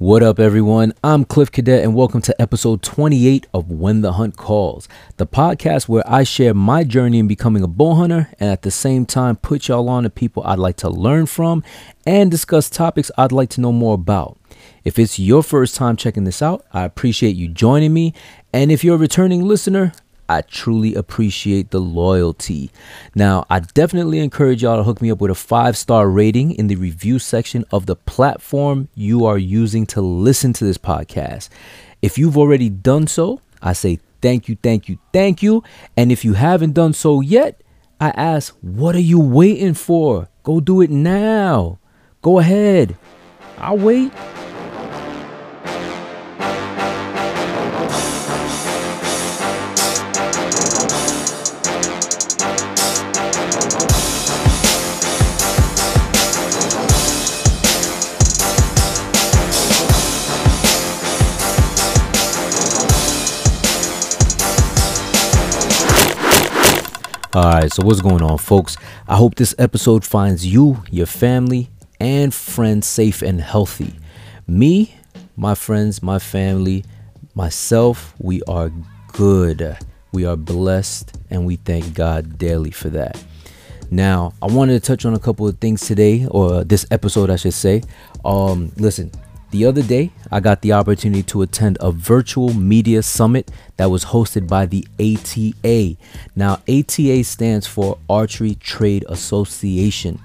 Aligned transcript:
What 0.00 0.22
up, 0.22 0.38
everyone? 0.38 0.92
I'm 1.02 1.24
Cliff 1.24 1.50
Cadet, 1.50 1.82
and 1.82 1.92
welcome 1.92 2.22
to 2.22 2.40
episode 2.40 2.84
28 2.84 3.48
of 3.52 3.68
When 3.68 4.00
the 4.00 4.12
Hunt 4.12 4.36
Calls, 4.36 4.86
the 5.16 5.26
podcast 5.26 5.88
where 5.88 6.04
I 6.06 6.22
share 6.22 6.54
my 6.54 6.84
journey 6.84 7.18
in 7.18 7.26
becoming 7.26 7.64
a 7.64 7.66
bow 7.66 7.94
hunter 7.94 8.28
and 8.38 8.48
at 8.48 8.62
the 8.62 8.70
same 8.70 9.06
time 9.06 9.34
put 9.34 9.66
y'all 9.66 9.88
on 9.88 10.04
to 10.04 10.10
people 10.10 10.44
I'd 10.46 10.60
like 10.60 10.76
to 10.76 10.88
learn 10.88 11.26
from 11.26 11.64
and 12.06 12.30
discuss 12.30 12.70
topics 12.70 13.10
I'd 13.18 13.32
like 13.32 13.50
to 13.50 13.60
know 13.60 13.72
more 13.72 13.94
about. 13.94 14.38
If 14.84 15.00
it's 15.00 15.18
your 15.18 15.42
first 15.42 15.74
time 15.74 15.96
checking 15.96 16.22
this 16.22 16.42
out, 16.42 16.64
I 16.72 16.84
appreciate 16.84 17.34
you 17.34 17.48
joining 17.48 17.92
me. 17.92 18.14
And 18.52 18.70
if 18.70 18.84
you're 18.84 18.94
a 18.94 18.98
returning 18.98 19.46
listener, 19.46 19.92
I 20.28 20.42
truly 20.42 20.94
appreciate 20.94 21.70
the 21.70 21.80
loyalty. 21.80 22.70
Now, 23.14 23.46
I 23.48 23.60
definitely 23.60 24.18
encourage 24.18 24.62
y'all 24.62 24.76
to 24.76 24.82
hook 24.82 25.00
me 25.00 25.10
up 25.10 25.20
with 25.20 25.30
a 25.30 25.34
five 25.34 25.76
star 25.76 26.08
rating 26.08 26.52
in 26.52 26.66
the 26.66 26.76
review 26.76 27.18
section 27.18 27.64
of 27.70 27.86
the 27.86 27.96
platform 27.96 28.88
you 28.94 29.24
are 29.24 29.38
using 29.38 29.86
to 29.86 30.00
listen 30.00 30.52
to 30.54 30.64
this 30.64 30.78
podcast. 30.78 31.48
If 32.02 32.18
you've 32.18 32.36
already 32.36 32.68
done 32.68 33.06
so, 33.06 33.40
I 33.62 33.72
say 33.72 33.98
thank 34.20 34.48
you, 34.48 34.56
thank 34.62 34.88
you, 34.88 34.98
thank 35.12 35.42
you. 35.42 35.64
And 35.96 36.12
if 36.12 36.24
you 36.24 36.34
haven't 36.34 36.72
done 36.72 36.92
so 36.92 37.20
yet, 37.20 37.62
I 38.00 38.10
ask, 38.10 38.56
what 38.60 38.94
are 38.94 39.00
you 39.00 39.18
waiting 39.18 39.74
for? 39.74 40.28
Go 40.42 40.60
do 40.60 40.80
it 40.80 40.90
now. 40.90 41.78
Go 42.22 42.38
ahead. 42.38 42.96
I'll 43.58 43.78
wait. 43.78 44.12
All 67.34 67.42
right, 67.42 67.70
so 67.70 67.84
what's 67.84 68.00
going 68.00 68.22
on, 68.22 68.38
folks? 68.38 68.78
I 69.06 69.16
hope 69.16 69.34
this 69.34 69.54
episode 69.58 70.02
finds 70.02 70.46
you, 70.46 70.82
your 70.90 71.04
family, 71.04 71.68
and 72.00 72.32
friends 72.32 72.86
safe 72.86 73.20
and 73.20 73.38
healthy. 73.38 73.92
Me, 74.46 74.94
my 75.36 75.54
friends, 75.54 76.02
my 76.02 76.18
family, 76.18 76.86
myself, 77.34 78.14
we 78.18 78.40
are 78.44 78.72
good. 79.08 79.76
We 80.10 80.24
are 80.24 80.36
blessed, 80.36 81.18
and 81.28 81.44
we 81.44 81.56
thank 81.56 81.92
God 81.92 82.38
daily 82.38 82.70
for 82.70 82.88
that. 82.88 83.22
Now, 83.90 84.32
I 84.40 84.46
wanted 84.46 84.72
to 84.72 84.80
touch 84.80 85.04
on 85.04 85.12
a 85.12 85.18
couple 85.18 85.46
of 85.46 85.58
things 85.58 85.86
today, 85.86 86.26
or 86.30 86.64
this 86.64 86.86
episode, 86.90 87.28
I 87.28 87.36
should 87.36 87.52
say. 87.52 87.82
Um, 88.24 88.72
listen, 88.78 89.10
the 89.50 89.64
other 89.64 89.82
day, 89.82 90.10
I 90.30 90.40
got 90.40 90.60
the 90.60 90.72
opportunity 90.72 91.22
to 91.24 91.40
attend 91.40 91.78
a 91.80 91.90
virtual 91.90 92.52
media 92.52 93.02
summit 93.02 93.50
that 93.78 93.90
was 93.90 94.06
hosted 94.06 94.46
by 94.46 94.66
the 94.66 94.86
ATA. 95.00 95.96
Now, 96.36 96.60
ATA 96.68 97.24
stands 97.24 97.66
for 97.66 97.98
Archery 98.10 98.56
Trade 98.56 99.06
Association. 99.08 100.20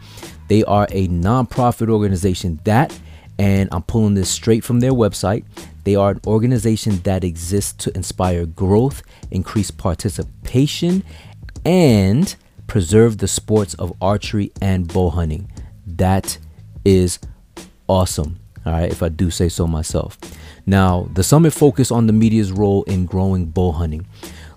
They 0.50 0.66
are 0.66 0.88
a 0.92 1.08
nonprofit 1.08 1.90
organization 1.90 2.60
that, 2.66 3.00
and 3.40 3.70
I'm 3.72 3.84
pulling 3.84 4.16
this 4.16 4.30
straight 4.30 4.66
from 4.66 4.82
their 4.82 4.92
website, 4.92 5.46
they 5.86 5.96
are 5.96 6.12
an 6.12 6.22
organization 6.28 7.00
that 7.04 7.24
exists 7.24 7.72
to 7.84 7.96
inspire 7.96 8.46
growth, 8.46 9.04
increase 9.32 9.72
participation, 9.72 11.02
and 11.66 12.36
preserve 12.68 13.20
the 13.20 13.28
sports 13.30 13.74
of 13.76 13.94
archery 14.02 14.52
and 14.62 14.88
bow 14.88 15.12
hunting. 15.12 15.50
That 15.86 16.38
is 16.84 17.20
awesome 17.88 18.43
all 18.66 18.74
right, 18.74 18.92
if 18.92 19.04
I 19.04 19.10
do 19.10 19.30
say 19.30 19.50
so 19.50 19.68
myself. 19.68 20.18
Now, 20.66 21.10
the 21.14 21.24
summit 21.24 21.52
focused 21.52 21.92
on 21.92 22.08
the 22.08 22.14
media's 22.14 22.52
role 22.52 22.84
in 22.84 23.06
growing 23.06 23.46
bow 23.48 23.72
hunting. 23.74 24.06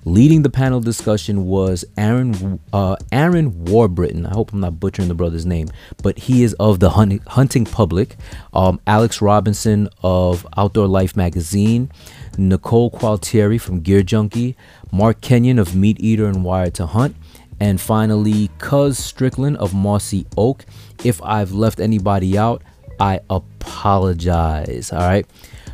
Leading 0.04 0.42
the 0.42 0.50
panel 0.50 0.78
discussion 0.78 1.46
was 1.46 1.84
Aaron 1.98 2.60
uh, 2.72 2.94
Aaron 3.10 3.50
Warbritton. 3.64 4.25
I 4.25 4.32
hope 4.32 4.53
I'm 4.53 4.60
not 4.60 4.78
butchering 4.78 5.08
the 5.08 5.16
brother's 5.16 5.44
name, 5.44 5.69
but 6.00 6.16
he 6.16 6.44
is 6.44 6.54
of 6.60 6.78
the 6.78 6.91
hunting, 6.91 7.20
hunting 7.26 7.64
public. 7.64 8.14
Um, 8.54 8.81
Alex 8.86 9.20
Robinson 9.20 9.88
of 10.04 10.47
Outdoor 10.56 10.86
Life 10.86 11.16
magazine, 11.16 11.91
Nicole 12.38 12.88
Qualtieri 12.92 13.60
from 13.60 13.81
Gear 13.81 14.04
Junkie, 14.04 14.56
Mark 14.92 15.20
Kenyon 15.20 15.58
of 15.58 15.75
Meat 15.75 15.97
Eater 15.98 16.26
and 16.26 16.44
Wired 16.44 16.75
to 16.75 16.86
Hunt, 16.86 17.16
and 17.58 17.81
finally 17.81 18.48
Cuz 18.58 18.98
Strickland 18.98 19.56
of 19.56 19.75
Mossy 19.75 20.25
Oak. 20.36 20.64
If 21.02 21.20
I've 21.25 21.50
left 21.50 21.81
anybody 21.81 22.38
out, 22.38 22.62
I 23.00 23.20
apologize. 23.30 24.92
All 24.92 25.00
right. 25.00 25.26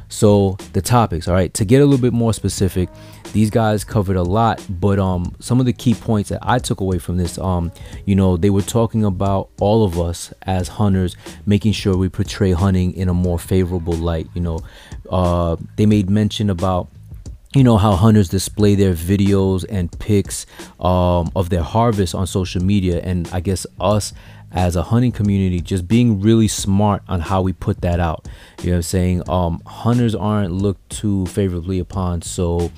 So 0.09 0.59
the 0.75 0.83
topics, 0.83 1.27
all 1.27 1.33
right, 1.33 1.53
to 1.55 1.65
get 1.65 1.81
a 1.81 1.87
little 1.87 2.01
bit 2.01 2.13
more 2.13 2.35
specific, 2.35 2.91
these 3.33 3.49
guys 3.49 3.83
covered 3.83 4.17
a 4.17 4.23
lot, 4.23 4.63
but 4.69 4.99
um 4.99 5.35
some 5.41 5.59
of 5.59 5.65
the 5.65 5.73
key 5.73 5.95
points 5.95 6.29
that 6.29 6.41
I 6.43 6.59
took 6.59 6.81
away 6.81 6.99
from 6.99 7.17
this, 7.17 7.39
um, 7.39 7.73
you 8.05 8.15
know, 8.15 8.37
they 8.37 8.51
were 8.51 8.61
talking 8.61 9.05
about 9.05 9.49
all 9.59 9.85
of 9.85 9.99
us 9.99 10.31
as 10.43 10.69
hunters, 10.69 11.17
making 11.47 11.73
sure 11.73 11.97
we 11.97 12.11
portray 12.11 12.53
hunting 12.53 12.93
in 12.93 13.09
a 13.09 13.15
more 13.15 13.39
favorable 13.39 13.95
light. 13.95 14.29
You 14.35 14.43
know, 14.43 14.61
uh, 15.09 15.57
they 15.77 15.87
made 15.87 16.11
mention 16.11 16.51
about 16.51 16.89
you 17.55 17.63
know 17.63 17.77
how 17.77 17.93
hunters 17.93 18.29
display 18.29 18.75
their 18.75 18.95
videos 18.95 19.65
and 19.69 19.97
pics 19.99 20.47
um, 20.81 21.31
of 21.37 21.51
their 21.51 21.63
harvest 21.63 22.15
on 22.15 22.27
social 22.27 22.63
media 22.63 23.01
and 23.05 23.29
i 23.33 23.41
guess 23.41 23.67
us 23.81 24.13
as 24.53 24.77
a 24.77 24.83
hunting 24.83 25.13
community 25.13 25.61
just 25.61 25.89
being 25.89 26.21
really 26.21 26.49
smart 26.49 27.03
on 27.09 27.21
how 27.21 27.41
we 27.41 27.53
put 27.53 27.81
that 27.81 27.99
out. 27.99 28.29
You 28.61 28.67
know 28.67 28.73
what 28.73 28.77
i'm 28.77 28.83
saying? 28.83 29.29
Um, 29.29 29.63
hunters 29.67 30.15
aren't 30.15 30.53
looked 30.53 30.91
too 30.91 31.27
favorably 31.27 31.79
upon 31.79 32.23
so 32.23 32.71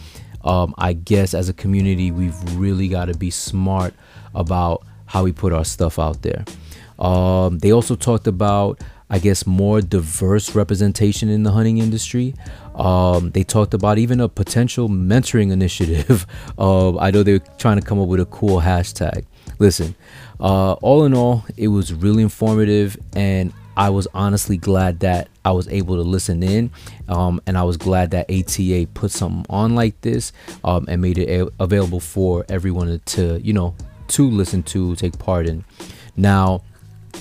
um, 0.45 0.75
i 0.79 0.93
guess 0.93 1.35
as 1.35 1.49
a 1.49 1.53
community 1.53 2.11
we've 2.11 2.37
really 2.57 2.89
got 2.89 3.07
to 3.07 3.15
be 3.15 3.31
smart 3.31 3.95
about 4.35 4.85
how 5.07 5.25
we 5.25 5.33
put 5.33 5.53
our 5.53 5.65
stuff 5.65 5.99
out 5.99 6.23
there. 6.23 6.45
Um, 6.99 7.59
they 7.59 7.73
also 7.73 7.97
talked 7.97 8.27
about 8.27 8.81
i 9.11 9.19
guess 9.19 9.47
more 9.47 9.81
diverse 9.81 10.55
representation 10.55 11.29
in 11.29 11.43
the 11.43 11.51
hunting 11.51 11.79
industry 11.79 12.35
um, 12.75 13.31
they 13.31 13.45
talked 13.45 13.75
about 13.75 13.99
even 13.99 14.21
a 14.21 14.29
potential 14.29 14.89
mentoring 14.89 15.53
initiative. 15.53 16.27
Uh, 16.59 16.97
i 16.99 17.11
know 17.11 17.23
they're 17.23 17.39
trying 17.59 17.79
to 17.79 17.87
come 17.87 18.01
up 18.01 18.09
with 18.09 18.21
a 18.21 18.27
cool 18.27 18.61
hashtag. 18.61 19.25
Listen 19.59 19.95
uh, 20.41 20.73
all 20.75 21.05
in 21.05 21.15
all, 21.15 21.45
it 21.57 21.69
was 21.69 21.93
really 21.93 22.23
informative, 22.23 22.97
and 23.15 23.53
I 23.77 23.91
was 23.91 24.07
honestly 24.15 24.57
glad 24.57 25.01
that 25.01 25.29
I 25.45 25.53
was 25.53 25.69
able 25.69 25.97
to 25.97 26.03
listen 26.03 26.43
in, 26.43 26.71
um, 27.09 27.41
and 27.47 27.57
I 27.57 27.63
was 27.63 27.77
glad 27.77 28.11
that 28.13 28.31
ATA 28.31 28.87
put 28.95 29.11
something 29.11 29.47
on 29.49 29.75
like 29.75 30.01
this 30.01 30.33
um, 30.63 30.87
and 30.89 31.01
made 31.01 31.19
it 31.19 31.29
a- 31.29 31.51
available 31.61 32.01
for 32.01 32.45
everyone 32.49 33.01
to, 33.07 33.41
you 33.43 33.53
know, 33.53 33.75
to 34.09 34.29
listen 34.29 34.63
to, 34.65 34.97
take 34.97 35.19
part 35.19 35.47
in. 35.47 35.65
Now, 36.17 36.63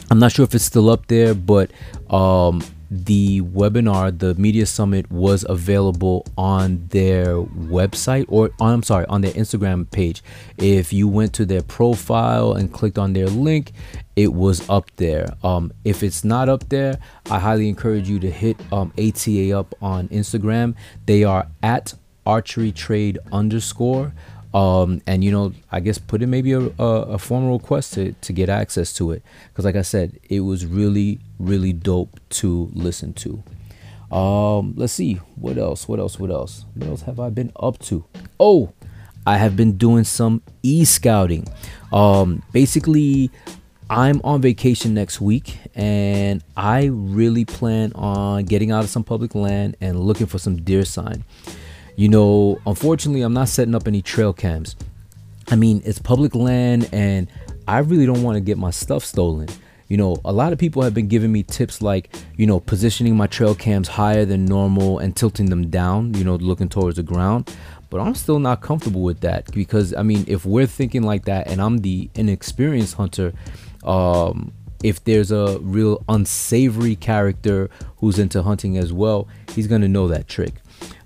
I'm 0.09 0.19
not 0.19 0.31
sure 0.31 0.43
if 0.43 0.53
it's 0.53 0.65
still 0.65 0.89
up 0.89 1.07
there, 1.07 1.33
but 1.33 1.71
um, 2.09 2.61
the 2.93 3.41
webinar, 3.41 4.17
the 4.17 4.35
media 4.35 4.67
summit 4.67 5.11
was 5.11 5.43
available 5.49 6.25
on 6.37 6.87
their 6.89 7.37
website 7.37 8.25
or 8.27 8.51
on, 8.59 8.73
I'm 8.73 8.83
sorry, 8.83 9.05
on 9.07 9.21
their 9.21 9.31
Instagram 9.31 9.89
page. 9.89 10.21
If 10.57 10.93
you 10.93 11.07
went 11.07 11.33
to 11.33 11.45
their 11.45 11.63
profile 11.63 12.53
and 12.53 12.71
clicked 12.71 12.99
on 12.99 13.13
their 13.13 13.27
link, 13.27 13.71
it 14.15 14.33
was 14.33 14.69
up 14.69 14.91
there. 14.97 15.33
Um, 15.43 15.73
if 15.83 16.03
it's 16.03 16.23
not 16.23 16.49
up 16.49 16.69
there, 16.69 16.99
I 17.31 17.39
highly 17.39 17.67
encourage 17.67 18.07
you 18.07 18.19
to 18.19 18.29
hit 18.29 18.57
um, 18.71 18.93
ATA 18.97 19.57
up 19.57 19.73
on 19.81 20.07
Instagram. 20.09 20.75
They 21.07 21.23
are 21.23 21.47
at 21.63 21.95
archery 22.25 22.71
trade 22.71 23.17
underscore 23.31 24.13
um, 24.53 25.01
and 25.07 25.23
you 25.23 25.31
know 25.31 25.53
i 25.71 25.79
guess 25.79 25.97
put 25.97 26.21
in 26.21 26.29
maybe 26.29 26.51
a, 26.51 26.59
a, 26.59 26.83
a 26.83 27.17
formal 27.17 27.57
request 27.57 27.93
to, 27.93 28.13
to 28.21 28.33
get 28.33 28.49
access 28.49 28.93
to 28.93 29.11
it. 29.11 29.23
Because 29.49 29.65
like 29.65 29.75
i 29.75 29.81
said 29.81 30.19
it 30.29 30.41
was 30.41 30.65
really 30.65 31.19
really 31.39 31.73
dope 31.73 32.19
to 32.29 32.69
listen 32.73 33.13
to. 33.13 33.43
Um, 34.15 34.75
let's 34.77 34.93
see. 34.93 35.15
What 35.35 35.57
else? 35.57 35.87
What 35.87 35.99
else? 35.99 36.19
What 36.19 36.29
else? 36.29 36.65
What 36.75 36.87
else 36.87 37.01
have 37.03 37.19
i 37.19 37.29
been 37.29 37.51
up 37.55 37.79
to? 37.79 38.05
Oh 38.39 38.73
i 39.25 39.37
have 39.37 39.55
been 39.55 39.77
doing 39.77 40.03
some 40.03 40.41
e-scouting. 40.63 41.47
Um, 41.91 42.43
basically 42.51 43.31
i'm 43.89 44.21
on 44.23 44.41
vacation 44.41 44.93
next 44.93 45.19
week 45.19 45.57
and 45.75 46.41
i 46.55 46.85
really 46.85 47.43
plan 47.45 47.91
on 47.93 48.45
getting 48.45 48.71
out 48.71 48.83
of 48.83 48.89
some 48.89 49.03
public 49.03 49.35
land 49.35 49.75
and 49.81 49.99
looking 49.99 50.25
for 50.25 50.39
some 50.39 50.55
deer 50.55 50.85
sign 50.85 51.23
you 51.95 52.09
know, 52.09 52.59
unfortunately, 52.65 53.21
I'm 53.21 53.33
not 53.33 53.49
setting 53.49 53.75
up 53.75 53.87
any 53.87 54.01
trail 54.01 54.33
cams. 54.33 54.75
I 55.49 55.55
mean, 55.55 55.81
it's 55.85 55.99
public 55.99 56.33
land 56.35 56.89
and 56.91 57.27
I 57.67 57.79
really 57.79 58.05
don't 58.05 58.23
want 58.23 58.35
to 58.35 58.41
get 58.41 58.57
my 58.57 58.71
stuff 58.71 59.03
stolen. 59.03 59.47
You 59.89 59.97
know, 59.97 60.17
a 60.25 60.33
lot 60.33 60.53
of 60.53 60.59
people 60.59 60.81
have 60.81 60.93
been 60.93 61.07
giving 61.07 61.31
me 61.31 61.43
tips 61.43 61.81
like, 61.81 62.15
you 62.35 62.47
know, 62.47 62.59
positioning 62.59 63.15
my 63.15 63.27
trail 63.27 63.53
cams 63.53 63.87
higher 63.87 64.25
than 64.25 64.45
normal 64.45 64.99
and 64.99 65.15
tilting 65.15 65.47
them 65.47 65.69
down, 65.69 66.13
you 66.15 66.23
know, 66.23 66.35
looking 66.35 66.69
towards 66.69 66.95
the 66.95 67.03
ground. 67.03 67.55
But 67.89 68.01
I'm 68.01 68.15
still 68.15 68.39
not 68.39 68.61
comfortable 68.61 69.03
with 69.03 69.19
that 69.19 69.51
because, 69.51 69.93
I 69.93 70.01
mean, 70.01 70.25
if 70.27 70.45
we're 70.45 70.65
thinking 70.65 71.03
like 71.03 71.25
that 71.25 71.47
and 71.47 71.61
I'm 71.61 71.79
the 71.79 72.09
inexperienced 72.15 72.95
hunter, 72.95 73.33
um, 73.83 74.51
if 74.83 75.03
there's 75.03 75.31
a 75.31 75.59
real 75.59 76.03
unsavory 76.09 76.95
character 76.95 77.69
who's 77.97 78.17
into 78.17 78.41
hunting 78.41 78.77
as 78.77 78.91
well, 78.91 79.27
he's 79.53 79.67
gonna 79.67 79.87
know 79.87 80.07
that 80.07 80.27
trick. 80.27 80.55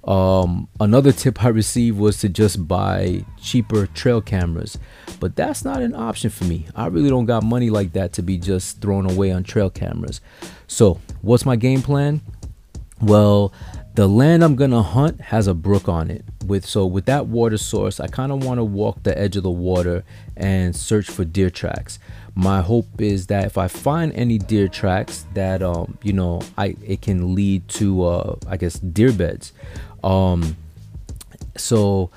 Um, 0.07 0.69
another 0.79 1.11
tip 1.11 1.43
I 1.43 1.49
received 1.49 1.99
was 1.99 2.19
to 2.19 2.29
just 2.29 2.65
buy 2.65 3.25
cheaper 3.41 3.87
trail 3.87 4.21
cameras, 4.21 4.77
but 5.19 5.35
that's 5.35 5.65
not 5.65 5.81
an 5.81 5.93
option 5.93 6.29
for 6.29 6.45
me. 6.45 6.65
I 6.75 6.87
really 6.87 7.09
don't 7.09 7.25
got 7.25 7.43
money 7.43 7.69
like 7.69 7.91
that 7.93 8.13
to 8.13 8.21
be 8.21 8.37
just 8.37 8.81
thrown 8.81 9.09
away 9.09 9.31
on 9.31 9.43
trail 9.43 9.69
cameras. 9.69 10.21
So, 10.65 11.01
what's 11.21 11.45
my 11.45 11.57
game 11.57 11.81
plan? 11.81 12.21
Well, 13.01 13.53
the 13.97 14.07
land 14.07 14.43
I'm 14.43 14.55
gonna 14.55 14.83
hunt 14.83 15.21
has 15.21 15.47
a 15.47 15.55
brook 15.55 15.89
on 15.89 16.11
it. 16.11 16.23
With 16.45 16.65
so 16.65 16.85
with 16.85 17.05
that 17.05 17.25
water 17.25 17.57
source, 17.57 17.99
I 17.99 18.05
kind 18.05 18.31
of 18.31 18.43
want 18.43 18.59
to 18.59 18.63
walk 18.63 19.01
the 19.01 19.17
edge 19.17 19.35
of 19.35 19.41
the 19.43 19.49
water 19.49 20.03
and 20.35 20.75
search 20.75 21.09
for 21.09 21.25
deer 21.25 21.49
tracks. 21.49 21.97
My 22.35 22.61
hope 22.61 23.01
is 23.01 23.25
that 23.27 23.45
if 23.45 23.57
I 23.57 23.67
find 23.67 24.13
any 24.13 24.37
deer 24.37 24.67
tracks, 24.67 25.25
that 25.33 25.63
um 25.63 25.97
you 26.03 26.13
know 26.13 26.43
I 26.59 26.75
it 26.85 27.01
can 27.01 27.33
lead 27.33 27.67
to 27.69 28.03
uh 28.03 28.35
I 28.47 28.57
guess 28.57 28.77
deer 28.77 29.11
beds. 29.11 29.51
Um, 30.03 30.55
so 31.55 32.11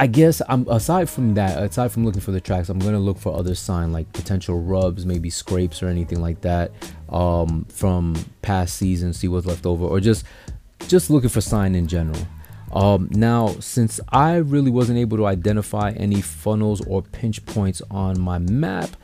I 0.00 0.06
guess 0.06 0.40
I'm 0.48 0.66
aside 0.68 1.10
from 1.10 1.34
that, 1.34 1.62
aside 1.62 1.92
from 1.92 2.06
looking 2.06 2.22
for 2.22 2.30
the 2.30 2.40
tracks, 2.40 2.70
I'm 2.70 2.78
gonna 2.78 2.98
look 2.98 3.18
for 3.18 3.36
other 3.36 3.54
sign 3.54 3.92
like 3.92 4.10
potential 4.14 4.58
rubs, 4.58 5.04
maybe 5.04 5.28
scrapes 5.28 5.82
or 5.82 5.88
anything 5.88 6.22
like 6.22 6.40
that 6.40 6.72
um, 7.10 7.66
from 7.68 8.16
past 8.40 8.76
seasons, 8.76 9.18
see 9.18 9.28
what's 9.28 9.46
left 9.46 9.66
over, 9.66 9.84
or 9.84 10.00
just 10.00 10.24
just 10.88 11.10
looking 11.10 11.28
for 11.28 11.42
sign 11.42 11.74
in 11.74 11.86
general. 11.86 12.26
Um, 12.72 13.08
now, 13.10 13.48
since 13.60 14.00
I 14.08 14.36
really 14.36 14.70
wasn't 14.70 14.98
able 14.98 15.18
to 15.18 15.26
identify 15.26 15.90
any 15.90 16.20
funnels 16.20 16.80
or 16.86 17.02
pinch 17.02 17.44
points 17.44 17.82
on 17.90 18.18
my 18.18 18.38
map, 18.38 18.96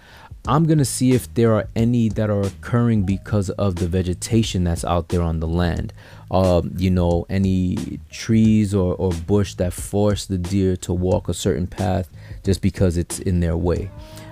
I'm 0.49 0.65
gonna 0.65 0.85
see 0.85 1.13
if 1.13 1.33
there 1.35 1.55
are 1.55 1.69
any 1.75 2.09
that 2.11 2.31
are 2.31 2.43
occurring 2.43 3.05
because 3.05 3.51
of 3.51 3.77
the 3.77 3.89
vegetation 3.89 4.65
that's 4.65 4.85
out 4.85 5.09
there 5.09 5.23
on 5.23 5.41
the 5.41 5.49
land 5.49 5.93
um, 6.31 6.73
you 6.77 6.91
know, 6.91 7.27
any 7.29 8.01
trees 8.11 8.75
or, 8.75 8.95
or 8.97 9.13
bush 9.13 9.55
that 9.55 9.73
force 9.73 10.27
the 10.27 10.39
deer 10.39 10.77
to 10.79 10.93
walk 10.93 11.29
a 11.29 11.35
certain 11.35 11.67
path 11.67 12.09
just 12.45 12.63
because 12.63 12.97
it's 12.97 13.19
in 13.21 13.41
their 13.41 13.57
way. 13.57 13.91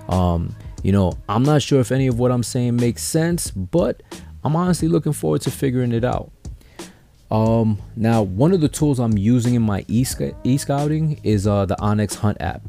Um, 0.09 0.55
you 0.83 0.93
know, 0.93 1.17
I'm 1.29 1.45
not 1.45 1.63
sure 1.63 1.81
if 1.81 1.93
any 1.93 2.07
of 2.09 2.19
what 2.19 2.33
I'm 2.33 2.43
saying 2.43 2.77
makes 2.77 3.03
sense, 3.03 3.51
but 3.51 4.03
I'm 4.43 4.57
honestly 4.57 4.89
looking 4.89 5.13
forward 5.13 5.43
to 5.43 5.51
figuring 5.51 5.93
it 5.93 6.05
out. 6.05 6.31
Um, 7.31 7.81
now, 7.97 8.23
one 8.23 8.53
of 8.53 8.61
the 8.61 8.69
tools 8.69 8.99
I'm 8.99 9.17
using 9.17 9.55
in 9.55 9.63
my 9.63 9.85
e-scouting 9.89 11.21
is 11.23 11.47
uh, 11.47 11.65
the 11.65 11.77
onX 11.77 12.17
Hunt 12.17 12.39
app. 12.41 12.63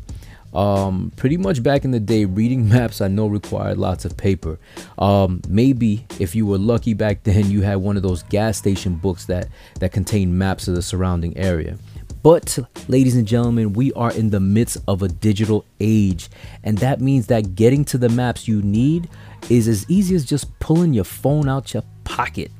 Um, 0.55 1.11
pretty 1.17 1.35
much 1.35 1.61
back 1.61 1.83
in 1.83 1.91
the 1.91 1.99
day, 1.99 2.25
reading 2.25 2.69
maps 2.69 3.01
I 3.01 3.09
know 3.09 3.27
required 3.27 3.77
lots 3.77 4.05
of 4.05 4.15
paper. 4.15 4.57
Um, 4.97 5.41
maybe 5.47 6.05
if 6.19 6.33
you 6.33 6.45
were 6.45 6.57
lucky 6.57 6.93
back 6.93 7.23
then, 7.23 7.51
you 7.51 7.61
had 7.61 7.77
one 7.77 7.97
of 7.97 8.03
those 8.03 8.23
gas 8.23 8.57
station 8.57 8.95
books 8.95 9.25
that 9.25 9.49
that 9.79 9.91
contained 9.91 10.37
maps 10.37 10.67
of 10.67 10.75
the 10.75 10.81
surrounding 10.81 11.37
area. 11.37 11.77
But, 12.23 12.57
ladies 12.87 13.15
and 13.15 13.27
gentlemen, 13.27 13.73
we 13.73 13.93
are 13.93 14.11
in 14.11 14.31
the 14.31 14.39
midst 14.39 14.77
of 14.87 15.03
a 15.03 15.07
digital 15.07 15.63
age, 15.79 16.27
and 16.63 16.79
that 16.79 16.99
means 16.99 17.27
that 17.27 17.53
getting 17.53 17.85
to 17.85 17.99
the 17.99 18.09
maps 18.09 18.47
you 18.47 18.63
need 18.63 19.07
is 19.47 19.67
as 19.67 19.87
easy 19.87 20.15
as 20.15 20.25
just 20.25 20.57
pulling 20.57 20.91
your 20.91 21.03
phone 21.03 21.47
out 21.47 21.75
your 21.75 21.83
pocket. 22.03 22.51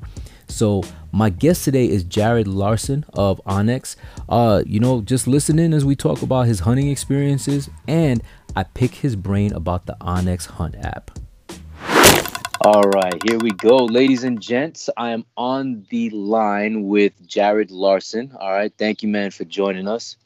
So, 0.47 0.83
my 1.15 1.29
guest 1.29 1.63
today 1.63 1.85
is 1.85 2.03
Jared 2.03 2.45
Larson 2.45 3.05
of 3.13 3.41
onX. 3.45 3.95
Uh, 4.27 4.63
you 4.65 4.81
know, 4.81 4.99
just 4.99 5.27
listen 5.27 5.57
in 5.57 5.73
as 5.73 5.85
we 5.85 5.95
talk 5.95 6.21
about 6.21 6.41
his 6.41 6.59
hunting 6.59 6.89
experiences 6.89 7.69
and 7.87 8.21
I 8.53 8.63
pick 8.63 8.95
his 8.95 9.15
brain 9.15 9.53
about 9.53 9.85
the 9.85 9.95
onX 10.01 10.45
Hunt 10.45 10.75
app. 10.75 11.17
All 12.59 12.83
right, 12.83 13.13
here 13.25 13.39
we 13.39 13.51
go, 13.51 13.85
ladies 13.85 14.25
and 14.25 14.41
gents. 14.41 14.89
I 14.97 15.11
am 15.11 15.25
on 15.37 15.85
the 15.89 16.09
line 16.09 16.83
with 16.83 17.13
Jared 17.25 17.71
Larson. 17.71 18.33
All 18.37 18.51
right, 18.51 18.73
thank 18.77 19.01
you, 19.01 19.07
man, 19.07 19.31
for 19.31 19.45
joining 19.45 19.87
us. 19.87 20.17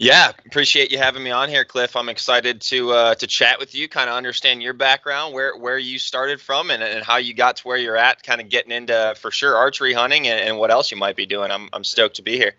Yeah, 0.00 0.32
appreciate 0.46 0.90
you 0.90 0.96
having 0.96 1.22
me 1.22 1.30
on 1.30 1.50
here, 1.50 1.66
Cliff. 1.66 1.94
I'm 1.94 2.08
excited 2.08 2.62
to 2.62 2.92
uh, 2.92 3.14
to 3.16 3.26
chat 3.26 3.58
with 3.58 3.74
you, 3.74 3.86
kind 3.86 4.08
of 4.08 4.16
understand 4.16 4.62
your 4.62 4.72
background, 4.72 5.34
where 5.34 5.54
where 5.54 5.76
you 5.76 5.98
started 5.98 6.40
from, 6.40 6.70
and, 6.70 6.82
and 6.82 7.04
how 7.04 7.18
you 7.18 7.34
got 7.34 7.56
to 7.58 7.68
where 7.68 7.76
you're 7.76 7.98
at. 7.98 8.22
Kind 8.22 8.40
of 8.40 8.48
getting 8.48 8.72
into 8.72 9.14
for 9.18 9.30
sure 9.30 9.54
archery 9.54 9.92
hunting 9.92 10.26
and, 10.26 10.40
and 10.40 10.58
what 10.58 10.70
else 10.70 10.90
you 10.90 10.96
might 10.96 11.16
be 11.16 11.26
doing. 11.26 11.50
I'm 11.50 11.68
I'm 11.74 11.84
stoked 11.84 12.16
to 12.16 12.22
be 12.22 12.38
here. 12.38 12.54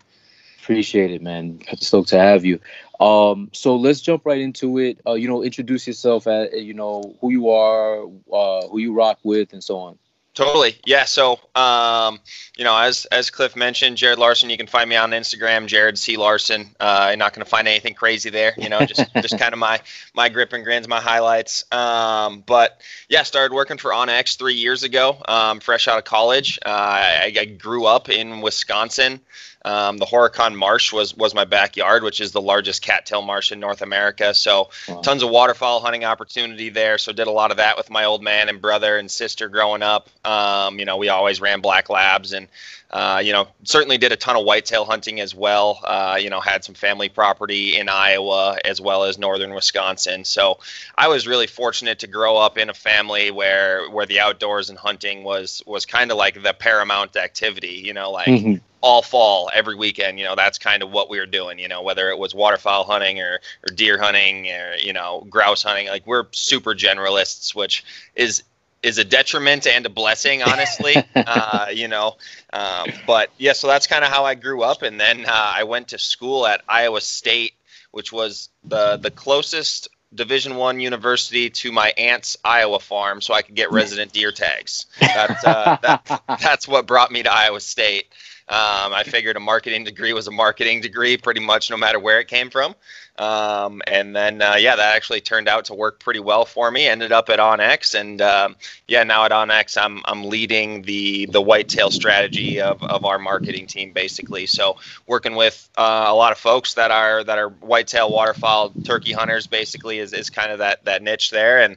Appreciate 0.60 1.10
it, 1.10 1.20
man. 1.20 1.58
Stoked 1.80 2.10
to 2.10 2.18
have 2.20 2.44
you. 2.44 2.60
Um, 3.00 3.50
so 3.52 3.74
let's 3.74 4.00
jump 4.00 4.24
right 4.24 4.40
into 4.40 4.78
it. 4.78 5.00
Uh, 5.04 5.14
you 5.14 5.26
know, 5.26 5.42
introduce 5.42 5.88
yourself. 5.88 6.28
At 6.28 6.62
you 6.62 6.74
know 6.74 7.16
who 7.20 7.32
you 7.32 7.50
are, 7.50 8.04
uh, 8.32 8.68
who 8.68 8.78
you 8.78 8.94
rock 8.94 9.18
with, 9.24 9.52
and 9.52 9.64
so 9.64 9.78
on. 9.78 9.98
Totally. 10.34 10.76
Yeah. 10.86 11.04
So, 11.04 11.38
um, 11.54 12.18
you 12.56 12.64
know, 12.64 12.74
as 12.76 13.04
as 13.06 13.28
Cliff 13.28 13.54
mentioned, 13.54 13.98
Jared 13.98 14.18
Larson, 14.18 14.48
you 14.48 14.56
can 14.56 14.66
find 14.66 14.88
me 14.88 14.96
on 14.96 15.10
Instagram, 15.10 15.66
Jared 15.66 15.98
C 15.98 16.16
Larson. 16.16 16.74
Uh, 16.80 17.08
I'm 17.10 17.18
not 17.18 17.34
going 17.34 17.44
to 17.44 17.50
find 17.50 17.68
anything 17.68 17.92
crazy 17.92 18.30
there. 18.30 18.54
You 18.56 18.70
know, 18.70 18.80
just 18.86 19.12
just 19.20 19.38
kind 19.38 19.52
of 19.52 19.58
my 19.58 19.80
my 20.14 20.30
grip 20.30 20.54
and 20.54 20.64
grins, 20.64 20.88
my 20.88 21.00
highlights. 21.00 21.70
Um, 21.70 22.42
but 22.46 22.80
yeah, 23.10 23.24
started 23.24 23.54
working 23.54 23.76
for 23.76 23.90
onX 23.90 24.38
three 24.38 24.54
years 24.54 24.84
ago, 24.84 25.22
um, 25.28 25.60
fresh 25.60 25.86
out 25.86 25.98
of 25.98 26.04
college. 26.04 26.58
Uh, 26.64 26.70
I, 26.70 27.34
I 27.38 27.44
grew 27.44 27.84
up 27.84 28.08
in 28.08 28.40
Wisconsin. 28.40 29.20
Um, 29.64 29.98
the 29.98 30.06
Horicon 30.06 30.56
Marsh 30.56 30.92
was 30.92 31.16
was 31.16 31.34
my 31.34 31.44
backyard, 31.44 32.02
which 32.02 32.20
is 32.20 32.32
the 32.32 32.40
largest 32.40 32.82
cattail 32.82 33.22
marsh 33.22 33.52
in 33.52 33.60
North 33.60 33.82
America. 33.82 34.34
So 34.34 34.70
wow. 34.88 35.00
tons 35.00 35.22
of 35.22 35.30
waterfowl 35.30 35.80
hunting 35.80 36.04
opportunity 36.04 36.68
there. 36.68 36.98
So 36.98 37.12
did 37.12 37.26
a 37.26 37.32
lot 37.32 37.50
of 37.50 37.58
that 37.58 37.76
with 37.76 37.90
my 37.90 38.04
old 38.04 38.22
man 38.22 38.48
and 38.48 38.60
brother 38.60 38.98
and 38.98 39.10
sister 39.10 39.48
growing 39.48 39.82
up. 39.82 40.08
Um, 40.24 40.78
you 40.78 40.84
know, 40.84 40.96
we 40.96 41.08
always 41.08 41.40
ran 41.40 41.60
black 41.60 41.90
labs 41.90 42.32
and 42.32 42.48
uh, 42.92 43.22
you 43.24 43.32
know, 43.32 43.48
certainly 43.64 43.96
did 43.96 44.12
a 44.12 44.16
ton 44.16 44.36
of 44.36 44.44
whitetail 44.44 44.84
hunting 44.84 45.20
as 45.20 45.34
well. 45.34 45.80
Uh, 45.84 46.18
you 46.20 46.28
know, 46.28 46.40
had 46.40 46.62
some 46.64 46.74
family 46.74 47.08
property 47.08 47.76
in 47.76 47.88
Iowa 47.88 48.58
as 48.64 48.80
well 48.80 49.04
as 49.04 49.18
northern 49.18 49.54
Wisconsin. 49.54 50.24
So 50.24 50.58
I 50.96 51.08
was 51.08 51.26
really 51.26 51.46
fortunate 51.46 52.00
to 52.00 52.06
grow 52.06 52.36
up 52.36 52.58
in 52.58 52.68
a 52.68 52.74
family 52.74 53.30
where 53.30 53.88
where 53.90 54.06
the 54.06 54.20
outdoors 54.20 54.68
and 54.68 54.78
hunting 54.78 55.24
was 55.24 55.62
was 55.66 55.86
kind 55.86 56.10
of 56.10 56.18
like 56.18 56.42
the 56.42 56.52
paramount 56.52 57.16
activity. 57.16 57.82
You 57.84 57.94
know, 57.94 58.10
like 58.10 58.26
mm-hmm 58.26 58.54
all 58.82 59.00
fall 59.00 59.48
every 59.54 59.76
weekend 59.76 60.18
you 60.18 60.24
know 60.24 60.34
that's 60.34 60.58
kind 60.58 60.82
of 60.82 60.90
what 60.90 61.08
we 61.08 61.18
were 61.18 61.26
doing 61.26 61.56
you 61.58 61.68
know 61.68 61.82
whether 61.82 62.10
it 62.10 62.18
was 62.18 62.34
waterfowl 62.34 62.82
hunting 62.82 63.20
or, 63.20 63.38
or 63.62 63.74
deer 63.74 63.96
hunting 63.96 64.50
or 64.50 64.74
you 64.76 64.92
know 64.92 65.24
grouse 65.30 65.62
hunting 65.62 65.86
like 65.86 66.04
we're 66.04 66.26
super 66.32 66.74
generalists 66.74 67.54
which 67.54 67.84
is 68.16 68.42
is 68.82 68.98
a 68.98 69.04
detriment 69.04 69.66
and 69.66 69.86
a 69.86 69.88
blessing 69.90 70.42
honestly 70.46 70.96
uh, 71.14 71.66
you 71.72 71.88
know 71.88 72.16
um, 72.52 72.88
but 73.06 73.30
yeah 73.38 73.52
so 73.52 73.66
that's 73.66 73.86
kind 73.86 74.04
of 74.04 74.10
how 74.10 74.24
i 74.24 74.34
grew 74.34 74.62
up 74.62 74.82
and 74.82 75.00
then 75.00 75.24
uh, 75.26 75.52
i 75.56 75.64
went 75.64 75.88
to 75.88 75.98
school 75.98 76.46
at 76.46 76.62
iowa 76.68 77.00
state 77.00 77.54
which 77.90 78.12
was 78.12 78.48
the 78.64 78.96
the 78.96 79.10
closest 79.10 79.88
division 80.14 80.56
one 80.56 80.78
university 80.78 81.48
to 81.48 81.72
my 81.72 81.92
aunt's 81.96 82.36
iowa 82.44 82.78
farm 82.78 83.20
so 83.20 83.32
i 83.32 83.42
could 83.42 83.54
get 83.54 83.70
resident 83.72 84.12
deer 84.12 84.32
tags. 84.32 84.86
That, 85.00 85.44
uh, 85.44 85.78
that, 85.82 86.22
that's 86.40 86.68
what 86.68 86.86
brought 86.86 87.10
me 87.10 87.22
to 87.22 87.32
iowa 87.32 87.60
state 87.60 88.06
um, 88.48 88.92
I 88.92 89.04
figured 89.04 89.36
a 89.36 89.40
marketing 89.40 89.84
degree 89.84 90.12
was 90.12 90.26
a 90.26 90.32
marketing 90.32 90.80
degree, 90.80 91.16
pretty 91.16 91.40
much 91.40 91.70
no 91.70 91.76
matter 91.76 91.98
where 91.98 92.20
it 92.20 92.28
came 92.28 92.50
from. 92.50 92.74
Um, 93.18 93.82
and 93.86 94.16
then, 94.16 94.40
uh, 94.40 94.56
yeah, 94.58 94.74
that 94.74 94.96
actually 94.96 95.20
turned 95.20 95.46
out 95.46 95.66
to 95.66 95.74
work 95.74 96.00
pretty 96.00 96.20
well 96.20 96.44
for 96.44 96.70
me. 96.70 96.86
Ended 96.86 97.12
up 97.12 97.28
at 97.28 97.38
onX, 97.38 97.98
and 97.98 98.22
um, 98.22 98.56
yeah, 98.88 99.04
now 99.04 99.24
at 99.24 99.30
onX, 99.30 99.76
I'm 99.80 100.00
I'm 100.06 100.24
leading 100.24 100.82
the 100.82 101.26
the 101.26 101.40
whitetail 101.40 101.90
strategy 101.90 102.60
of, 102.60 102.82
of 102.82 103.04
our 103.04 103.18
marketing 103.18 103.66
team, 103.66 103.92
basically. 103.92 104.46
So 104.46 104.78
working 105.06 105.36
with 105.36 105.68
uh, 105.76 106.06
a 106.08 106.14
lot 106.14 106.32
of 106.32 106.38
folks 106.38 106.74
that 106.74 106.90
are 106.90 107.22
that 107.22 107.38
are 107.38 107.50
whitetail 107.50 108.10
waterfowl 108.10 108.72
turkey 108.84 109.12
hunters, 109.12 109.46
basically, 109.46 109.98
is, 109.98 110.14
is 110.14 110.30
kind 110.30 110.50
of 110.50 110.58
that 110.58 110.84
that 110.86 111.02
niche 111.02 111.30
there, 111.30 111.60
and 111.60 111.76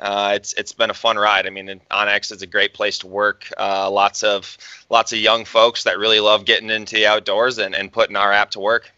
uh, 0.00 0.32
it's 0.34 0.52
it's 0.54 0.72
been 0.72 0.90
a 0.90 0.94
fun 0.94 1.16
ride. 1.16 1.46
I 1.46 1.50
mean, 1.50 1.80
onX 1.90 2.32
is 2.32 2.42
a 2.42 2.46
great 2.46 2.74
place 2.74 2.98
to 2.98 3.06
work. 3.06 3.50
Uh, 3.58 3.90
lots 3.90 4.22
of 4.22 4.56
lots 4.90 5.12
of 5.12 5.18
young 5.18 5.44
folks 5.44 5.84
that 5.84 5.98
really 5.98 6.20
love 6.20 6.44
getting 6.44 6.70
into 6.70 6.96
the 6.96 7.06
outdoors 7.06 7.58
and, 7.58 7.74
and 7.74 7.90
putting 7.90 8.16
our 8.16 8.32
app 8.32 8.50
to 8.52 8.60
work. 8.60 8.92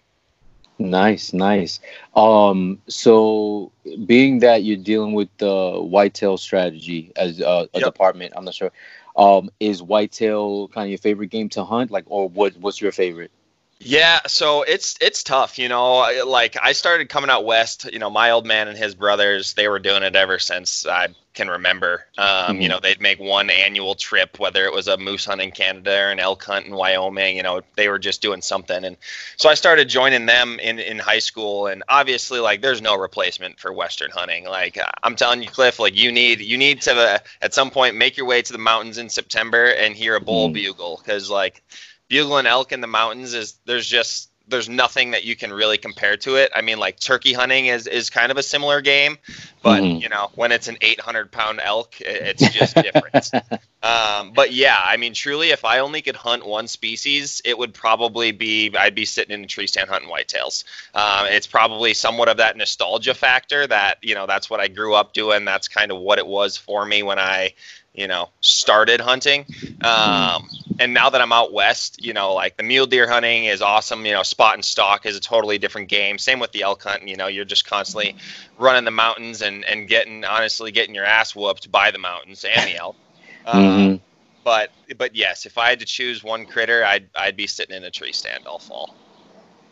Nice, 0.80 1.32
nice. 1.32 1.80
Um, 2.14 2.80
so 2.86 3.72
being 4.06 4.40
that 4.40 4.62
you're 4.62 4.76
dealing 4.76 5.12
with 5.12 5.28
the 5.38 5.80
whitetail 5.80 6.36
strategy 6.36 7.12
as 7.16 7.40
a, 7.40 7.68
a 7.74 7.80
yep. 7.80 7.84
department, 7.84 8.32
I'm 8.36 8.44
not 8.44 8.54
sure. 8.54 8.70
Um, 9.16 9.50
is 9.58 9.82
whitetail 9.82 10.68
kind 10.68 10.86
of 10.86 10.90
your 10.90 10.98
favorite 10.98 11.28
game 11.28 11.48
to 11.50 11.64
hunt? 11.64 11.90
Like, 11.90 12.04
or 12.06 12.28
what? 12.28 12.56
What's 12.56 12.80
your 12.80 12.92
favorite? 12.92 13.32
Yeah, 13.80 14.20
so 14.26 14.62
it's 14.62 14.96
it's 15.00 15.22
tough, 15.22 15.56
you 15.56 15.68
know. 15.68 16.24
Like 16.26 16.56
I 16.60 16.72
started 16.72 17.08
coming 17.08 17.30
out 17.30 17.44
west, 17.44 17.88
you 17.92 18.00
know, 18.00 18.10
my 18.10 18.30
old 18.32 18.44
man 18.44 18.66
and 18.66 18.76
his 18.76 18.96
brothers, 18.96 19.54
they 19.54 19.68
were 19.68 19.78
doing 19.78 20.02
it 20.02 20.16
ever 20.16 20.40
since 20.40 20.84
I 20.84 21.08
can 21.34 21.48
remember. 21.48 22.04
Um, 22.18 22.26
mm-hmm. 22.26 22.60
You 22.62 22.68
know, 22.70 22.80
they'd 22.80 23.00
make 23.00 23.20
one 23.20 23.50
annual 23.50 23.94
trip, 23.94 24.40
whether 24.40 24.64
it 24.64 24.72
was 24.72 24.88
a 24.88 24.96
moose 24.98 25.26
hunt 25.26 25.40
in 25.40 25.52
Canada 25.52 25.96
or 25.96 26.10
an 26.10 26.18
elk 26.18 26.42
hunt 26.42 26.66
in 26.66 26.74
Wyoming. 26.74 27.36
You 27.36 27.44
know, 27.44 27.60
they 27.76 27.88
were 27.88 28.00
just 28.00 28.20
doing 28.20 28.42
something, 28.42 28.84
and 28.84 28.96
so 29.36 29.48
I 29.48 29.54
started 29.54 29.88
joining 29.88 30.26
them 30.26 30.58
in 30.58 30.80
in 30.80 30.98
high 30.98 31.20
school. 31.20 31.68
And 31.68 31.84
obviously, 31.88 32.40
like, 32.40 32.62
there's 32.62 32.82
no 32.82 32.96
replacement 32.96 33.60
for 33.60 33.72
Western 33.72 34.10
hunting. 34.10 34.44
Like 34.44 34.76
I'm 35.04 35.14
telling 35.14 35.40
you, 35.40 35.48
Cliff, 35.48 35.78
like 35.78 35.96
you 35.96 36.10
need 36.10 36.40
you 36.40 36.58
need 36.58 36.82
to 36.82 36.96
uh, 36.96 37.18
at 37.42 37.54
some 37.54 37.70
point 37.70 37.94
make 37.94 38.16
your 38.16 38.26
way 38.26 38.42
to 38.42 38.52
the 38.52 38.58
mountains 38.58 38.98
in 38.98 39.08
September 39.08 39.66
and 39.66 39.94
hear 39.94 40.16
a 40.16 40.20
bull 40.20 40.48
mm-hmm. 40.48 40.54
bugle 40.54 41.00
because 41.00 41.30
like 41.30 41.62
bugling 42.08 42.46
elk 42.46 42.72
in 42.72 42.80
the 42.80 42.86
mountains 42.86 43.34
is 43.34 43.58
there's 43.64 43.86
just 43.86 44.30
there's 44.48 44.68
nothing 44.68 45.10
that 45.10 45.24
you 45.24 45.36
can 45.36 45.52
really 45.52 45.76
compare 45.76 46.16
to 46.16 46.36
it. 46.36 46.50
I 46.54 46.62
mean, 46.62 46.78
like 46.78 46.98
turkey 46.98 47.32
hunting 47.32 47.66
is 47.66 47.86
is 47.86 48.10
kind 48.10 48.32
of 48.32 48.38
a 48.38 48.42
similar 48.42 48.80
game, 48.80 49.18
but 49.62 49.82
mm-hmm. 49.82 50.00
you 50.00 50.08
know, 50.08 50.30
when 50.34 50.52
it's 50.52 50.68
an 50.68 50.78
800 50.80 51.30
pound 51.30 51.60
elk, 51.62 52.00
it's 52.00 52.48
just 52.50 52.74
different. 52.74 53.30
um, 53.82 54.32
but 54.32 54.52
yeah, 54.52 54.80
I 54.82 54.96
mean, 54.96 55.12
truly, 55.12 55.50
if 55.50 55.64
I 55.64 55.80
only 55.80 56.02
could 56.02 56.16
hunt 56.16 56.46
one 56.46 56.66
species, 56.66 57.42
it 57.44 57.58
would 57.58 57.74
probably 57.74 58.32
be 58.32 58.74
I'd 58.76 58.94
be 58.94 59.04
sitting 59.04 59.34
in 59.34 59.44
a 59.44 59.46
tree 59.46 59.66
stand 59.66 59.90
hunting 59.90 60.10
whitetails. 60.10 60.64
Um, 60.94 61.26
it's 61.26 61.46
probably 61.46 61.94
somewhat 61.94 62.28
of 62.28 62.38
that 62.38 62.56
nostalgia 62.56 63.14
factor 63.14 63.66
that 63.66 63.98
you 64.02 64.14
know 64.14 64.26
that's 64.26 64.48
what 64.48 64.60
I 64.60 64.68
grew 64.68 64.94
up 64.94 65.12
doing. 65.12 65.44
That's 65.44 65.68
kind 65.68 65.92
of 65.92 65.98
what 65.98 66.18
it 66.18 66.26
was 66.26 66.56
for 66.56 66.84
me 66.84 67.02
when 67.02 67.18
I 67.18 67.52
you 67.94 68.06
know, 68.06 68.28
started 68.40 69.00
hunting. 69.00 69.44
Um, 69.82 70.48
and 70.78 70.94
now 70.94 71.10
that 71.10 71.20
I'm 71.20 71.32
out 71.32 71.52
west, 71.52 72.04
you 72.04 72.12
know, 72.12 72.34
like 72.34 72.56
the 72.56 72.62
mule 72.62 72.86
deer 72.86 73.08
hunting 73.08 73.46
is 73.46 73.62
awesome. 73.62 74.06
You 74.06 74.12
know, 74.12 74.22
spot 74.22 74.54
and 74.54 74.64
stalk 74.64 75.06
is 75.06 75.16
a 75.16 75.20
totally 75.20 75.58
different 75.58 75.88
game. 75.88 76.18
Same 76.18 76.38
with 76.38 76.52
the 76.52 76.62
elk 76.62 76.82
hunting. 76.82 77.08
You 77.08 77.16
know, 77.16 77.26
you're 77.26 77.44
just 77.44 77.66
constantly 77.66 78.16
running 78.58 78.84
the 78.84 78.90
mountains 78.90 79.42
and 79.42 79.64
and 79.64 79.88
getting 79.88 80.24
honestly 80.24 80.70
getting 80.70 80.94
your 80.94 81.04
ass 81.04 81.34
whooped 81.34 81.70
by 81.72 81.90
the 81.90 81.98
mountains 81.98 82.44
and 82.44 82.70
the 82.70 82.76
elk. 82.76 82.96
Um, 83.46 83.62
mm-hmm. 83.62 83.96
But 84.44 84.70
but 84.98 85.16
yes, 85.16 85.46
if 85.46 85.56
I 85.56 85.70
had 85.70 85.78
to 85.78 85.86
choose 85.86 86.22
one 86.22 86.44
critter, 86.44 86.84
I'd 86.84 87.08
I'd 87.14 87.34
be 87.34 87.46
sitting 87.46 87.74
in 87.74 87.82
a 87.84 87.90
tree 87.90 88.12
stand 88.12 88.46
all 88.46 88.58
fall. 88.58 88.94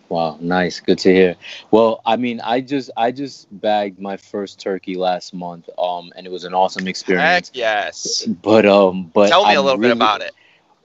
Wow, 0.08 0.38
nice. 0.40 0.80
Good 0.80 0.98
to 1.00 1.12
hear. 1.12 1.36
Well, 1.70 2.00
I 2.06 2.16
mean, 2.16 2.40
I 2.40 2.60
just 2.60 2.90
I 2.96 3.10
just 3.10 3.48
bagged 3.60 3.98
my 3.98 4.16
first 4.16 4.60
turkey 4.60 4.96
last 4.96 5.34
month, 5.34 5.68
um, 5.78 6.12
and 6.16 6.26
it 6.26 6.30
was 6.30 6.44
an 6.44 6.54
awesome 6.54 6.86
experience. 6.86 7.48
Heck 7.48 7.56
yes. 7.56 8.24
But 8.26 8.66
um, 8.66 9.10
but 9.12 9.28
tell 9.28 9.46
me 9.46 9.54
a 9.54 9.62
little 9.62 9.78
really, 9.78 9.94
bit 9.94 9.96
about 9.96 10.20
it. 10.20 10.32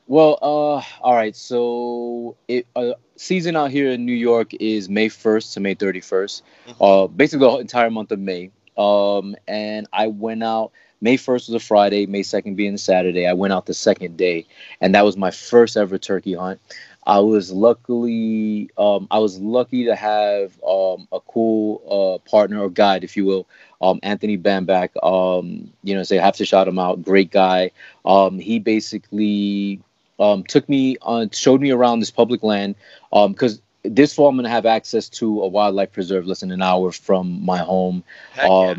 Well, 0.08 0.40
uh, 0.42 0.82
all 1.01 1.13
right. 1.13 1.36
So 1.36 2.36
it 2.48 2.66
uh, 2.75 2.94
season 3.16 3.56
out 3.56 3.70
here 3.70 3.92
in 3.92 4.06
New 4.06 4.13
York 4.13 4.54
is 4.56 4.90
May 4.90 5.10
first 5.10 5.54
to 5.54 5.60
May 5.60 5.75
thirty 5.75 6.01
first. 6.01 6.44
mm 6.68 6.74
mm-hmm. 6.74 6.84
Uh, 6.84 7.08
basically 7.08 7.48
the 7.48 7.58
entire 7.58 7.92
month 7.92 8.12
of 8.12 8.20
May. 8.20 8.51
Um, 8.78 9.36
and 9.48 9.88
I 9.94 10.08
went 10.08 10.44
out. 10.44 10.72
May 11.04 11.18
1st 11.18 11.50
was 11.50 11.54
a 11.56 11.60
Friday, 11.60 12.06
May 12.06 12.22
2nd 12.22 12.56
being 12.56 12.78
Saturday. 12.78 13.25
I 13.25 13.34
went 13.34 13.54
out 13.54 13.66
the 13.66 13.74
second 13.74 14.18
day, 14.18 14.46
and 14.80 14.94
that 14.94 15.04
was 15.04 15.18
my 15.18 15.32
first 15.32 15.75
ever 15.75 15.98
turkey 15.98 16.36
hunt. 16.36 16.60
I 17.05 17.20
was 17.20 17.51
luckily 17.51 18.70
um, 18.77 19.08
I 19.10 19.20
was 19.20 19.39
lucky 19.39 19.86
to 19.86 19.96
have 19.96 20.51
um, 20.63 21.08
a 21.12 21.20
cool 21.20 21.81
uh, 22.25 22.29
partner 22.29 22.62
or 22.62 22.70
guide, 22.70 23.03
if 23.03 23.17
you 23.17 23.25
will, 23.25 23.48
um, 23.81 24.00
Anthony 24.03 24.38
Bamback. 24.38 24.89
Um, 25.01 25.72
you 25.84 25.96
know, 25.96 26.03
say 26.03 26.20
I 26.20 26.25
have 26.25 26.36
to 26.38 26.46
shout 26.46 26.67
him 26.67 26.77
out. 26.77 27.01
Great 27.01 27.31
guy. 27.31 27.72
Um, 28.05 28.38
he 28.38 28.60
basically 28.60 29.81
um, 30.20 30.43
took 30.43 30.70
me 30.70 30.98
on, 31.01 31.31
showed 31.31 31.62
me 31.62 31.72
around 31.72 32.00
this 32.00 32.12
public 32.12 32.43
land 32.43 32.75
because 33.12 33.60
this 33.84 34.13
fall 34.13 34.27
I'm 34.27 34.36
gonna 34.36 34.50
have 34.50 34.67
access 34.67 35.10
to 35.10 35.41
a 35.41 35.48
wildlife 35.48 35.91
preserve 35.91 36.27
less 36.27 36.41
than 36.41 36.51
an 36.51 36.62
hour 36.62 36.91
from 36.91 37.43
my 37.43 37.58
home, 37.58 38.03
yeah. 38.38 38.75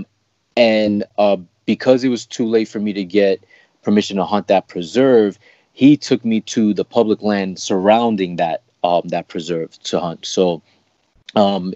and 0.56 1.04
uh, 1.18 1.38
because 1.66 2.04
it 2.04 2.08
was 2.08 2.24
too 2.24 2.46
late 2.46 2.68
for 2.68 2.78
me 2.78 2.92
to 2.92 3.04
get 3.04 3.42
permission 3.82 4.16
to 4.16 4.24
hunt 4.24 4.46
that 4.46 4.68
preserve 4.68 5.38
he 5.72 5.96
took 5.96 6.24
me 6.24 6.40
to 6.40 6.74
the 6.74 6.84
public 6.84 7.22
land 7.22 7.58
surrounding 7.58 8.36
that 8.36 8.62
um, 8.84 9.02
that 9.06 9.28
preserve 9.28 9.78
to 9.84 10.00
hunt. 10.00 10.26
So, 10.26 10.62
um, 11.34 11.74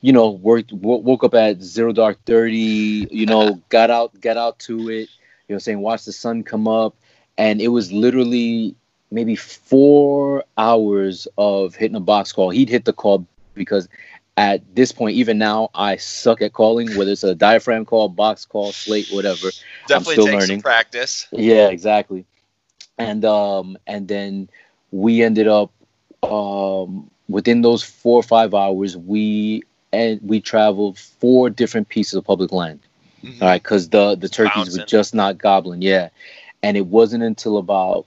you 0.00 0.12
know, 0.12 0.30
worked 0.30 0.70
w- 0.70 1.02
woke 1.02 1.24
up 1.24 1.34
at 1.34 1.62
zero 1.62 1.92
dark 1.92 2.18
thirty. 2.26 3.08
You 3.10 3.26
know, 3.26 3.54
got 3.70 3.90
out 3.90 4.18
got 4.20 4.36
out 4.36 4.58
to 4.60 4.88
it. 4.90 5.08
You 5.48 5.54
know, 5.54 5.58
saying 5.58 5.80
watch 5.80 6.04
the 6.04 6.12
sun 6.12 6.42
come 6.42 6.68
up, 6.68 6.94
and 7.38 7.60
it 7.60 7.68
was 7.68 7.92
literally 7.92 8.74
maybe 9.10 9.36
four 9.36 10.44
hours 10.58 11.28
of 11.38 11.74
hitting 11.74 11.96
a 11.96 12.00
box 12.00 12.32
call. 12.32 12.50
He'd 12.50 12.68
hit 12.68 12.84
the 12.84 12.92
call 12.92 13.26
because 13.54 13.88
at 14.36 14.62
this 14.74 14.90
point, 14.90 15.16
even 15.16 15.38
now, 15.38 15.70
I 15.74 15.96
suck 15.96 16.42
at 16.42 16.52
calling, 16.52 16.96
whether 16.96 17.12
it's 17.12 17.22
a 17.22 17.36
diaphragm 17.36 17.84
call, 17.84 18.08
box 18.08 18.44
call, 18.44 18.72
slate, 18.72 19.06
whatever. 19.12 19.50
Definitely 19.86 20.14
I'm 20.14 20.20
still 20.22 20.38
learning. 20.38 20.62
practice. 20.62 21.28
Yeah, 21.30 21.68
exactly 21.68 22.26
and 22.98 23.24
um 23.24 23.76
and 23.86 24.08
then 24.08 24.48
we 24.90 25.22
ended 25.22 25.48
up 25.48 25.72
um 26.22 27.10
within 27.28 27.62
those 27.62 27.82
four 27.82 28.18
or 28.18 28.22
five 28.22 28.54
hours 28.54 28.96
we 28.96 29.62
and 29.92 30.20
we 30.22 30.40
traveled 30.40 30.98
four 30.98 31.50
different 31.50 31.88
pieces 31.88 32.14
of 32.14 32.24
public 32.24 32.52
land 32.52 32.80
mm-hmm. 33.22 33.42
all 33.42 33.48
right 33.48 33.62
because 33.62 33.88
the 33.88 34.14
the 34.16 34.28
turkeys 34.28 34.54
Bouncing. 34.54 34.80
were 34.80 34.86
just 34.86 35.14
not 35.14 35.38
gobbling 35.38 35.82
yeah 35.82 36.08
and 36.62 36.76
it 36.76 36.86
wasn't 36.86 37.22
until 37.22 37.58
about 37.58 38.06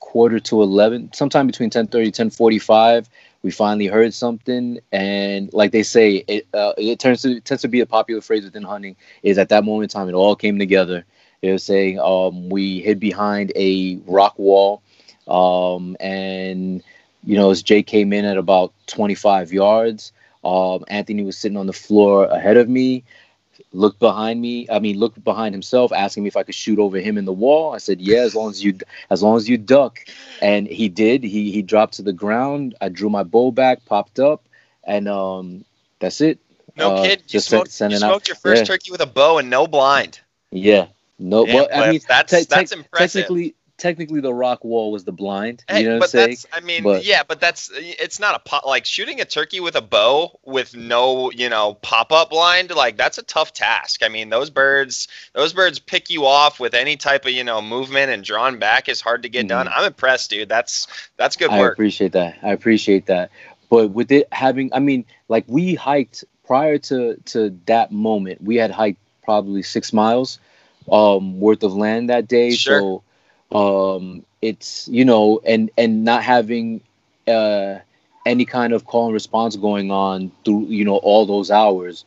quarter 0.00 0.38
to 0.38 0.62
11 0.62 1.10
sometime 1.12 1.46
between 1.46 1.70
10.30 1.70 2.08
10.45 2.08 3.06
we 3.42 3.50
finally 3.50 3.86
heard 3.86 4.14
something 4.14 4.78
and 4.92 5.52
like 5.52 5.72
they 5.72 5.82
say 5.82 6.24
it 6.28 6.46
uh, 6.54 6.72
it 6.78 6.98
turns 6.98 7.22
to 7.22 7.40
tends 7.40 7.62
to 7.62 7.68
be 7.68 7.80
a 7.80 7.86
popular 7.86 8.20
phrase 8.20 8.44
within 8.44 8.62
hunting 8.62 8.96
is 9.22 9.38
at 9.38 9.48
that 9.48 9.64
moment 9.64 9.92
in 9.92 9.98
time 9.98 10.08
it 10.08 10.14
all 10.14 10.36
came 10.36 10.58
together 10.58 11.04
it 11.44 11.52
was 11.52 11.62
saying 11.62 12.00
um, 12.00 12.48
we 12.48 12.80
hid 12.80 12.98
behind 12.98 13.52
a 13.54 13.96
rock 14.06 14.38
wall, 14.38 14.82
um, 15.28 15.96
and 16.00 16.82
you 17.22 17.36
know, 17.36 17.50
as 17.50 17.62
Jay 17.62 17.82
came 17.82 18.12
in 18.12 18.24
at 18.24 18.36
about 18.36 18.72
25 18.86 19.52
yards, 19.52 20.12
um, 20.42 20.84
Anthony 20.88 21.22
was 21.22 21.36
sitting 21.36 21.56
on 21.56 21.66
the 21.66 21.72
floor 21.72 22.24
ahead 22.26 22.56
of 22.56 22.68
me. 22.68 23.04
Looked 23.72 23.98
behind 23.98 24.40
me. 24.40 24.68
I 24.70 24.78
mean, 24.78 24.98
looked 24.98 25.22
behind 25.22 25.54
himself, 25.54 25.92
asking 25.92 26.22
me 26.22 26.28
if 26.28 26.36
I 26.36 26.44
could 26.44 26.54
shoot 26.54 26.78
over 26.78 26.98
him 26.98 27.18
in 27.18 27.24
the 27.24 27.32
wall. 27.32 27.74
I 27.74 27.78
said, 27.78 28.00
"Yeah, 28.00 28.20
as 28.20 28.34
long 28.34 28.50
as 28.50 28.62
you, 28.62 28.78
as 29.10 29.22
long 29.22 29.36
as 29.36 29.48
you 29.48 29.58
duck." 29.58 30.00
And 30.40 30.66
he 30.66 30.88
did. 30.88 31.24
He 31.24 31.50
he 31.50 31.62
dropped 31.62 31.94
to 31.94 32.02
the 32.02 32.12
ground. 32.12 32.74
I 32.80 32.88
drew 32.88 33.10
my 33.10 33.22
bow 33.22 33.50
back, 33.50 33.84
popped 33.84 34.18
up, 34.18 34.44
and 34.84 35.08
um, 35.08 35.64
that's 35.98 36.20
it. 36.20 36.38
No 36.76 36.96
uh, 36.96 37.02
kid, 37.04 37.22
you 37.28 37.40
smoked, 37.40 37.80
you 37.80 37.96
smoked 37.96 38.28
your 38.28 38.36
first 38.36 38.62
yeah. 38.62 38.64
turkey 38.64 38.90
with 38.90 39.00
a 39.00 39.06
bow 39.06 39.38
and 39.38 39.50
no 39.50 39.66
blind. 39.66 40.20
Yeah, 40.50 40.86
no, 41.18 41.46
Damn, 41.46 41.54
well, 41.54 41.68
I 41.72 41.90
mean 41.92 42.00
that's 42.06 42.32
te- 42.32 42.44
that's 42.44 42.70
te- 42.70 42.78
impressive. 42.78 43.22
Technically, 43.22 43.54
technically, 43.76 44.20
the 44.20 44.32
rock 44.32 44.64
wall 44.64 44.92
was 44.92 45.04
the 45.04 45.12
blind. 45.12 45.64
Hey, 45.68 45.82
you 45.82 45.88
know 45.88 45.98
what 45.98 46.04
I'm 46.04 46.08
saying? 46.08 46.36
I 46.52 46.60
mean, 46.60 46.82
but, 46.82 47.04
yeah, 47.04 47.22
but 47.26 47.40
that's 47.40 47.70
it's 47.74 48.18
not 48.18 48.34
a 48.34 48.38
pot 48.38 48.66
like 48.66 48.84
shooting 48.84 49.20
a 49.20 49.24
turkey 49.24 49.60
with 49.60 49.76
a 49.76 49.82
bow 49.82 50.38
with 50.44 50.76
no, 50.76 51.30
you 51.30 51.48
know, 51.48 51.74
pop 51.74 52.12
up 52.12 52.30
blind. 52.30 52.74
Like 52.74 52.96
that's 52.96 53.18
a 53.18 53.22
tough 53.22 53.52
task. 53.52 54.02
I 54.02 54.08
mean, 54.08 54.28
those 54.28 54.50
birds, 54.50 55.08
those 55.34 55.52
birds 55.52 55.78
pick 55.78 56.10
you 56.10 56.26
off 56.26 56.60
with 56.60 56.74
any 56.74 56.96
type 56.96 57.24
of 57.24 57.32
you 57.32 57.44
know 57.44 57.60
movement 57.60 58.10
and 58.10 58.24
drawn 58.24 58.58
back 58.58 58.88
is 58.88 59.00
hard 59.00 59.22
to 59.22 59.28
get 59.28 59.40
mm-hmm. 59.40 59.48
done. 59.48 59.68
I'm 59.68 59.84
impressed, 59.84 60.30
dude. 60.30 60.48
That's 60.48 60.86
that's 61.16 61.36
good 61.36 61.50
work. 61.50 61.70
I 61.70 61.72
appreciate 61.72 62.12
that. 62.12 62.38
I 62.42 62.52
appreciate 62.52 63.06
that. 63.06 63.30
But 63.70 63.88
with 63.88 64.12
it 64.12 64.28
having, 64.30 64.72
I 64.72 64.78
mean, 64.78 65.04
like 65.28 65.44
we 65.48 65.74
hiked 65.74 66.24
prior 66.46 66.78
to 66.78 67.16
to 67.26 67.58
that 67.66 67.92
moment, 67.92 68.42
we 68.42 68.56
had 68.56 68.70
hiked 68.70 69.00
probably 69.22 69.62
six 69.62 69.92
miles 69.92 70.38
um, 70.90 71.40
worth 71.40 71.62
of 71.62 71.74
land 71.74 72.10
that 72.10 72.28
day. 72.28 72.50
Sure. 72.54 72.80
So 72.80 73.02
um, 73.52 74.24
it's 74.42 74.88
you 74.88 75.04
know, 75.04 75.40
and 75.44 75.70
and 75.76 76.04
not 76.04 76.22
having 76.22 76.80
uh, 77.26 77.76
any 78.26 78.44
kind 78.44 78.72
of 78.72 78.84
call 78.86 79.06
and 79.06 79.14
response 79.14 79.56
going 79.56 79.90
on 79.90 80.32
through 80.44 80.66
you 80.66 80.84
know 80.84 80.96
all 80.96 81.26
those 81.26 81.50
hours 81.50 82.04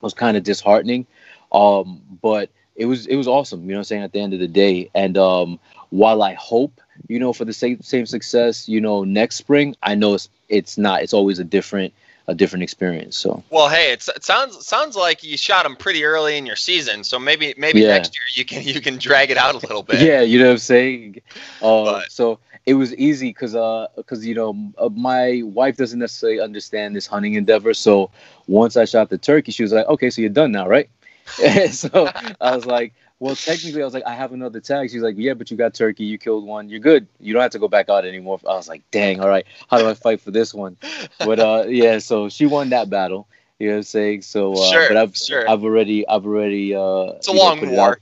was 0.00 0.14
kind 0.14 0.36
of 0.36 0.42
disheartening. 0.42 1.06
Um, 1.52 2.00
but 2.22 2.50
it 2.76 2.86
was 2.86 3.06
it 3.06 3.16
was 3.16 3.28
awesome. 3.28 3.64
You 3.64 3.72
know, 3.72 3.78
I'm 3.78 3.84
saying 3.84 4.02
at 4.02 4.12
the 4.12 4.20
end 4.20 4.32
of 4.34 4.40
the 4.40 4.48
day, 4.48 4.90
and 4.94 5.16
um, 5.18 5.58
while 5.90 6.22
I 6.22 6.34
hope 6.34 6.80
you 7.08 7.18
know 7.18 7.32
for 7.32 7.44
the 7.44 7.52
same 7.52 7.80
same 7.82 8.06
success, 8.06 8.68
you 8.68 8.80
know, 8.80 9.04
next 9.04 9.36
spring, 9.36 9.76
I 9.82 9.94
know 9.94 10.14
it's 10.14 10.28
it's 10.48 10.78
not. 10.78 11.02
It's 11.02 11.14
always 11.14 11.38
a 11.38 11.44
different 11.44 11.92
a 12.26 12.34
different 12.34 12.62
experience. 12.62 13.16
So 13.16 13.42
well, 13.50 13.68
hey, 13.68 13.92
it 13.92 14.02
sounds 14.02 14.66
sounds 14.66 14.96
like 14.96 15.22
you 15.24 15.36
shot 15.36 15.64
them 15.64 15.76
pretty 15.76 16.04
early 16.04 16.36
in 16.36 16.46
your 16.46 16.56
season, 16.56 17.04
so 17.04 17.18
maybe 17.18 17.54
maybe 17.56 17.80
yeah. 17.80 17.88
next 17.88 18.14
year 18.14 18.24
you 18.34 18.44
can 18.44 18.62
you 18.62 18.80
can 18.80 18.98
drag 18.98 19.30
it 19.30 19.36
out 19.36 19.54
a 19.54 19.58
little 19.58 19.82
bit. 19.82 20.00
yeah, 20.06 20.20
you 20.20 20.38
know 20.38 20.46
what 20.46 20.52
I'm 20.52 20.58
saying. 20.58 21.20
Uh, 21.62 22.02
so 22.08 22.38
it 22.66 22.74
was 22.74 22.94
easy 22.96 23.28
because 23.28 23.54
uh 23.54 23.86
because 23.96 24.24
you 24.24 24.34
know 24.34 24.72
uh, 24.78 24.88
my 24.90 25.42
wife 25.44 25.76
doesn't 25.76 25.98
necessarily 25.98 26.40
understand 26.40 26.94
this 26.94 27.06
hunting 27.06 27.34
endeavor. 27.34 27.74
So 27.74 28.10
once 28.46 28.76
I 28.76 28.84
shot 28.84 29.10
the 29.10 29.18
turkey, 29.18 29.52
she 29.52 29.62
was 29.62 29.72
like, 29.72 29.86
"Okay, 29.86 30.10
so 30.10 30.20
you're 30.20 30.30
done 30.30 30.52
now, 30.52 30.68
right?" 30.68 30.88
so 31.70 32.10
I 32.40 32.54
was 32.54 32.66
like, 32.66 32.94
well, 33.20 33.36
technically, 33.36 33.82
I 33.82 33.84
was 33.84 33.92
like, 33.92 34.06
I 34.06 34.14
have 34.14 34.32
another 34.32 34.60
tag. 34.60 34.90
She's 34.90 35.02
like, 35.02 35.14
yeah, 35.18 35.34
but 35.34 35.50
you 35.50 35.56
got 35.56 35.74
turkey. 35.74 36.04
You 36.04 36.16
killed 36.16 36.46
one. 36.46 36.70
You're 36.70 36.80
good. 36.80 37.06
You 37.20 37.34
don't 37.34 37.42
have 37.42 37.50
to 37.52 37.58
go 37.58 37.68
back 37.68 37.90
out 37.90 38.06
anymore. 38.06 38.40
I 38.48 38.54
was 38.54 38.66
like, 38.66 38.82
dang, 38.90 39.20
all 39.20 39.28
right. 39.28 39.44
How 39.68 39.78
do 39.78 39.88
I 39.88 39.94
fight 39.94 40.22
for 40.22 40.30
this 40.30 40.54
one? 40.54 40.78
But 41.18 41.38
uh, 41.38 41.64
yeah, 41.68 41.98
so 41.98 42.30
she 42.30 42.46
won 42.46 42.70
that 42.70 42.88
battle. 42.88 43.28
You 43.58 43.68
know 43.68 43.74
what 43.74 43.78
I'm 43.78 43.82
saying? 43.82 44.22
So, 44.22 44.54
uh, 44.54 44.70
sure, 44.70 44.88
but 44.88 44.96
I've, 44.96 45.16
sure. 45.16 45.48
I've 45.48 45.62
already, 45.62 46.08
I've 46.08 46.24
already, 46.24 46.74
uh, 46.74 47.12
it's 47.16 47.28
a 47.28 47.32
long 47.32 47.60
know, 47.62 47.72
war. 47.72 48.00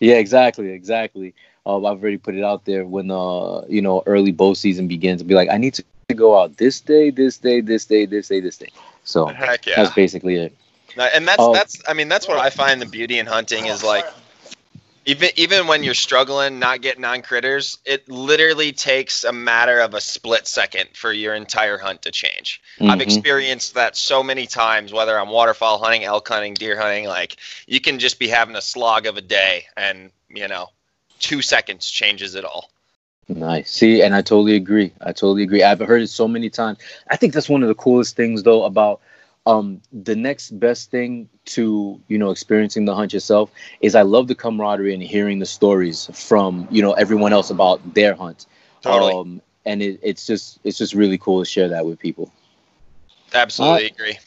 Yeah, 0.00 0.16
exactly, 0.16 0.70
exactly. 0.70 1.32
Um, 1.64 1.86
I've 1.86 2.02
already 2.02 2.18
put 2.18 2.34
it 2.34 2.42
out 2.42 2.64
there 2.64 2.84
when, 2.84 3.12
uh, 3.12 3.62
you 3.68 3.80
know, 3.80 4.02
early 4.06 4.32
bow 4.32 4.54
season 4.54 4.88
begins. 4.88 5.20
And 5.20 5.28
be 5.28 5.36
like, 5.36 5.48
I 5.48 5.58
need 5.58 5.74
to 5.74 5.84
go 6.14 6.40
out 6.40 6.56
this 6.56 6.80
day, 6.80 7.10
this 7.10 7.38
day, 7.38 7.60
this 7.60 7.84
day, 7.84 8.04
this 8.04 8.26
day, 8.26 8.40
this 8.40 8.58
day. 8.58 8.70
So 9.04 9.30
yeah. 9.30 9.56
that's 9.76 9.94
basically 9.94 10.34
it. 10.36 10.56
And 10.98 11.28
that's 11.28 11.38
Oh. 11.40 11.52
that's 11.52 11.80
I 11.86 11.92
mean 11.92 12.08
that's 12.08 12.26
what 12.26 12.38
I 12.38 12.50
find 12.50 12.80
the 12.80 12.86
beauty 12.86 13.18
in 13.18 13.26
hunting 13.26 13.66
is 13.66 13.84
like 13.84 14.06
even 15.06 15.30
even 15.36 15.66
when 15.68 15.84
you're 15.84 15.94
struggling 15.94 16.58
not 16.58 16.82
getting 16.82 17.04
on 17.04 17.22
critters, 17.22 17.78
it 17.84 18.08
literally 18.08 18.72
takes 18.72 19.22
a 19.24 19.32
matter 19.32 19.78
of 19.78 19.94
a 19.94 20.00
split 20.00 20.46
second 20.46 20.88
for 20.94 21.12
your 21.12 21.34
entire 21.34 21.78
hunt 21.78 22.02
to 22.02 22.10
change. 22.10 22.60
I've 22.80 22.98
Mhm. 22.98 23.02
experienced 23.02 23.74
that 23.74 23.96
so 23.96 24.22
many 24.22 24.46
times, 24.46 24.92
whether 24.92 25.18
I'm 25.18 25.30
waterfowl 25.30 25.78
hunting, 25.78 26.04
elk 26.04 26.28
hunting, 26.28 26.54
deer 26.54 26.78
hunting. 26.78 27.06
Like 27.06 27.36
you 27.66 27.80
can 27.80 28.00
just 28.00 28.18
be 28.18 28.28
having 28.28 28.56
a 28.56 28.60
slog 28.60 29.06
of 29.06 29.16
a 29.16 29.22
day, 29.22 29.66
and 29.76 30.10
you 30.28 30.48
know, 30.48 30.70
two 31.20 31.40
seconds 31.40 31.88
changes 31.88 32.34
it 32.34 32.44
all. 32.44 32.70
Nice. 33.28 33.70
See, 33.70 34.02
and 34.02 34.14
I 34.14 34.22
totally 34.22 34.54
agree. 34.54 34.92
I 35.00 35.06
totally 35.06 35.42
agree. 35.44 35.62
I've 35.62 35.80
heard 35.80 36.02
it 36.02 36.08
so 36.08 36.28
many 36.28 36.50
times. 36.50 36.78
I 37.08 37.16
think 37.16 37.32
that's 37.32 37.48
one 37.48 37.62
of 37.62 37.68
the 37.68 37.74
coolest 37.74 38.14
things, 38.16 38.42
though, 38.42 38.64
about 38.64 39.00
um, 39.46 39.80
the 39.92 40.16
next 40.16 40.58
best 40.58 40.90
thing 40.90 41.28
to 41.56 42.00
you 42.08 42.18
know 42.18 42.30
experiencing 42.30 42.84
the 42.84 42.94
hunt 42.94 43.12
yourself 43.12 43.50
is 43.80 43.94
I 43.94 44.02
love 44.02 44.28
the 44.28 44.34
camaraderie 44.34 44.94
and 44.94 45.02
hearing 45.02 45.38
the 45.38 45.46
stories 45.46 46.10
from 46.12 46.68
you 46.70 46.82
know 46.82 46.92
everyone 46.92 47.32
else 47.32 47.50
about 47.50 47.94
their 47.94 48.14
hunt. 48.14 48.46
Totally, 48.82 49.18
Um, 49.18 49.42
and 49.64 49.82
it, 49.82 50.00
it's 50.02 50.26
just 50.26 50.58
it's 50.64 50.78
just 50.78 50.94
really 50.94 51.18
cool 51.18 51.40
to 51.40 51.46
share 51.48 51.68
that 51.68 51.86
with 51.86 51.98
people. 51.98 52.30
absolutely 53.34 53.86
agree. 53.86 54.18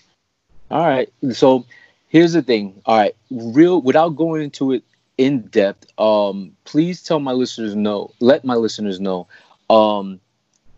All 0.72 0.86
right. 0.86 1.10
So 1.32 1.66
here's 2.08 2.34
the 2.34 2.42
thing. 2.42 2.82
All 2.86 2.98
right. 2.98 3.16
Real 3.30 3.82
without 3.82 4.10
going 4.16 4.44
into 4.44 4.72
it 4.74 4.84
in 5.18 5.42
depth, 5.48 5.88
um, 6.00 6.56
please 6.66 7.04
tell 7.04 7.20
my 7.20 7.32
listeners 7.32 7.76
know, 7.76 8.12
let 8.20 8.44
my 8.46 8.56
listeners 8.56 9.00
know, 9.00 9.28
um, 9.70 10.20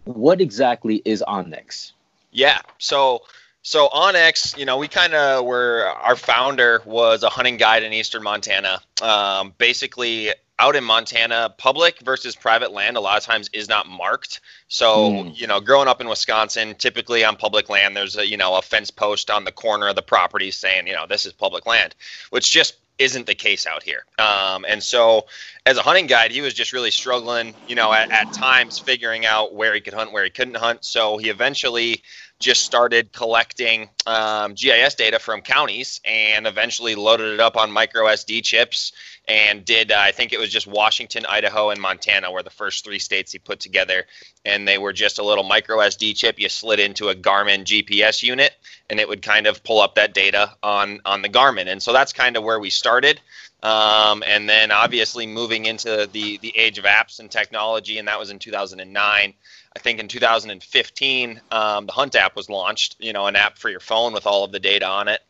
what 0.05 0.41
exactly 0.41 1.01
is 1.05 1.24
onX? 1.27 1.91
Yeah. 2.31 2.62
So 2.77 3.21
so 3.63 3.89
onX, 3.89 4.58
you 4.58 4.65
know, 4.65 4.77
we 4.77 4.88
kind 4.88 5.13
of 5.13 5.46
were 5.46 5.86
our 6.01 6.15
founder 6.15 6.82
was 6.86 7.24
a 7.24 7.30
hunting 7.30 7.58
guide 7.58 7.84
in 7.84 7.94
eastern 7.94 8.24
Montana. 8.24 8.82
Um, 9.01 9.53
basically, 9.58 10.32
out 10.60 10.75
in 10.75 10.84
Montana, 10.84 11.53
public 11.58 12.00
versus 12.01 12.36
private 12.36 12.72
land 12.72 12.96
a 12.96 13.00
lot 13.00 13.18
of 13.18 13.24
times 13.24 13.50
is 13.51 13.68
not 13.68 13.88
marked. 13.88 14.41
So 14.68 15.12
Mm. 15.12 15.38
you 15.39 15.48
know, 15.48 15.60
growing 15.60 15.88
up 15.88 16.01
in 16.01 16.08
Wisconsin, 16.08 16.75
typically 16.75 17.24
on 17.24 17.36
public 17.36 17.70
land, 17.70 17.96
there's 17.98 18.15
a 18.15 18.27
you 18.27 18.38
know 18.38 18.56
a 18.56 18.62
fence 18.62 18.91
post 18.91 19.30
on 19.30 19.44
the 19.44 19.51
corner 19.51 19.88
of 19.88 19.96
the 19.96 20.01
property 20.03 20.51
saying 20.51 20.88
you 20.88 20.94
know 20.94 21.06
this 21.08 21.25
is 21.25 21.34
public 21.34 21.65
land, 21.65 21.96
which 22.30 22.51
just 22.51 22.75
isn't 23.00 23.25
the 23.25 23.34
case 23.34 23.65
out 23.65 23.82
here. 23.82 24.06
Um, 24.20 24.63
and 24.68 24.84
so, 24.84 25.25
as 25.65 25.77
a 25.77 25.82
hunting 25.82 26.06
guide, 26.06 26.32
he 26.32 26.41
was 26.41 26.53
just 26.53 26.72
really 26.72 26.91
struggling, 26.91 27.56
you 27.65 27.74
know, 27.74 27.91
at, 27.91 28.12
at 28.12 28.32
times 28.32 28.77
figuring 28.77 29.25
out 29.25 29.56
where 29.56 29.74
he 29.74 29.82
could 29.82 29.94
hunt, 29.96 30.12
where 30.12 30.24
he 30.24 30.30
couldn't 30.30 30.58
hunt. 30.58 30.86
So 30.86 31.18
he 31.18 31.30
eventually 31.30 32.03
just 32.41 32.63
started 32.63 33.12
collecting 33.13 33.89
um, 34.05 34.53
GIS 34.55 34.95
data 34.95 35.19
from 35.19 35.41
counties 35.41 36.01
and 36.03 36.48
eventually 36.48 36.95
loaded 36.95 37.33
it 37.33 37.39
up 37.39 37.55
on 37.55 37.71
micro 37.71 38.05
SD 38.05 38.43
chips 38.43 38.91
and 39.27 39.63
did, 39.63 39.91
uh, 39.91 39.98
I 40.00 40.12
think 40.12 40.33
it 40.33 40.39
was 40.39 40.50
just 40.50 40.67
Washington, 40.67 41.25
Idaho, 41.29 41.69
and 41.69 41.79
Montana 41.79 42.31
were 42.31 42.43
the 42.43 42.50
first 42.50 42.83
three 42.83 43.00
states 43.00 43.31
he 43.31 43.39
put 43.39 43.60
together. 43.60 44.05
And 44.43 44.67
they 44.67 44.77
were 44.79 44.91
just 44.91 45.19
a 45.19 45.24
little 45.24 45.43
micro 45.43 45.77
SD 45.77 46.15
chip 46.17 46.39
you 46.39 46.50
slid 46.50 46.79
into 46.79 47.10
a 47.10 47.15
Garmin 47.15 47.63
GPS 47.63 48.24
unit 48.24 48.53
and 48.89 49.00
it 49.00 49.07
would 49.07 49.21
kind 49.21 49.48
of 49.48 49.63
pull 49.63 49.79
up 49.79 49.95
that 49.95 50.13
data 50.13 50.55
on, 50.63 51.00
on 51.05 51.21
the 51.21 51.29
Garmin. 51.29 51.67
And 51.67 51.81
so 51.81 51.93
that's 51.93 52.12
kind 52.12 52.36
of 52.36 52.43
where 52.43 52.60
we 52.60 52.69
started. 52.69 53.21
Um, 53.63 54.24
and 54.25 54.50
then 54.50 54.71
obviously 54.71 55.27
moving 55.27 55.65
into 55.65 56.10
the, 56.12 56.38
the 56.39 56.57
age 56.57 56.79
of 56.79 56.86
apps 56.86 57.19
and 57.19 57.29
technology, 57.29 58.00
and 58.00 58.07
that 58.07 58.19
was 58.19 58.31
in 58.31 58.39
2009. 58.39 59.33
I 59.75 59.79
think 59.79 59.99
in 59.99 60.07
2015, 60.07 61.41
um, 61.51 61.85
the 61.85 61.91
Hunt 61.91 62.15
app 62.15 62.35
was 62.35 62.49
launched. 62.49 62.97
You 62.99 63.13
know, 63.13 63.27
an 63.27 63.35
app 63.35 63.57
for 63.57 63.69
your 63.69 63.79
phone 63.79 64.13
with 64.13 64.27
all 64.27 64.43
of 64.43 64.51
the 64.51 64.59
data 64.59 64.85
on 64.85 65.07
it, 65.07 65.21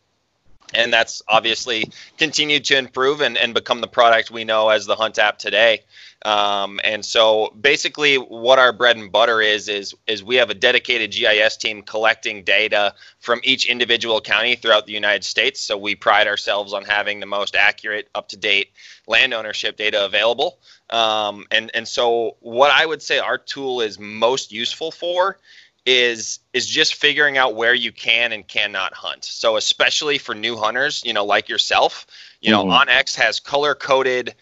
and 0.74 0.92
that's 0.92 1.22
obviously 1.28 1.92
continued 2.18 2.66
to 2.66 2.78
improve 2.78 3.22
and, 3.22 3.38
and 3.38 3.54
become 3.54 3.82
the 3.82 3.88
product 3.88 4.32
we 4.32 4.44
know 4.44 4.70
as 4.70 4.86
the 4.86 4.96
Hunt 4.96 5.20
app 5.20 5.38
today. 5.38 5.82
Um, 6.24 6.80
and 6.84 7.04
so, 7.04 7.52
basically, 7.60 8.16
what 8.16 8.60
our 8.60 8.72
bread 8.72 8.96
and 8.96 9.12
butter 9.12 9.42
is 9.42 9.68
is 9.68 9.96
is 10.06 10.24
we 10.24 10.36
have 10.36 10.52
a 10.52 10.54
dedicated 10.54 11.12
GIS 11.12 11.58
team 11.58 11.82
collecting 11.82 12.44
data 12.44 12.94
from 13.20 13.42
each 13.44 13.66
individual 13.68 14.22
county 14.22 14.56
throughout 14.56 14.86
the 14.86 14.94
United 14.94 15.24
States. 15.24 15.60
So 15.60 15.78
we 15.78 15.96
pride 15.96 16.28
ourselves 16.28 16.74
on 16.74 16.84
having 16.84 17.20
the 17.20 17.26
most 17.26 17.56
accurate, 17.56 18.08
up 18.14 18.28
to 18.30 18.38
date 18.38 18.70
land 19.08 19.34
ownership 19.34 19.78
data 19.78 20.06
available. 20.06 20.60
Um, 20.92 21.46
and 21.50 21.72
and 21.74 21.88
so 21.88 22.38
what 22.40 22.72
I 22.72 22.86
would 22.86 23.02
say 23.02 23.18
our 23.18 23.40
tool 23.40 23.82
is 23.82 23.98
most 23.98 24.52
useful 24.52 24.92
for 24.92 25.38
is 25.86 26.40
is 26.54 26.68
just 26.68 26.96
figuring 26.96 27.38
out 27.38 27.56
where 27.56 27.74
you 27.74 27.92
can 27.92 28.32
and 28.32 28.48
cannot 28.48 28.94
hunt. 28.94 29.24
So 29.26 29.58
especially 29.58 30.18
for 30.18 30.36
new 30.36 30.56
hunters, 30.58 31.02
you 31.04 31.14
know, 31.14 31.26
like 31.26 31.50
yourself, 31.50 32.06
you 32.42 32.52
know, 32.52 32.64
Mhm. 32.64 32.88
OnX 32.88 33.16
has 33.16 33.40
color 33.40 33.74
coded 33.76 34.36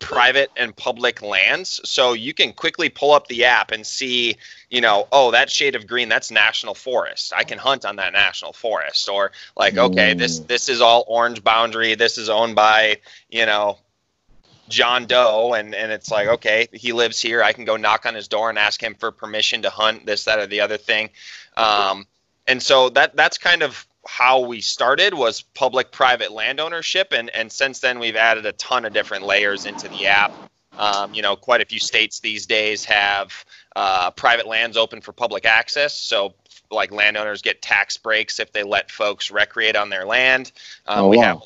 private 0.00 0.50
and 0.56 0.74
public 0.76 1.22
lands 1.22 1.80
so 1.84 2.12
you 2.12 2.34
can 2.34 2.52
quickly 2.52 2.88
pull 2.88 3.12
up 3.12 3.28
the 3.28 3.44
app 3.44 3.70
and 3.70 3.86
see 3.86 4.36
you 4.68 4.80
know 4.80 5.06
oh 5.12 5.30
that 5.30 5.48
shade 5.48 5.76
of 5.76 5.86
green 5.86 6.08
that's 6.08 6.28
national 6.32 6.74
forest 6.74 7.32
i 7.36 7.44
can 7.44 7.56
hunt 7.56 7.84
on 7.84 7.94
that 7.94 8.12
national 8.12 8.52
forest 8.52 9.08
or 9.08 9.30
like 9.56 9.78
okay 9.78 10.12
this 10.12 10.40
Mm. 10.40 10.48
this 10.48 10.68
is 10.68 10.80
all 10.80 11.04
orange 11.06 11.44
boundary 11.44 11.94
this 11.94 12.18
is 12.18 12.28
owned 12.28 12.56
by 12.56 12.98
you 13.30 13.46
know 13.46 13.78
John 14.68 15.06
Doe, 15.06 15.54
and 15.54 15.74
and 15.74 15.92
it's 15.92 16.10
like 16.10 16.28
okay, 16.28 16.68
he 16.72 16.92
lives 16.92 17.20
here. 17.20 17.42
I 17.42 17.52
can 17.52 17.64
go 17.64 17.76
knock 17.76 18.06
on 18.06 18.14
his 18.14 18.28
door 18.28 18.48
and 18.48 18.58
ask 18.58 18.82
him 18.82 18.94
for 18.94 19.10
permission 19.10 19.62
to 19.62 19.70
hunt 19.70 20.06
this, 20.06 20.24
that, 20.24 20.38
or 20.38 20.46
the 20.46 20.60
other 20.60 20.76
thing. 20.76 21.10
Um, 21.56 22.06
and 22.46 22.62
so 22.62 22.88
that 22.90 23.16
that's 23.16 23.38
kind 23.38 23.62
of 23.62 23.86
how 24.06 24.40
we 24.40 24.60
started 24.60 25.14
was 25.14 25.42
public-private 25.42 26.32
land 26.32 26.60
ownership, 26.60 27.12
and 27.12 27.30
and 27.30 27.50
since 27.50 27.80
then 27.80 27.98
we've 27.98 28.16
added 28.16 28.46
a 28.46 28.52
ton 28.52 28.84
of 28.84 28.92
different 28.92 29.24
layers 29.24 29.66
into 29.66 29.88
the 29.88 30.06
app. 30.06 30.32
Um, 30.78 31.12
you 31.12 31.20
know, 31.20 31.36
quite 31.36 31.60
a 31.60 31.66
few 31.66 31.78
states 31.78 32.20
these 32.20 32.46
days 32.46 32.84
have 32.86 33.44
uh, 33.76 34.10
private 34.12 34.46
lands 34.46 34.76
open 34.78 35.02
for 35.02 35.12
public 35.12 35.44
access, 35.44 35.92
so 35.94 36.34
like 36.70 36.90
landowners 36.90 37.42
get 37.42 37.60
tax 37.60 37.96
breaks 37.98 38.40
if 38.40 38.52
they 38.52 38.62
let 38.62 38.90
folks 38.90 39.30
recreate 39.30 39.76
on 39.76 39.90
their 39.90 40.06
land. 40.06 40.52
Um, 40.86 41.00
Oh, 41.00 41.08
we 41.08 41.18
have 41.18 41.42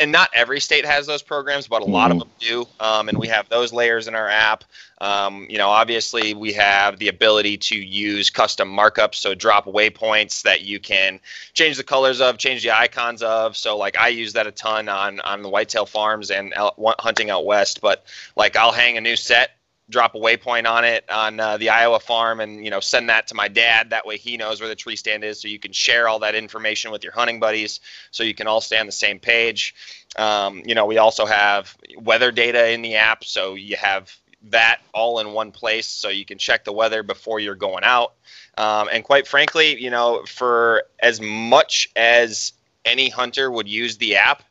and 0.00 0.10
not 0.10 0.30
every 0.34 0.60
state 0.60 0.84
has 0.84 1.06
those 1.06 1.22
programs, 1.22 1.68
but 1.68 1.82
a 1.82 1.84
lot 1.84 2.10
of 2.10 2.16
Mhm. 2.16 2.20
them 2.20 2.30
do. 2.40 2.68
Um, 2.80 3.08
and 3.08 3.18
we 3.18 3.28
have 3.28 3.48
those 3.48 3.72
layers 3.72 4.08
in 4.08 4.14
our 4.14 4.28
app. 4.28 4.64
Um, 5.00 5.46
you 5.50 5.58
know, 5.58 5.68
obviously 5.68 6.34
we 6.34 6.52
have 6.54 6.98
the 6.98 7.08
ability 7.08 7.58
to 7.58 7.76
use 7.76 8.30
custom 8.30 8.74
markups, 8.74 9.16
so 9.16 9.34
drop 9.34 9.66
waypoints 9.66 10.42
that 10.42 10.62
you 10.62 10.80
can 10.80 11.20
change 11.52 11.76
the 11.76 11.84
colors 11.84 12.20
of, 12.20 12.38
change 12.38 12.62
the 12.62 12.76
icons 12.76 13.22
of. 13.22 13.56
So 13.56 13.76
like 13.76 13.96
I 13.98 14.08
use 14.08 14.32
that 14.32 14.46
a 14.46 14.52
ton 14.52 14.88
on 14.88 15.20
on 15.20 15.42
the 15.42 15.48
whitetail 15.48 15.86
farms 15.86 16.30
and 16.30 16.52
out, 16.54 16.74
hunting 16.98 17.30
out 17.30 17.44
west. 17.44 17.80
But 17.80 18.04
like 18.36 18.56
I'll 18.56 18.72
hang 18.72 18.96
a 18.96 19.00
new 19.00 19.16
set 19.16 19.55
drop 19.88 20.14
a 20.14 20.18
waypoint 20.18 20.68
on 20.68 20.84
it 20.84 21.04
on 21.10 21.38
uh, 21.38 21.56
the 21.56 21.70
Iowa 21.70 22.00
farm 22.00 22.40
and 22.40 22.64
you 22.64 22.70
know 22.70 22.80
send 22.80 23.08
that 23.08 23.28
to 23.28 23.34
my 23.34 23.48
dad. 23.48 23.90
That 23.90 24.06
way 24.06 24.16
he 24.16 24.36
knows 24.36 24.60
where 24.60 24.68
the 24.68 24.74
tree 24.74 24.96
stand 24.96 25.24
is 25.24 25.40
so 25.40 25.48
you 25.48 25.58
can 25.58 25.72
share 25.72 26.08
all 26.08 26.18
that 26.20 26.34
information 26.34 26.90
with 26.90 27.04
your 27.04 27.12
hunting 27.12 27.38
buddies 27.38 27.80
so 28.10 28.22
you 28.22 28.34
can 28.34 28.46
all 28.46 28.60
stay 28.60 28.78
on 28.78 28.86
the 28.86 28.92
same 28.92 29.18
page. 29.18 29.74
Um, 30.16 30.62
you 30.64 30.74
know 30.74 30.86
we 30.86 30.98
also 30.98 31.26
have 31.26 31.76
weather 31.98 32.32
data 32.32 32.70
in 32.70 32.82
the 32.82 32.96
app 32.96 33.24
so 33.24 33.54
you 33.54 33.76
have 33.76 34.14
that 34.48 34.80
all 34.92 35.18
in 35.18 35.32
one 35.32 35.50
place 35.50 35.86
so 35.86 36.08
you 36.08 36.24
can 36.24 36.38
check 36.38 36.64
the 36.64 36.72
weather 36.72 37.02
before 37.02 37.40
you're 37.40 37.54
going 37.54 37.84
out. 37.84 38.14
Um, 38.58 38.88
and 38.92 39.04
quite 39.04 39.26
frankly 39.26 39.80
you 39.80 39.90
know 39.90 40.24
for 40.26 40.84
as 40.98 41.20
much 41.20 41.88
as 41.94 42.52
any 42.84 43.08
hunter 43.08 43.50
would 43.50 43.68
use 43.68 43.98
the 43.98 44.16
app 44.16 44.42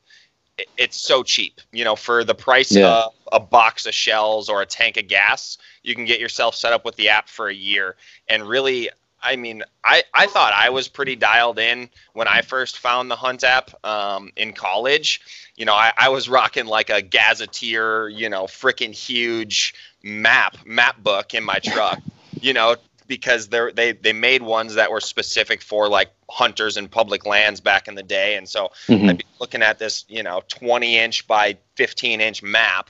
it's 0.77 0.97
so 0.97 1.23
cheap. 1.23 1.61
You 1.71 1.83
know 1.83 1.95
for 1.95 2.23
the 2.23 2.35
price 2.35 2.75
Yeah. 2.75 3.05
of 3.07 3.13
a 3.31 3.39
box 3.39 3.85
of 3.85 3.93
shells 3.93 4.49
or 4.49 4.61
a 4.61 4.65
tank 4.65 4.97
of 4.97 5.07
gas 5.07 5.57
you 5.83 5.95
can 5.95 6.05
get 6.05 6.19
yourself 6.19 6.55
set 6.55 6.73
up 6.73 6.85
with 6.85 6.95
the 6.95 7.09
app 7.09 7.27
for 7.29 7.47
a 7.47 7.53
year. 7.53 7.95
And 8.27 8.47
really 8.47 8.89
i 9.21 9.35
mean 9.35 9.63
i, 9.83 10.03
I 10.13 10.27
thought 10.27 10.53
i 10.55 10.69
was 10.69 10.87
pretty 10.87 11.15
dialed 11.15 11.57
in 11.57 11.89
when 12.13 12.27
i 12.27 12.41
first 12.41 12.77
found 12.77 13.09
the 13.09 13.15
hunt 13.15 13.43
app 13.43 13.71
um, 13.85 14.31
in 14.35 14.53
college. 14.53 15.21
You 15.55 15.65
know 15.65 15.73
I, 15.73 15.91
I 15.97 16.09
was 16.09 16.29
rocking 16.29 16.65
like 16.65 16.89
a 16.89 17.01
gazetteer 17.01 18.07
you 18.09 18.29
know 18.29 18.43
freaking 18.43 18.93
huge 18.93 19.73
map 20.03 20.57
map 20.65 21.01
book 21.03 21.33
in 21.33 21.43
my 21.43 21.59
truck. 21.59 21.99
You 22.41 22.53
know 22.53 22.75
because 23.07 23.47
they 23.47 23.71
they 23.73 23.91
they 23.93 24.13
made 24.13 24.41
ones 24.41 24.75
that 24.75 24.91
were 24.91 25.01
specific 25.01 25.61
for 25.61 25.89
like 25.89 26.09
hunters 26.29 26.77
and 26.77 26.89
public 26.89 27.25
lands 27.25 27.59
back 27.61 27.87
in 27.87 27.95
the 27.95 28.03
day, 28.03 28.35
and 28.35 28.47
so 28.47 28.71
mm-hmm. 28.87 29.09
I'd 29.09 29.17
be 29.19 29.25
looking 29.39 29.61
at 29.61 29.79
this 29.79 30.05
you 30.07 30.23
know 30.23 30.41
20 30.47 30.97
inch 30.97 31.27
by 31.27 31.57
15 31.75 32.21
inch 32.21 32.43
map, 32.43 32.89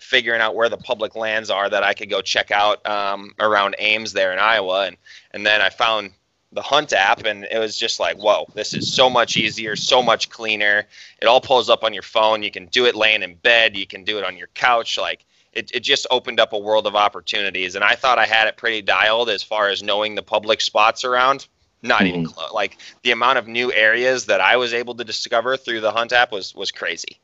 figuring 0.00 0.40
out 0.40 0.54
where 0.54 0.68
the 0.68 0.76
public 0.76 1.14
lands 1.16 1.50
are 1.50 1.68
that 1.68 1.82
I 1.82 1.94
could 1.94 2.10
go 2.10 2.20
check 2.20 2.50
out 2.50 2.84
um, 2.86 3.34
around 3.40 3.76
Ames 3.78 4.12
there 4.12 4.32
in 4.32 4.38
Iowa, 4.38 4.86
and 4.86 4.96
and 5.32 5.46
then 5.46 5.60
I 5.60 5.70
found 5.70 6.10
the 6.54 6.62
Hunt 6.62 6.92
app, 6.92 7.24
and 7.24 7.44
it 7.50 7.58
was 7.58 7.76
just 7.76 7.98
like, 7.98 8.16
whoa, 8.16 8.46
this 8.54 8.74
is 8.74 8.92
so 8.92 9.10
much 9.10 9.36
easier, 9.36 9.74
so 9.74 10.02
much 10.02 10.30
cleaner. 10.30 10.86
It 11.20 11.26
all 11.26 11.40
pulls 11.40 11.68
up 11.68 11.82
on 11.82 11.92
your 11.92 12.04
phone. 12.04 12.44
You 12.44 12.50
can 12.50 12.66
do 12.66 12.86
it 12.86 12.94
laying 12.94 13.22
in 13.22 13.34
bed. 13.34 13.76
You 13.76 13.86
can 13.86 14.04
do 14.04 14.18
it 14.18 14.24
on 14.24 14.36
your 14.36 14.46
couch. 14.54 14.96
Like 14.96 15.24
it, 15.54 15.70
it 15.72 15.80
just 15.80 16.06
opened 16.10 16.40
up 16.40 16.52
a 16.52 16.58
world 16.58 16.86
of 16.86 16.94
opportunities. 16.94 17.74
And 17.74 17.84
I 17.84 17.94
thought 17.94 18.18
I 18.18 18.26
had 18.26 18.48
it 18.48 18.56
pretty 18.56 18.82
dialed 18.82 19.28
as 19.28 19.42
far 19.42 19.68
as 19.68 19.82
knowing 19.82 20.14
the 20.14 20.22
public 20.22 20.60
spots 20.60 21.04
around. 21.04 21.46
Not 21.82 22.00
mm-hmm. 22.00 22.06
even 22.06 22.26
close. 22.26 22.52
Like 22.52 22.78
the 23.02 23.10
amount 23.10 23.38
of 23.38 23.46
new 23.46 23.72
areas 23.72 24.26
that 24.26 24.40
I 24.40 24.56
was 24.56 24.72
able 24.72 24.94
to 24.94 25.04
discover 25.04 25.56
through 25.56 25.80
the 25.80 25.92
Hunt 25.92 26.12
app 26.12 26.32
was 26.32 26.54
was 26.54 26.70
crazy. 26.70 27.18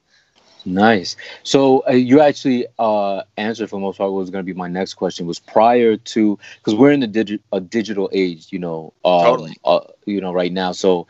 Nice. 0.67 1.17
So 1.43 1.83
uh, 1.89 1.93
you 1.93 2.21
actually 2.21 2.67
uh, 2.79 3.23
answered 3.39 3.71
for 3.71 3.81
most 3.81 3.97
part. 3.97 4.13
What 4.13 4.19
was 4.19 4.31
going 4.31 4.45
to 4.45 4.53
be 4.53 4.57
my 4.57 4.69
next 4.69 4.95
question 4.95 5.27
was 5.27 5.39
prior 5.39 5.97
to 5.97 6.39
because 6.59 6.75
we're 6.75 6.93
in 6.93 7.01
the 7.01 7.09
digi- 7.09 7.41
a 7.53 7.61
digital 7.61 8.11
age, 8.13 8.49
you 8.51 8.59
know, 8.59 8.93
um, 9.05 9.25
totally. 9.25 9.57
Uh, 9.65 9.81
you 10.05 10.21
know, 10.21 10.33
right 10.33 10.53
now. 10.53 10.73
So 10.73 11.07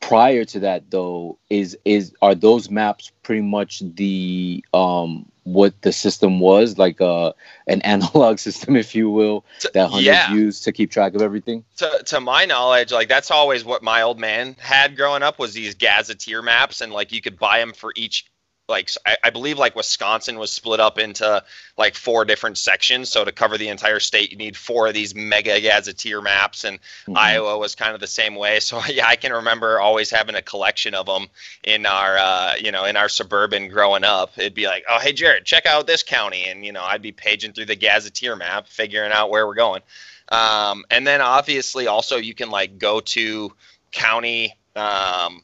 prior 0.00 0.44
to 0.46 0.60
that, 0.60 0.90
though, 0.90 1.38
is 1.50 1.78
is 1.84 2.12
are 2.22 2.34
those 2.34 2.70
maps 2.70 3.12
pretty 3.22 3.42
much 3.42 3.80
the 3.80 4.64
um 4.74 5.30
what 5.52 5.80
the 5.82 5.92
system 5.92 6.40
was 6.40 6.78
like 6.78 7.00
uh 7.00 7.32
an 7.66 7.80
analog 7.82 8.38
system 8.38 8.76
if 8.76 8.94
you 8.94 9.10
will 9.10 9.44
that 9.74 9.88
hunters 9.88 10.04
yeah. 10.04 10.32
used 10.32 10.64
to 10.64 10.72
keep 10.72 10.90
track 10.90 11.14
of 11.14 11.22
everything 11.22 11.64
to, 11.76 12.02
to 12.04 12.20
my 12.20 12.44
knowledge 12.44 12.92
like 12.92 13.08
that's 13.08 13.30
always 13.30 13.64
what 13.64 13.82
my 13.82 14.02
old 14.02 14.18
man 14.18 14.56
had 14.58 14.96
growing 14.96 15.22
up 15.22 15.38
was 15.38 15.54
these 15.54 15.74
gazetteer 15.74 16.42
maps 16.42 16.80
and 16.80 16.92
like 16.92 17.12
you 17.12 17.20
could 17.20 17.38
buy 17.38 17.58
them 17.58 17.72
for 17.72 17.92
each 17.96 18.26
like 18.68 18.90
I, 19.06 19.16
I, 19.24 19.30
believe 19.30 19.58
like 19.58 19.74
Wisconsin 19.74 20.38
was 20.38 20.52
split 20.52 20.78
up 20.78 20.98
into 20.98 21.42
like 21.78 21.94
four 21.94 22.24
different 22.24 22.58
sections. 22.58 23.08
So 23.08 23.24
to 23.24 23.32
cover 23.32 23.56
the 23.56 23.68
entire 23.68 23.98
state, 23.98 24.30
you 24.30 24.36
need 24.36 24.56
four 24.56 24.88
of 24.88 24.94
these 24.94 25.14
mega 25.14 25.60
gazetteer 25.60 26.20
maps, 26.20 26.64
and 26.64 26.78
mm-hmm. 26.78 27.16
Iowa 27.16 27.56
was 27.58 27.74
kind 27.74 27.94
of 27.94 28.00
the 28.00 28.06
same 28.06 28.34
way. 28.34 28.60
So 28.68 28.82
yeah, 28.86 29.06
I 29.06 29.16
can 29.16 29.32
remember 29.32 29.80
always 29.80 30.10
having 30.10 30.34
a 30.34 30.42
collection 30.42 30.92
of 30.92 31.06
them 31.06 31.28
in 31.64 31.86
our 31.86 32.18
uh, 32.18 32.54
you 32.60 32.70
know 32.70 32.84
in 32.84 32.96
our 32.96 33.08
suburban 33.08 33.68
growing 33.68 34.04
up. 34.04 34.32
It'd 34.36 34.52
be 34.52 34.66
like, 34.66 34.84
oh 34.88 34.98
hey 34.98 35.14
Jared, 35.14 35.46
check 35.46 35.64
out 35.64 35.86
this 35.86 36.02
county, 36.02 36.44
and 36.44 36.66
you 36.66 36.72
know 36.72 36.82
I'd 36.82 37.00
be 37.00 37.12
paging 37.12 37.54
through 37.54 37.66
the 37.66 37.76
gazetteer 37.76 38.36
map, 38.36 38.68
figuring 38.68 39.12
out 39.12 39.30
where 39.30 39.46
we're 39.46 39.54
going. 39.54 39.80
Um, 40.28 40.84
and 40.90 41.06
then 41.06 41.22
obviously 41.22 41.86
also 41.86 42.16
you 42.16 42.34
can 42.34 42.50
like 42.50 42.78
go 42.78 43.00
to 43.00 43.52
county 43.90 44.54
um, 44.76 45.42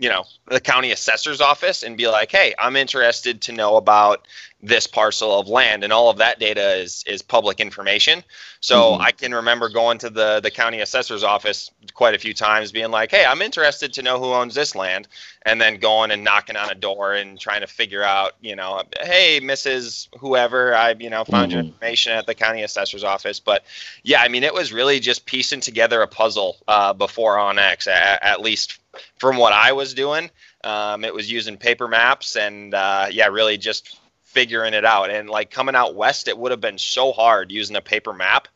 you 0.00 0.08
know 0.08 0.24
the 0.48 0.60
county 0.60 0.90
assessor's 0.90 1.40
office 1.40 1.82
and 1.82 1.96
be 1.96 2.08
like 2.08 2.32
hey 2.32 2.54
i'm 2.58 2.74
interested 2.74 3.40
to 3.42 3.52
know 3.52 3.76
about 3.76 4.26
this 4.62 4.86
parcel 4.86 5.38
of 5.38 5.48
land 5.48 5.84
and 5.84 5.92
all 5.92 6.10
of 6.10 6.16
that 6.18 6.38
data 6.38 6.74
is 6.74 7.04
is 7.06 7.22
public 7.22 7.60
information 7.60 8.24
so 8.60 8.92
mm-hmm. 8.92 9.02
i 9.02 9.10
can 9.10 9.34
remember 9.34 9.68
going 9.68 9.98
to 9.98 10.10
the 10.10 10.40
the 10.40 10.50
county 10.50 10.80
assessor's 10.80 11.22
office 11.22 11.70
quite 11.94 12.14
a 12.14 12.18
few 12.18 12.34
times 12.34 12.72
being 12.72 12.90
like 12.90 13.10
hey 13.10 13.24
i'm 13.26 13.42
interested 13.42 13.92
to 13.92 14.02
know 14.02 14.18
who 14.18 14.32
owns 14.32 14.54
this 14.54 14.74
land 14.74 15.06
and 15.42 15.60
then 15.60 15.78
going 15.78 16.10
and 16.10 16.24
knocking 16.24 16.56
on 16.56 16.70
a 16.70 16.74
door 16.74 17.12
and 17.12 17.38
trying 17.38 17.60
to 17.60 17.66
figure 17.66 18.02
out 18.02 18.32
you 18.40 18.56
know 18.56 18.82
hey 19.02 19.38
mrs 19.42 20.08
whoever 20.18 20.74
i 20.74 20.94
you 20.98 21.10
know 21.10 21.24
found 21.24 21.52
mm-hmm. 21.52 21.58
your 21.58 21.60
information 21.60 22.12
at 22.12 22.26
the 22.26 22.34
county 22.34 22.62
assessor's 22.62 23.04
office 23.04 23.38
but 23.38 23.64
yeah 24.02 24.22
i 24.22 24.28
mean 24.28 24.44
it 24.44 24.54
was 24.54 24.72
really 24.72 24.98
just 24.98 25.26
piecing 25.26 25.60
together 25.60 26.00
a 26.00 26.06
puzzle 26.06 26.56
uh, 26.68 26.92
before 26.92 27.36
onX 27.36 27.86
at, 27.86 28.22
at 28.22 28.40
least 28.40 28.79
from 29.18 29.36
what 29.36 29.52
I 29.52 29.72
was 29.72 29.94
doing, 29.94 30.30
um, 30.64 31.04
it 31.04 31.14
was 31.14 31.30
using 31.30 31.56
paper 31.56 31.88
maps 31.88 32.36
and 32.36 32.74
uh, 32.74 33.06
yeah, 33.10 33.28
really 33.28 33.56
just 33.56 33.98
figuring 34.24 34.74
it 34.74 34.84
out. 34.84 35.10
And 35.10 35.28
like 35.28 35.50
coming 35.50 35.74
out 35.74 35.94
west, 35.94 36.28
it 36.28 36.38
would 36.38 36.50
have 36.50 36.60
been 36.60 36.78
so 36.78 37.12
hard 37.12 37.50
using 37.50 37.76
a 37.76 37.80
paper 37.80 38.12
map 38.12 38.48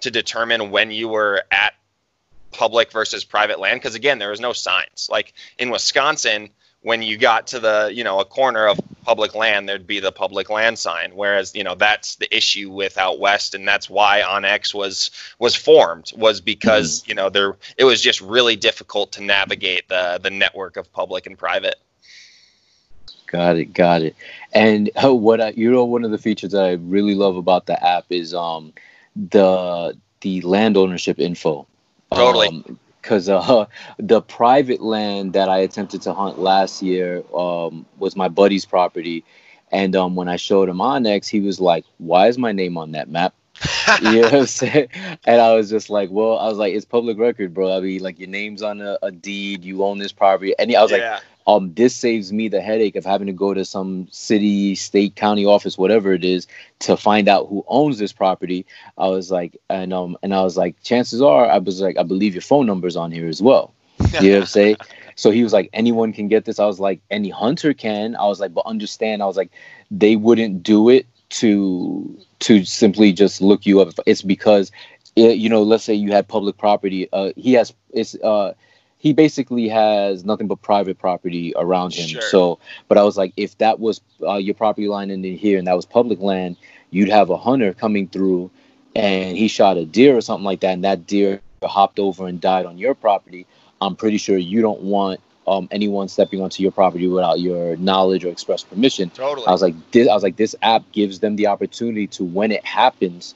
to 0.00 0.10
determine 0.10 0.70
when 0.70 0.90
you 0.90 1.08
were 1.08 1.42
at 1.50 1.74
public 2.52 2.90
versus 2.90 3.24
private 3.24 3.60
land 3.60 3.80
because 3.80 3.94
again, 3.94 4.18
there 4.18 4.30
was 4.30 4.40
no 4.40 4.52
signs. 4.52 5.08
Like 5.10 5.34
in 5.58 5.70
Wisconsin, 5.70 6.50
when 6.82 7.02
you 7.02 7.18
got 7.18 7.46
to 7.48 7.60
the 7.60 7.90
you 7.92 8.02
know 8.04 8.20
a 8.20 8.24
corner 8.24 8.66
of 8.66 8.80
public 9.02 9.34
land 9.34 9.68
there'd 9.68 9.86
be 9.86 10.00
the 10.00 10.12
public 10.12 10.48
land 10.50 10.78
sign. 10.78 11.12
Whereas 11.14 11.54
you 11.54 11.64
know 11.64 11.74
that's 11.74 12.16
the 12.16 12.34
issue 12.34 12.70
with 12.70 12.98
out 12.98 13.18
west 13.18 13.54
and 13.54 13.66
that's 13.66 13.90
why 13.90 14.22
onX 14.24 14.74
was 14.74 15.10
was 15.38 15.54
formed 15.54 16.12
was 16.16 16.40
because 16.40 17.00
mm-hmm. 17.00 17.10
you 17.10 17.14
know 17.14 17.28
there 17.28 17.56
it 17.76 17.84
was 17.84 18.00
just 18.00 18.20
really 18.20 18.56
difficult 18.56 19.12
to 19.12 19.22
navigate 19.22 19.88
the 19.88 20.20
the 20.22 20.30
network 20.30 20.76
of 20.76 20.92
public 20.92 21.26
and 21.26 21.38
private. 21.38 21.76
Got 23.26 23.56
it 23.56 23.72
got 23.72 24.02
it. 24.02 24.16
And 24.52 24.90
oh, 24.96 25.14
what 25.14 25.40
I, 25.40 25.50
you 25.50 25.70
know 25.70 25.84
one 25.84 26.04
of 26.04 26.10
the 26.10 26.18
features 26.18 26.52
that 26.52 26.64
i 26.64 26.72
really 26.72 27.14
love 27.14 27.36
about 27.36 27.66
the 27.66 27.82
app 27.84 28.06
is 28.10 28.34
um 28.34 28.72
the 29.16 29.96
the 30.20 30.40
land 30.42 30.76
ownership 30.76 31.18
info. 31.18 31.66
Totally. 32.12 32.48
Um, 32.48 32.78
because 33.00 33.28
uh, 33.28 33.66
the 33.98 34.22
private 34.22 34.80
land 34.82 35.34
that 35.34 35.48
I 35.48 35.58
attempted 35.58 36.02
to 36.02 36.14
hunt 36.14 36.38
last 36.38 36.82
year 36.82 37.22
um, 37.34 37.86
was 37.98 38.16
my 38.16 38.28
buddy's 38.28 38.66
property. 38.66 39.24
And 39.72 39.96
um, 39.96 40.16
when 40.16 40.28
I 40.28 40.36
showed 40.36 40.68
him 40.68 40.78
onX, 40.78 41.28
he 41.28 41.40
was 41.40 41.60
like, 41.60 41.84
Why 41.98 42.28
is 42.28 42.38
my 42.38 42.52
name 42.52 42.76
on 42.78 42.92
that 42.92 43.08
map? 43.08 43.34
you 44.02 44.12
know 44.12 44.20
what 44.22 44.34
I'm 44.34 44.46
saying? 44.46 44.88
And 45.24 45.40
I 45.40 45.54
was 45.54 45.70
just 45.70 45.90
like, 45.90 46.10
Well, 46.10 46.38
I 46.38 46.48
was 46.48 46.58
like, 46.58 46.74
It's 46.74 46.84
public 46.84 47.18
record, 47.18 47.54
bro. 47.54 47.76
I 47.76 47.80
mean, 47.80 48.02
like, 48.02 48.18
your 48.18 48.28
name's 48.28 48.62
on 48.62 48.80
a, 48.80 48.98
a 49.02 49.10
deed, 49.10 49.64
you 49.64 49.84
own 49.84 49.98
this 49.98 50.12
property. 50.12 50.54
And 50.58 50.74
I 50.74 50.82
was 50.82 50.90
yeah. 50.90 51.14
like, 51.14 51.22
um, 51.46 51.72
this 51.74 51.96
saves 51.96 52.32
me 52.32 52.48
the 52.48 52.60
headache 52.60 52.96
of 52.96 53.04
having 53.04 53.26
to 53.26 53.32
go 53.32 53.54
to 53.54 53.64
some 53.64 54.06
city, 54.10 54.74
state, 54.74 55.16
county 55.16 55.44
office, 55.44 55.76
whatever 55.76 56.12
it 56.12 56.24
is, 56.24 56.46
to 56.80 56.96
find 56.96 57.28
out 57.28 57.48
who 57.48 57.64
owns 57.66 57.98
this 57.98 58.12
property. 58.12 58.66
I 58.98 59.08
was 59.08 59.30
like, 59.30 59.60
and 59.68 59.92
um, 59.92 60.16
and 60.22 60.34
I 60.34 60.42
was 60.42 60.56
like, 60.56 60.80
chances 60.82 61.20
are, 61.20 61.46
I 61.46 61.58
was 61.58 61.80
like, 61.80 61.98
I 61.98 62.02
believe 62.02 62.34
your 62.34 62.42
phone 62.42 62.66
number's 62.66 62.96
on 62.96 63.10
here 63.10 63.28
as 63.28 63.42
well. 63.42 63.74
You 64.20 64.30
know 64.30 64.34
what 64.34 64.40
I'm 64.42 64.46
saying? 64.46 64.76
So 65.16 65.30
he 65.30 65.42
was 65.42 65.52
like, 65.52 65.70
anyone 65.72 66.12
can 66.12 66.28
get 66.28 66.44
this. 66.44 66.58
I 66.58 66.66
was 66.66 66.80
like, 66.80 67.00
any 67.10 67.30
hunter 67.30 67.74
can. 67.74 68.16
I 68.16 68.26
was 68.26 68.40
like, 68.40 68.54
but 68.54 68.64
understand, 68.66 69.22
I 69.22 69.26
was 69.26 69.36
like, 69.36 69.50
they 69.90 70.16
wouldn't 70.16 70.62
do 70.62 70.88
it 70.88 71.06
to 71.30 72.18
to 72.40 72.64
simply 72.64 73.12
just 73.12 73.40
look 73.40 73.66
you 73.66 73.80
up. 73.80 73.94
It's 74.06 74.22
because, 74.22 74.72
it, 75.16 75.38
you 75.38 75.48
know, 75.48 75.62
let's 75.62 75.84
say 75.84 75.94
you 75.94 76.12
had 76.12 76.28
public 76.28 76.56
property. 76.58 77.08
Uh, 77.12 77.32
he 77.36 77.52
has 77.54 77.72
it's 77.90 78.14
uh 78.16 78.54
he 78.98 79.14
basically 79.14 79.66
has 79.68 80.26
nothing 80.26 80.46
but 80.46 80.60
private 80.60 80.98
property 80.98 81.54
around 81.56 81.94
him. 81.94 82.06
Sure. 82.06 82.20
So, 82.20 82.58
but 82.86 82.98
I 82.98 83.02
was 83.02 83.16
like, 83.16 83.32
if 83.36 83.56
that 83.56 83.80
was 83.80 84.02
uh, 84.22 84.36
your 84.36 84.54
property 84.54 84.88
line 84.88 85.10
in 85.10 85.24
here 85.24 85.58
and 85.58 85.66
that 85.66 85.74
was 85.74 85.86
public 85.86 86.20
land, 86.20 86.56
you'd 86.90 87.08
have 87.08 87.30
a 87.30 87.38
hunter 87.38 87.72
coming 87.72 88.08
through 88.08 88.50
and 88.94 89.38
he 89.38 89.48
shot 89.48 89.78
a 89.78 89.86
deer 89.86 90.16
or 90.16 90.20
something 90.20 90.44
like 90.44 90.60
that, 90.60 90.72
and 90.72 90.84
that 90.84 91.06
deer 91.06 91.40
hopped 91.64 91.98
over 91.98 92.26
and 92.26 92.40
died 92.40 92.66
on 92.66 92.76
your 92.76 92.94
property. 92.94 93.46
I'm 93.80 93.96
pretty 93.96 94.18
sure 94.18 94.36
you 94.36 94.60
don't 94.60 94.82
want 94.82 95.20
um, 95.46 95.68
anyone 95.70 96.08
stepping 96.08 96.40
onto 96.40 96.62
your 96.62 96.72
property 96.72 97.08
without 97.08 97.40
your 97.40 97.76
knowledge 97.76 98.24
or 98.24 98.28
express 98.28 98.62
permission. 98.62 99.10
Totally. 99.10 99.46
I 99.46 99.52
was 99.52 99.62
like, 99.62 99.74
this, 99.90 100.08
I 100.08 100.14
was 100.14 100.22
like, 100.22 100.36
this 100.36 100.54
app 100.62 100.90
gives 100.92 101.20
them 101.20 101.36
the 101.36 101.46
opportunity 101.48 102.06
to, 102.08 102.24
when 102.24 102.52
it 102.52 102.64
happens, 102.64 103.34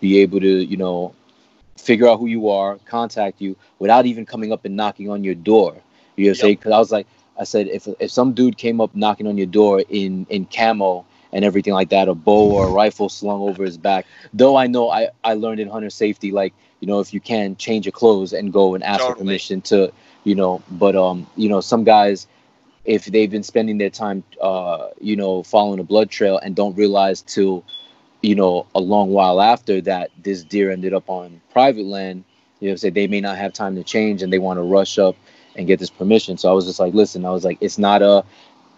be 0.00 0.18
able 0.18 0.40
to, 0.40 0.64
you 0.64 0.76
know, 0.76 1.14
figure 1.76 2.08
out 2.08 2.18
who 2.18 2.26
you 2.26 2.48
are, 2.50 2.78
contact 2.86 3.40
you 3.40 3.56
without 3.78 4.06
even 4.06 4.26
coming 4.26 4.52
up 4.52 4.64
and 4.64 4.76
knocking 4.76 5.10
on 5.10 5.24
your 5.24 5.34
door. 5.34 5.76
You 6.16 6.26
know 6.26 6.30
what 6.30 6.44
I'm? 6.44 6.50
Because 6.52 6.72
I 6.72 6.78
was 6.78 6.92
like, 6.92 7.06
I 7.38 7.44
said, 7.44 7.68
if 7.68 7.86
if 8.00 8.10
some 8.10 8.32
dude 8.32 8.56
came 8.56 8.80
up 8.80 8.94
knocking 8.94 9.26
on 9.26 9.36
your 9.36 9.46
door 9.46 9.82
in 9.88 10.26
in 10.30 10.46
camo 10.46 11.04
and 11.32 11.44
everything 11.44 11.74
like 11.74 11.90
that, 11.90 12.08
a 12.08 12.14
bow 12.14 12.52
or 12.52 12.66
a 12.66 12.70
rifle 12.70 13.08
slung 13.08 13.40
over 13.40 13.64
his 13.64 13.76
back, 13.76 14.06
though 14.32 14.56
I 14.56 14.66
know 14.66 14.90
I 14.90 15.08
I 15.24 15.34
learned 15.34 15.60
in 15.60 15.68
hunter 15.68 15.90
safety, 15.90 16.32
like 16.32 16.54
you 16.80 16.86
know, 16.88 17.00
if 17.00 17.12
you 17.14 17.20
can 17.20 17.56
change 17.56 17.86
your 17.86 17.92
clothes 17.92 18.32
and 18.32 18.52
go 18.52 18.74
and 18.74 18.84
ask 18.84 19.00
totally. 19.00 19.14
for 19.14 19.18
permission 19.18 19.60
to, 19.62 19.92
you 20.24 20.34
know, 20.34 20.62
but 20.70 20.94
um, 20.96 21.26
you 21.36 21.48
know, 21.48 21.60
some 21.60 21.84
guys. 21.84 22.26
If 22.84 23.06
they've 23.06 23.28
been 23.30 23.42
spending 23.42 23.78
their 23.78 23.90
time, 23.90 24.22
uh, 24.40 24.90
you 25.00 25.16
know, 25.16 25.42
following 25.42 25.80
a 25.80 25.82
blood 25.82 26.08
trail 26.08 26.38
and 26.38 26.54
don't 26.54 26.76
realize 26.76 27.20
till 27.20 27.64
you 28.22 28.34
know, 28.34 28.66
a 28.74 28.80
long 28.80 29.10
while 29.12 29.40
after 29.40 29.80
that, 29.82 30.10
this 30.22 30.42
deer 30.42 30.70
ended 30.70 30.92
up 30.94 31.08
on 31.08 31.40
private 31.52 31.84
land. 31.84 32.24
You 32.60 32.70
know, 32.70 32.76
say 32.76 32.90
they 32.90 33.06
may 33.06 33.20
not 33.20 33.36
have 33.36 33.52
time 33.52 33.76
to 33.76 33.84
change 33.84 34.22
and 34.22 34.32
they 34.32 34.38
want 34.38 34.58
to 34.58 34.62
rush 34.62 34.98
up 34.98 35.16
and 35.54 35.66
get 35.66 35.78
this 35.78 35.90
permission. 35.90 36.36
So 36.36 36.50
I 36.50 36.52
was 36.52 36.66
just 36.66 36.80
like, 36.80 36.94
listen, 36.94 37.24
I 37.24 37.30
was 37.30 37.44
like, 37.44 37.58
it's 37.60 37.78
not 37.78 38.02
a, 38.02 38.24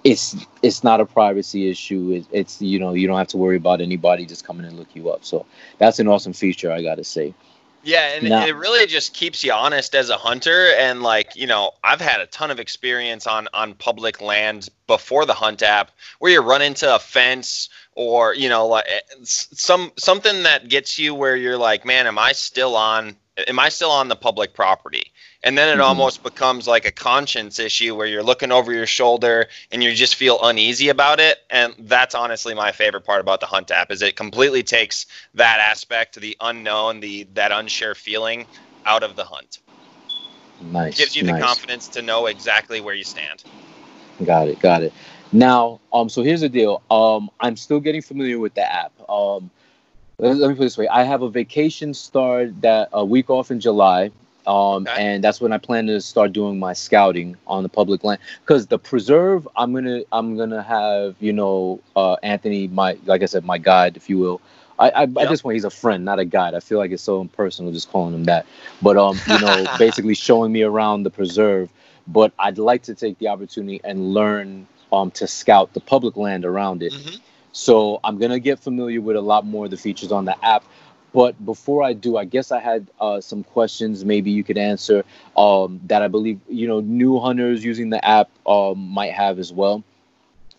it's 0.05 0.37
it's 0.63 0.85
not 0.85 1.01
a 1.01 1.07
privacy 1.07 1.71
issue. 1.71 2.13
It, 2.13 2.27
it's 2.33 2.63
you 2.63 2.79
know, 2.79 2.95
you 2.95 3.07
don't 3.07 3.19
have 3.19 3.29
to 3.29 3.37
worry 3.37 3.57
about 3.57 3.81
anybody 3.81 4.27
just 4.27 4.45
coming 4.45 4.67
and 4.67 4.79
look 4.79 4.89
you 4.95 5.11
up. 5.11 5.25
So 5.25 5.47
that's 5.79 5.99
an 5.99 6.09
awesome 6.09 6.33
feature, 6.33 6.71
I 6.71 6.83
gotta 6.83 7.05
say. 7.05 7.35
Yeah, 7.83 8.15
and 8.15 8.29
no. 8.29 8.45
it 8.45 8.57
really 8.57 8.87
just 8.87 9.15
keeps 9.15 9.45
you 9.45 9.53
honest 9.53 9.95
as 9.95 10.11
a 10.11 10.17
hunter. 10.17 10.73
And 10.77 11.03
like, 11.03 11.37
you 11.37 11.47
know, 11.47 11.71
I've 11.83 12.01
had 12.01 12.21
a 12.21 12.27
ton 12.27 12.51
of 12.51 12.59
experience 12.61 13.27
on 13.27 13.49
on 13.55 13.75
public 13.75 14.21
land 14.21 14.69
before 14.87 15.25
the 15.27 15.35
Hunt 15.35 15.63
app, 15.63 15.93
where 16.19 16.33
you 16.33 16.41
run 16.41 16.63
into 16.63 16.93
a 16.93 16.99
fence 16.99 17.69
or 17.95 18.35
you 18.35 18.49
know, 18.49 18.67
like 18.67 18.85
eh, 18.89 19.01
some 19.23 19.93
something 19.97 20.43
that 20.43 20.69
gets 20.69 20.99
you 20.99 21.15
where 21.15 21.37
you're 21.37 21.59
like, 21.59 21.85
man, 21.85 22.07
am 22.07 22.19
I 22.19 22.33
still 22.33 22.77
on? 22.77 23.17
Am 23.47 23.59
I 23.59 23.69
still 23.69 23.91
on 23.91 24.09
the 24.09 24.17
public 24.17 24.55
property? 24.55 25.13
and 25.45 25.57
then 25.57 25.69
it 25.69 25.73
mm-hmm. 25.73 25.83
almost 25.83 26.23
becomes 26.23 26.67
like 26.67 26.85
a 26.85 26.91
conscience 26.91 27.59
issue 27.59 27.95
where 27.95 28.07
you're 28.07 28.23
looking 28.23 28.51
over 28.51 28.73
your 28.73 28.87
shoulder 28.87 29.47
and 29.71 29.83
you 29.83 29.95
just 29.95 30.15
feel 30.15 30.39
uneasy 30.43 30.89
about 30.89 31.21
it 31.21 31.39
and 31.51 31.75
that's 31.81 32.15
honestly 32.15 32.55
my 32.55 32.73
favorite 32.73 33.05
part 33.05 33.21
about 33.21 33.41
the 33.41 33.47
hunt 33.47 33.71
app 33.71 33.91
is 33.91 34.03
it 34.03 34.17
completely 34.17 34.63
takes 34.63 35.07
that 35.35 35.59
aspect 35.61 36.21
the 36.21 36.37
unknown 36.41 37.01
the 37.01 37.27
that 37.35 37.53
unsure 37.53 37.95
feeling 37.95 38.47
out 38.87 39.03
of 39.03 39.17
the 39.17 39.25
hunt 39.25 39.59
nice 40.61 40.97
gives 40.97 41.15
you 41.15 41.23
the 41.23 41.33
nice. 41.33 41.43
confidence 41.43 41.89
to 41.89 42.03
know 42.03 42.27
exactly 42.27 42.81
where 42.81 42.95
you 42.95 43.05
stand 43.05 43.45
got 44.25 44.49
it 44.49 44.59
got 44.61 44.83
it 44.83 44.93
now 45.31 45.79
um 45.93 46.09
so 46.09 46.23
here's 46.23 46.41
the 46.41 46.49
deal 46.49 46.83
um 46.91 47.31
i'm 47.41 47.57
still 47.57 47.81
getting 47.81 48.03
familiar 48.03 48.39
with 48.39 48.55
the 48.55 48.73
app 48.73 48.93
um 49.09 49.51
let 50.19 50.37
me 50.37 50.55
put 50.55 50.63
it 50.63 50.67
this 50.67 50.79
way 50.79 50.89
i 50.89 51.03
have 51.03 51.23
a 51.23 51.31
vacation 51.31 51.95
start 51.95 52.61
that 52.61 52.89
a 52.93 53.05
week 53.05 53.31
off 53.31 53.51
in 53.51 53.61
july 53.61 54.11
um, 54.49 54.87
okay. 54.89 54.95
and 54.97 55.23
that's 55.23 55.43
when 55.43 55.53
I 55.53 55.59
plan 55.59 55.87
to 55.89 56.01
start 56.01 56.33
doing 56.33 56.59
my 56.59 56.73
scouting 56.73 57.37
on 57.47 57.63
the 57.63 57.69
public 57.69 58.03
land. 58.03 58.19
Because 58.41 58.67
the 58.67 58.79
preserve, 58.79 59.47
I'm 59.55 59.75
gonna 59.75 60.05
I'm 60.11 60.39
gonna 60.39 60.63
have 60.63 61.17
you 61.21 61.35
know 61.35 61.81
uh, 61.95 62.17
Anthony, 62.23 62.67
my 62.67 62.97
like 63.05 63.23
I 63.23 63.27
said, 63.27 63.45
my 63.45 63.59
guide, 63.59 63.99
if 63.99 64.09
you 64.09 64.17
will. 64.17 64.41
I 64.79 64.89
I, 64.89 65.01
yep. 65.03 65.19
I 65.19 65.27
just 65.27 65.45
want 65.45 65.57
he's 65.57 65.65
a 65.65 65.71
friend, 65.71 66.03
not 66.07 66.19
a 66.19 66.25
guide. 66.25 66.55
I 66.55 66.61
feel 66.61 66.79
like 66.79 66.93
it's 66.93 67.03
so 67.03 67.21
impersonal 67.21 67.73
just 67.73 67.93
calling 67.93 68.15
him 68.15 68.25
that. 68.25 68.47
But 68.81 68.97
um, 68.97 69.19
you 69.27 69.39
know, 69.39 69.67
basically 69.79 70.15
showing 70.15 70.51
me 70.51 70.63
around 70.63 71.03
the 71.03 71.11
preserve. 71.11 71.69
But 72.07 72.33
I'd 72.39 72.57
like 72.57 72.85
to 72.85 72.95
take 72.95 73.19
the 73.19 73.29
opportunity 73.29 73.83
and 73.85 74.15
learn 74.15 74.67
um 74.91 75.11
to 75.11 75.27
scout 75.27 75.75
the 75.75 75.81
public 75.81 76.17
land 76.17 76.47
around 76.47 76.83
it. 76.83 76.95
Mm-hmm. 76.95 77.17
So 77.53 78.01
I'm 78.05 78.19
gonna 78.19 78.39
get 78.41 78.59
familiar 78.59 79.01
with 79.01 79.17
a 79.17 79.21
lot 79.21 79.47
more 79.47 79.65
of 79.67 79.71
the 79.71 79.77
features 79.77 80.13
on 80.13 80.25
the 80.25 80.45
app. 80.45 80.65
But 81.13 81.43
before 81.45 81.83
I 81.83 81.95
do, 81.95 82.17
I 82.17 82.25
guess 82.25 82.53
I 82.53 82.61
had 82.61 82.87
uh, 83.01 83.21
some 83.21 83.43
questions 83.43 84.05
maybe 84.05 84.31
you 84.31 84.45
could 84.45 84.59
answer 84.59 85.05
um, 85.37 85.81
that 85.87 86.03
I 86.03 86.09
believe 86.09 86.41
you 86.49 86.69
know 86.69 86.81
new 86.81 87.19
hunters 87.19 87.65
using 87.65 87.91
the 87.91 88.05
app 88.05 88.29
um, 88.47 88.79
might 88.79 89.13
have 89.13 89.39
as 89.39 89.53
well. 89.53 89.83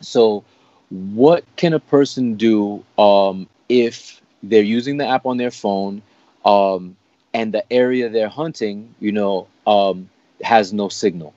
So, 0.02 0.43
what 0.89 1.43
can 1.56 1.73
a 1.73 1.80
person 1.80 2.36
do 2.36 2.84
um, 2.97 3.47
if 3.67 4.21
they're 4.43 4.63
using 4.63 4.97
the 4.97 5.08
app 5.08 5.25
on 5.25 5.38
their 5.38 5.52
phone 5.52 6.02
um, 6.45 6.95
and 7.34 7.54
the 7.54 7.71
area 7.71 8.10
they're 8.10 8.30
hunting, 8.30 8.95
you 8.99 9.12
know, 9.12 9.47
um, 9.67 10.10
has 10.41 10.73
no 10.73 10.89
signal? 10.89 11.34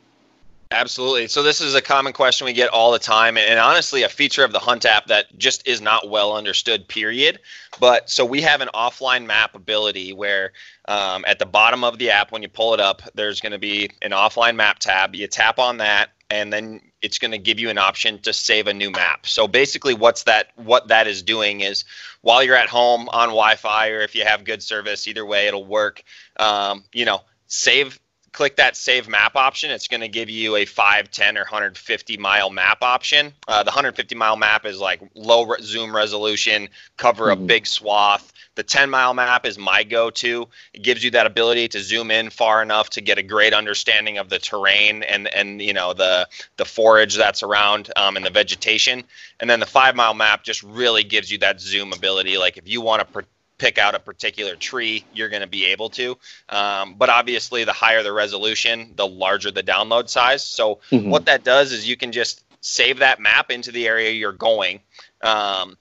Absolutely. 0.72 1.28
So 1.28 1.42
this 1.42 1.60
is 1.60 1.74
a 1.74 1.82
common 1.82 2.12
question 2.12 2.46
we 2.46 2.54
get 2.54 2.70
all 2.70 2.92
the 2.92 2.98
time, 2.98 3.36
and 3.36 3.58
honestly, 3.58 4.02
a 4.02 4.08
feature 4.08 4.42
of 4.42 4.52
the 4.52 4.58
Hunt 4.58 4.86
app 4.86 5.06
that 5.06 5.26
just 5.38 5.66
is 5.68 5.80
not 5.80 6.08
well 6.08 6.34
understood. 6.34 6.88
Period. 6.88 7.38
But 7.78 8.08
so 8.08 8.24
we 8.24 8.40
have 8.40 8.60
an 8.60 8.68
offline 8.74 9.26
map 9.26 9.54
ability 9.54 10.12
where 10.12 10.52
um, 10.88 11.24
at 11.28 11.38
the 11.38 11.46
bottom 11.46 11.84
of 11.84 11.98
the 11.98 12.10
app, 12.10 12.32
when 12.32 12.42
you 12.42 12.48
pull 12.48 12.74
it 12.74 12.80
up, 12.80 13.02
there's 13.14 13.40
going 13.40 13.52
to 13.52 13.58
be 13.58 13.90
an 14.00 14.12
offline 14.12 14.56
map 14.56 14.78
tab. 14.78 15.14
You 15.14 15.26
tap 15.26 15.58
on 15.58 15.76
that, 15.76 16.10
and 16.30 16.52
then 16.52 16.80
it's 17.02 17.18
going 17.18 17.32
to 17.32 17.38
give 17.38 17.60
you 17.60 17.68
an 17.68 17.78
option 17.78 18.18
to 18.20 18.32
save 18.32 18.66
a 18.66 18.72
new 18.72 18.90
map. 18.90 19.26
So 19.26 19.46
basically, 19.46 19.94
what's 19.94 20.22
that? 20.24 20.48
What 20.56 20.88
that 20.88 21.06
is 21.06 21.22
doing 21.22 21.60
is 21.60 21.84
while 22.22 22.42
you're 22.42 22.56
at 22.56 22.68
home 22.68 23.08
on 23.10 23.28
Wi-Fi, 23.28 23.88
or 23.90 24.00
if 24.00 24.14
you 24.14 24.24
have 24.24 24.44
good 24.44 24.62
service, 24.62 25.06
either 25.06 25.26
way, 25.26 25.48
it'll 25.48 25.66
work. 25.66 26.02
Um, 26.38 26.84
you 26.92 27.04
know, 27.04 27.20
save 27.46 28.00
click 28.32 28.56
that 28.56 28.76
save 28.76 29.08
map 29.08 29.36
option, 29.36 29.70
it's 29.70 29.88
going 29.88 30.00
to 30.00 30.08
give 30.08 30.30
you 30.30 30.56
a 30.56 30.64
5, 30.64 31.10
10, 31.10 31.36
or 31.36 31.42
150 31.42 32.16
mile 32.16 32.50
map 32.50 32.82
option. 32.82 33.32
Uh, 33.46 33.62
the 33.62 33.68
150 33.68 34.14
mile 34.14 34.36
map 34.36 34.64
is 34.64 34.80
like 34.80 35.00
low 35.14 35.44
re- 35.44 35.58
zoom 35.60 35.94
resolution, 35.94 36.68
cover 36.96 37.26
mm-hmm. 37.26 37.42
a 37.42 37.46
big 37.46 37.66
swath. 37.66 38.32
The 38.54 38.62
10 38.62 38.90
mile 38.90 39.14
map 39.14 39.46
is 39.46 39.58
my 39.58 39.82
go 39.82 40.10
to. 40.10 40.48
It 40.74 40.82
gives 40.82 41.04
you 41.04 41.10
that 41.12 41.26
ability 41.26 41.68
to 41.68 41.80
zoom 41.80 42.10
in 42.10 42.30
far 42.30 42.62
enough 42.62 42.90
to 42.90 43.00
get 43.00 43.18
a 43.18 43.22
great 43.22 43.54
understanding 43.54 44.18
of 44.18 44.28
the 44.28 44.38
terrain 44.38 45.02
and, 45.04 45.32
and 45.34 45.62
you 45.62 45.72
know, 45.72 45.92
the, 45.92 46.28
the 46.56 46.64
forage 46.64 47.14
that's 47.14 47.42
around 47.42 47.90
um, 47.96 48.16
and 48.16 48.26
the 48.26 48.30
vegetation. 48.30 49.04
And 49.40 49.48
then 49.48 49.60
the 49.60 49.66
5 49.66 49.94
mile 49.94 50.14
map 50.14 50.42
just 50.42 50.62
really 50.62 51.04
gives 51.04 51.30
you 51.30 51.38
that 51.38 51.60
zoom 51.60 51.92
ability. 51.92 52.38
Like 52.38 52.56
if 52.56 52.68
you 52.68 52.80
want 52.80 53.00
to 53.00 53.24
pick 53.62 53.78
out 53.78 53.94
a 53.94 54.00
particular 54.00 54.56
tree, 54.56 55.04
you're 55.14 55.28
going 55.28 55.40
to 55.40 55.46
be 55.46 55.66
able 55.66 55.88
to. 55.88 56.18
Um, 56.48 56.96
but 56.98 57.08
obviously, 57.08 57.62
the 57.62 57.72
higher 57.72 58.02
the 58.02 58.12
resolution, 58.12 58.92
the 58.96 59.06
larger 59.06 59.52
the 59.52 59.62
download 59.62 60.08
size. 60.08 60.42
So 60.42 60.80
mm-hmm. 60.90 61.08
what 61.08 61.26
that 61.26 61.44
does 61.44 61.70
is 61.70 61.88
you 61.88 61.96
can 61.96 62.10
just 62.10 62.44
save 62.60 62.98
that 62.98 63.20
map 63.20 63.52
into 63.52 63.70
the 63.70 63.86
area 63.86 64.10
you're 64.10 64.32
going. 64.32 64.80
Um, 65.22 65.76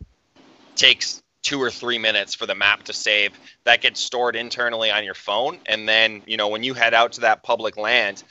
takes 0.76 1.24
two 1.42 1.60
or 1.60 1.72
three 1.72 1.98
minutes 1.98 2.36
for 2.36 2.46
the 2.46 2.54
map 2.54 2.84
to 2.84 2.94
save. 2.94 3.32
That 3.64 3.82
gets 3.82 4.00
stored 4.00 4.36
internally 4.36 4.92
on 4.92 5.04
your 5.04 5.16
phone, 5.16 5.58
and 5.66 5.90
then 5.90 6.22
you 6.28 6.38
know 6.38 6.50
when 6.50 6.62
you 6.62 6.76
head 6.76 6.94
out 6.94 7.14
to 7.14 7.22
that 7.22 7.42
public 7.42 7.78
land, 7.78 8.24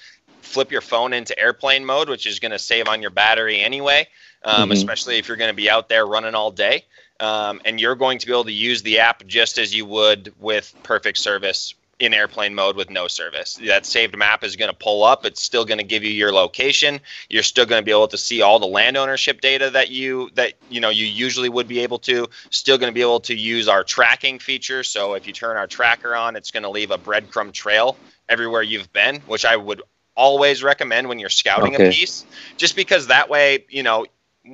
flip 0.42 0.70
your 0.70 0.80
phone 0.80 1.12
into 1.12 1.36
airplane 1.36 1.84
mode, 1.84 2.08
which 2.08 2.24
is 2.24 2.38
going 2.38 2.52
to 2.52 2.58
save 2.60 2.86
on 2.86 3.02
your 3.02 3.10
battery 3.10 3.58
anyway. 3.58 4.06
Um, 4.44 4.54
mm-hmm. 4.54 4.72
Especially 4.72 5.18
if 5.18 5.26
you're 5.26 5.36
going 5.36 5.50
to 5.50 5.56
be 5.56 5.68
out 5.68 5.88
there 5.88 6.06
running 6.06 6.36
all 6.36 6.52
day 6.52 6.84
um, 7.20 7.60
and 7.64 7.80
you're 7.80 7.94
going 7.94 8.18
to 8.18 8.26
be 8.26 8.32
able 8.32 8.44
to 8.44 8.52
use 8.52 8.82
the 8.82 8.98
app 8.98 9.26
just 9.26 9.58
as 9.58 9.74
you 9.74 9.84
would 9.86 10.32
with 10.40 10.74
perfect 10.82 11.18
service 11.18 11.74
in 12.00 12.14
airplane 12.14 12.54
mode 12.54 12.76
with 12.76 12.88
no 12.88 13.06
service. 13.06 13.60
That 13.66 13.84
saved 13.84 14.16
map 14.16 14.42
is 14.42 14.56
going 14.56 14.70
to 14.70 14.76
pull 14.76 15.04
up. 15.04 15.26
It's 15.26 15.42
still 15.42 15.66
going 15.66 15.78
to 15.78 15.84
give 15.84 16.02
you 16.02 16.10
your 16.10 16.32
location. 16.32 16.98
You're 17.28 17.42
still 17.42 17.66
going 17.66 17.82
to 17.82 17.84
be 17.84 17.90
able 17.90 18.08
to 18.08 18.18
see 18.18 18.40
all 18.40 18.58
the 18.58 18.66
land 18.66 18.96
ownership 18.96 19.42
data 19.42 19.68
that 19.70 19.90
you 19.90 20.30
that 20.34 20.54
you 20.70 20.80
know 20.80 20.88
you 20.88 21.04
usually 21.04 21.50
would 21.50 21.68
be 21.68 21.80
able 21.80 21.98
to. 22.00 22.26
Still 22.48 22.78
going 22.78 22.90
to 22.90 22.94
be 22.94 23.02
able 23.02 23.20
to 23.20 23.34
use 23.34 23.68
our 23.68 23.84
tracking 23.84 24.38
feature. 24.38 24.82
So 24.82 25.12
if 25.14 25.26
you 25.26 25.34
turn 25.34 25.58
our 25.58 25.66
tracker 25.66 26.16
on, 26.16 26.36
it's 26.36 26.50
going 26.50 26.62
to 26.62 26.70
leave 26.70 26.90
a 26.90 26.98
breadcrumb 26.98 27.52
trail 27.52 27.96
everywhere 28.28 28.62
you've 28.62 28.92
been, 28.92 29.20
which 29.26 29.44
I 29.44 29.56
would 29.56 29.82
always 30.16 30.62
recommend 30.62 31.08
when 31.08 31.18
you're 31.18 31.28
scouting 31.28 31.74
okay. 31.74 31.88
a 31.88 31.92
piece, 31.92 32.24
just 32.56 32.76
because 32.76 33.08
that 33.08 33.28
way 33.28 33.66
you 33.68 33.82
know 33.82 34.06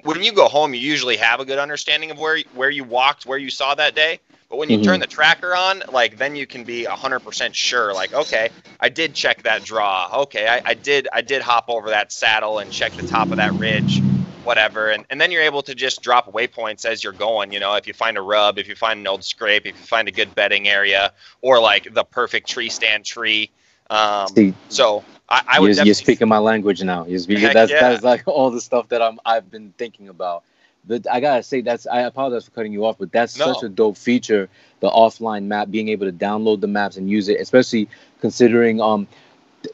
when 0.03 0.23
you 0.23 0.33
go 0.33 0.49
home, 0.49 0.75
you 0.75 0.81
usually 0.81 1.17
have 1.17 1.41
a 1.41 1.45
good 1.45 1.59
understanding 1.59 2.11
of 2.11 2.19
where 2.19 2.39
where 2.55 2.71
you 2.71 2.85
walked, 2.85 3.27
where 3.27 3.39
you 3.39 3.51
saw 3.51 3.75
that 3.75 3.95
day. 3.95 4.21
But 4.49 4.59
when 4.59 4.71
you 4.71 4.79
mm-hmm. 4.79 4.85
turn 4.85 5.01
the 5.01 5.07
tracker 5.07 5.57
on, 5.57 5.83
like 5.93 6.19
then 6.19 6.37
you 6.37 6.47
can 6.47 6.65
be 6.65 6.85
hundred 6.85 7.21
percent 7.21 7.55
sure. 7.55 7.93
Like, 7.93 8.13
okay, 8.13 8.51
I 8.79 8.89
did 8.89 9.15
check 9.15 9.43
that 9.43 9.65
draw. 9.65 10.23
Okay, 10.23 10.47
I, 10.47 10.63
I 10.65 10.75
did 10.75 11.09
I 11.13 11.21
did 11.21 11.43
hop 11.43 11.67
over 11.69 11.91
that 11.91 12.13
saddle 12.13 12.59
and 12.59 12.71
check 12.71 12.93
the 12.93 13.07
top 13.07 13.31
of 13.31 13.37
that 13.37 13.53
ridge, 13.55 14.01
whatever. 14.45 14.91
And 14.91 15.05
and 15.11 15.21
then 15.21 15.31
you're 15.33 15.43
able 15.43 15.63
to 15.63 15.75
just 15.75 16.03
drop 16.03 16.33
waypoints 16.33 16.85
as 16.85 17.03
you're 17.03 17.13
going. 17.13 17.53
You 17.53 17.61
know, 17.61 17.75
if 17.75 17.87
you 17.87 17.93
find 17.93 18.17
a 18.17 18.23
rub, 18.23 18.59
if 18.59 18.69
you 18.69 18.77
find 18.77 19.01
an 19.01 19.07
old 19.07 19.25
scrape, 19.25 19.67
if 19.67 19.77
you 19.77 19.85
find 19.85 20.07
a 20.07 20.13
good 20.13 20.35
bedding 20.35 20.69
area, 20.69 21.13
or 21.43 21.61
like 21.61 21.93
the 21.93 22.05
perfect 22.05 22.49
tree 22.49 22.69
stand 22.69 23.05
tree. 23.05 23.51
Um, 23.89 24.29
See, 24.29 24.55
so 24.69 25.05
I, 25.29 25.43
I 25.47 25.61
would. 25.61 25.77
You're, 25.77 25.87
you're, 25.87 25.95
speaking 25.95 26.29
my 26.29 26.39
language 26.39 26.83
now. 26.83 27.05
You're 27.07 27.19
speaking. 27.19 27.53
That's 27.53 27.71
yeah. 27.71 27.81
that's 27.81 28.05
like 28.05 28.23
all 28.27 28.51
the 28.51 28.61
stuff 28.61 28.89
that 28.89 29.03
I'm 29.03 29.19
I've 29.25 29.51
been 29.51 29.73
thinking 29.77 30.09
about. 30.09 30.45
But 30.87 31.07
I 31.11 31.21
gotta 31.21 31.43
say 31.43 31.63
that's 31.63 31.87
I 31.87 32.03
apologize 32.03 32.45
for 32.45 32.53
cutting 32.53 32.73
you 32.73 32.87
off, 32.87 32.97
but 32.99 33.11
that's 33.11 33.37
no. 33.39 33.53
such 33.53 33.63
a 33.65 33.69
dope 33.69 33.97
feature. 33.97 34.49
The 34.81 34.89
offline 34.89 35.45
map, 35.45 35.71
being 35.71 35.89
able 35.89 36.07
to 36.07 36.13
download 36.13 36.61
the 36.61 36.69
maps 36.69 36.97
and 36.97 37.11
use 37.11 37.29
it, 37.29 37.41
especially 37.41 37.89
considering 38.21 38.81
um, 38.81 39.09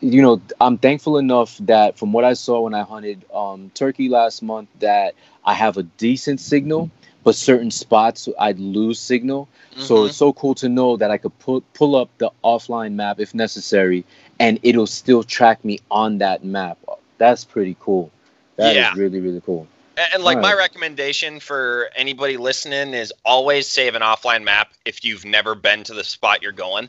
you 0.01 0.23
know, 0.23 0.41
I'm 0.61 0.79
thankful 0.79 1.19
enough 1.19 1.59
that 1.59 1.99
from 1.99 2.13
what 2.13 2.25
I 2.25 2.33
saw 2.33 2.61
when 2.63 2.73
I 2.73 2.83
hunted 2.83 3.25
um 3.33 3.71
turkey 3.75 4.09
last 4.09 4.43
month, 4.43 4.71
that 4.81 5.15
I 5.45 5.55
have 5.55 5.77
a 5.77 5.83
decent 5.83 6.41
signal, 6.41 6.91
but 7.25 7.35
certain 7.35 7.71
spots 7.71 8.29
I'd 8.39 8.59
lose 8.59 8.99
signal. 8.99 9.49
Mm-hmm. 9.73 9.83
So 9.83 10.05
it's 10.05 10.17
so 10.17 10.33
cool 10.33 10.55
to 10.57 10.69
know 10.69 10.97
that 10.97 11.11
I 11.11 11.19
could 11.19 11.37
pull 11.39 11.61
pull 11.75 11.97
up 11.97 12.11
the 12.19 12.31
offline 12.45 12.95
map 12.95 13.21
if 13.21 13.35
necessary 13.35 14.05
and 14.39 14.59
it'll 14.63 14.87
still 14.87 15.23
track 15.23 15.65
me 15.65 15.79
on 15.91 16.19
that 16.19 16.45
map. 16.45 16.79
That's 17.19 17.45
pretty 17.45 17.77
cool. 17.81 18.11
That 18.57 18.75
yeah. 18.75 18.93
is 18.93 18.99
really 18.99 19.21
really 19.21 19.41
cool. 19.41 19.67
And, 19.97 20.23
like 20.23 20.37
right. 20.37 20.43
my 20.43 20.55
recommendation 20.55 21.39
for 21.39 21.91
anybody 21.95 22.37
listening 22.37 22.95
is 22.95 23.13
always 23.25 23.69
save 23.69 23.95
an 23.95 24.03
offline 24.03 24.43
map 24.43 24.73
if 24.85 25.05
you've 25.05 25.25
never 25.25 25.55
been 25.55 25.85
to 25.85 25.95
the 25.95 26.05
spot 26.05 26.43
you're 26.43 26.53
going. 26.53 26.89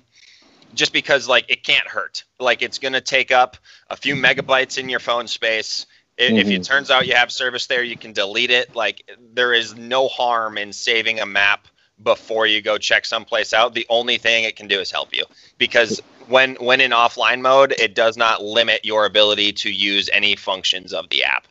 Just 0.73 0.93
because 0.93 1.27
like 1.27 1.45
it 1.49 1.63
can't 1.63 1.87
hurt. 1.87 2.23
Like 2.39 2.63
it's 2.63 2.79
going 2.79 2.93
to 2.93 3.01
take 3.01 3.31
up 3.31 3.57
a 3.89 3.95
few 3.95 4.15
megabytes 4.15 4.79
in 4.79 4.89
your 4.89 4.99
phone 4.99 5.27
space. 5.27 5.85
If, 6.17 6.29
mm-hmm. 6.29 6.37
if 6.37 6.47
it 6.47 6.63
turns 6.63 6.91
out 6.91 7.07
you 7.07 7.15
have 7.15 7.31
service 7.31 7.67
there, 7.67 7.83
you 7.83 7.97
can 7.97 8.13
delete 8.13 8.51
it. 8.51 8.75
Like 8.75 9.09
there 9.33 9.53
is 9.53 9.75
no 9.75 10.07
harm 10.07 10.57
in 10.57 10.73
saving 10.73 11.19
a 11.19 11.25
map 11.25 11.67
before 12.01 12.45
you 12.45 12.61
go 12.61 12.77
check 12.77 13.05
someplace 13.05 13.53
out. 13.53 13.73
The 13.73 13.85
only 13.89 14.17
thing 14.17 14.43
it 14.43 14.55
can 14.55 14.67
do 14.67 14.79
is 14.79 14.91
help 14.91 15.15
you 15.15 15.25
because 15.57 16.01
when 16.27 16.55
when 16.55 16.81
in 16.81 16.91
offline 16.91 17.41
mode, 17.41 17.73
it 17.79 17.95
does 17.95 18.17
not 18.17 18.43
limit 18.43 18.85
your 18.85 19.05
ability 19.05 19.53
to 19.53 19.71
use 19.71 20.09
any 20.11 20.35
functions 20.35 20.93
of 20.93 21.09
the 21.09 21.23
app. 21.23 21.47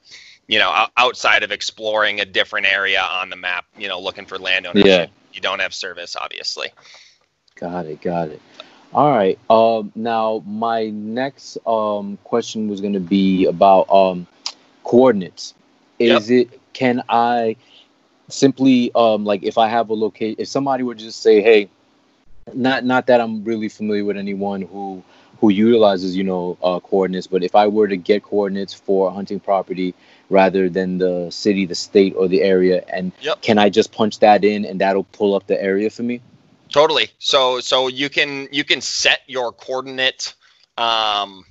You 0.49 0.59
know, 0.59 0.87
outside 0.97 1.45
of 1.45 1.53
exploring 1.53 2.21
a 2.21 2.25
different 2.25 2.67
area 2.67 3.01
on 3.01 3.31
the 3.31 3.37
map, 3.37 3.65
you 3.79 3.89
know, 3.89 4.01
looking 4.01 4.27
for 4.27 4.39
land 4.39 4.67
ownership. 4.67 4.87
Yeah. 4.87 5.07
You 5.33 5.41
don't 5.41 5.61
have 5.61 5.73
service, 5.73 6.15
obviously. 6.15 6.69
Got 7.55 7.87
it. 7.87 8.03
Got 8.03 8.29
it. 8.29 8.43
All 8.93 9.11
right. 9.11 9.39
Um, 9.49 9.93
now 9.95 10.43
my 10.45 10.91
next 10.91 11.57
um, 11.67 12.19
question 12.25 12.69
was 12.69 12.81
going 12.81 12.93
to 12.93 13.01
be 13.01 13.47
about 13.47 13.89
um, 13.89 14.27
coordinates. 14.85 15.55
Is 15.99 16.31
yep. 16.31 16.49
it 16.49 16.61
can 16.73 17.03
I 17.09 17.57
simply 18.29 18.91
um, 18.95 19.25
like 19.25 19.43
if 19.43 19.59
I 19.59 19.69
have 19.69 19.91
a 19.91 19.95
location 19.95 20.37
if 20.39 20.49
somebody 20.49 20.83
would 20.83 20.99
just 20.99 21.23
say, 21.23 21.43
hey, 21.43 21.69
not 22.53 22.85
not 22.85 23.07
that 23.07 23.21
I'm 23.21 23.45
really 23.45 23.69
familiar 23.69 24.05
with 24.05 24.17
anyone 24.17 24.63
who 24.63 25.03
who 25.41 25.51
utilizes 25.51 26.17
you 26.17 26.25
know 26.25 26.57
uh, 26.63 26.81
coordinates, 26.81 27.27
but 27.27 27.43
if 27.43 27.55
I 27.55 27.67
were 27.67 27.89
to 27.89 27.97
get 27.97 28.23
coordinates 28.23 28.75
for 28.75 29.09
a 29.09 29.11
hunting 29.11 29.41
property 29.41 29.95
rather 30.31 30.69
than 30.69 30.99
the 30.99 31.31
city, 31.31 31.67
the 31.67 31.75
state, 31.75 32.15
or 32.17 32.27
the 32.27 32.43
area, 32.43 32.85
and 32.89 33.13
yep. 33.21 33.43
can 33.43 33.59
I 33.59 33.69
just 33.69 33.93
punch 33.93 34.21
that 34.21 34.45
in 34.45 34.65
and 34.65 34.81
that'll 34.81 35.05
pull 35.05 35.35
up 35.35 35.47
the 35.47 35.63
area 35.63 35.91
for 35.91 36.03
me? 36.03 36.21
Totally. 36.73 37.11
So 37.19 37.61
so 37.61 37.89
you 37.89 38.09
can 38.09 38.49
you 38.51 38.65
can 38.65 38.81
set 38.81 39.21
your 39.27 39.53
coordinate 39.53 40.35
um, 40.79 41.45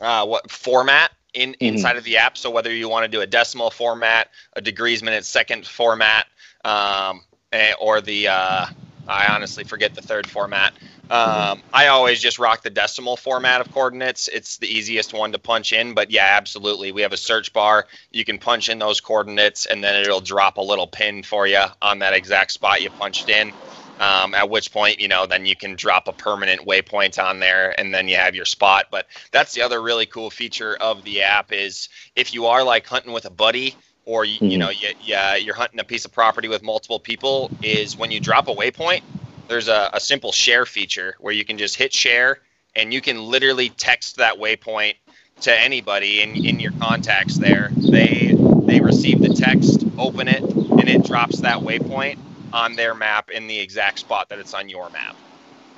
uh, 0.00 0.24
what 0.24 0.50
format 0.50 1.12
in 1.34 1.50
mm-hmm. 1.52 1.64
inside 1.64 1.96
of 1.96 2.04
the 2.04 2.18
app. 2.18 2.36
So 2.38 2.50
whether 2.50 2.72
you 2.72 2.88
want 2.88 3.04
to 3.04 3.08
do 3.08 3.20
a 3.20 3.26
decimal 3.26 3.70
format, 3.70 4.28
a 4.54 4.60
degrees 4.60 5.02
minutes 5.02 5.28
second 5.28 5.66
format, 5.66 6.26
um, 6.64 7.22
eh, 7.52 7.72
or 7.80 8.00
the 8.00 8.28
uh, 8.28 8.66
I 9.08 9.26
honestly 9.34 9.64
forget 9.64 9.94
the 9.94 10.02
third 10.02 10.28
format. 10.28 10.72
Um, 11.10 11.62
I 11.74 11.88
always 11.88 12.20
just 12.20 12.38
rock 12.38 12.62
the 12.62 12.70
decimal 12.70 13.16
format 13.16 13.60
of 13.60 13.70
coordinates. 13.72 14.28
It's 14.28 14.56
the 14.58 14.66
easiest 14.66 15.12
one 15.12 15.32
to 15.32 15.38
punch 15.38 15.72
in, 15.72 15.92
but 15.92 16.10
yeah, 16.10 16.26
absolutely. 16.38 16.92
We 16.92 17.02
have 17.02 17.12
a 17.12 17.18
search 17.18 17.52
bar. 17.52 17.86
You 18.12 18.24
can 18.24 18.38
punch 18.38 18.68
in 18.68 18.78
those 18.78 19.00
coordinates, 19.00 19.66
and 19.66 19.84
then 19.84 20.00
it'll 20.00 20.20
drop 20.20 20.56
a 20.56 20.62
little 20.62 20.86
pin 20.86 21.22
for 21.22 21.46
you 21.46 21.62
on 21.82 21.98
that 21.98 22.14
exact 22.14 22.52
spot 22.52 22.80
you 22.80 22.88
punched 22.90 23.28
in. 23.28 23.52
Um, 24.00 24.34
at 24.34 24.50
which 24.50 24.72
point, 24.72 25.00
you 25.00 25.06
know, 25.06 25.26
then 25.26 25.46
you 25.46 25.54
can 25.54 25.76
drop 25.76 26.08
a 26.08 26.12
permanent 26.12 26.66
waypoint 26.66 27.22
on 27.22 27.38
there, 27.38 27.78
and 27.78 27.94
then 27.94 28.08
you 28.08 28.16
have 28.16 28.34
your 28.34 28.46
spot. 28.46 28.86
But 28.90 29.06
that's 29.30 29.52
the 29.52 29.62
other 29.62 29.80
really 29.80 30.06
cool 30.06 30.30
feature 30.30 30.76
of 30.80 31.04
the 31.04 31.22
app 31.22 31.52
is 31.52 31.88
if 32.16 32.34
you 32.34 32.46
are 32.46 32.64
like 32.64 32.86
hunting 32.86 33.12
with 33.12 33.26
a 33.26 33.30
buddy, 33.30 33.76
or 34.04 34.24
you, 34.24 34.36
mm-hmm. 34.36 34.46
you 34.46 34.58
know, 34.58 34.70
you, 34.70 34.88
yeah, 35.02 35.36
you're 35.36 35.54
hunting 35.54 35.78
a 35.78 35.84
piece 35.84 36.04
of 36.04 36.12
property 36.12 36.48
with 36.48 36.62
multiple 36.62 36.98
people, 36.98 37.50
is 37.62 37.96
when 37.96 38.10
you 38.10 38.18
drop 38.18 38.48
a 38.48 38.54
waypoint, 38.54 39.02
there's 39.46 39.68
a, 39.68 39.90
a 39.92 40.00
simple 40.00 40.32
share 40.32 40.66
feature 40.66 41.14
where 41.20 41.32
you 41.32 41.44
can 41.44 41.58
just 41.58 41.76
hit 41.76 41.92
share, 41.92 42.40
and 42.74 42.92
you 42.92 43.00
can 43.00 43.22
literally 43.22 43.68
text 43.68 44.16
that 44.16 44.38
waypoint 44.38 44.94
to 45.42 45.60
anybody 45.60 46.22
in, 46.22 46.34
in 46.44 46.58
your 46.58 46.72
contacts 46.72 47.36
there. 47.36 47.70
They 47.76 48.34
they 48.64 48.80
receive 48.80 49.20
the 49.20 49.34
text, 49.34 49.84
open 49.98 50.28
it, 50.28 50.40
and 50.40 50.88
it 50.88 51.04
drops 51.04 51.40
that 51.40 51.58
waypoint 51.58 52.18
on 52.52 52.76
their 52.76 52.94
map 52.94 53.30
in 53.30 53.46
the 53.46 53.58
exact 53.58 54.00
spot 54.00 54.28
that 54.28 54.38
it's 54.38 54.54
on 54.54 54.68
your 54.68 54.90
map. 54.90 55.16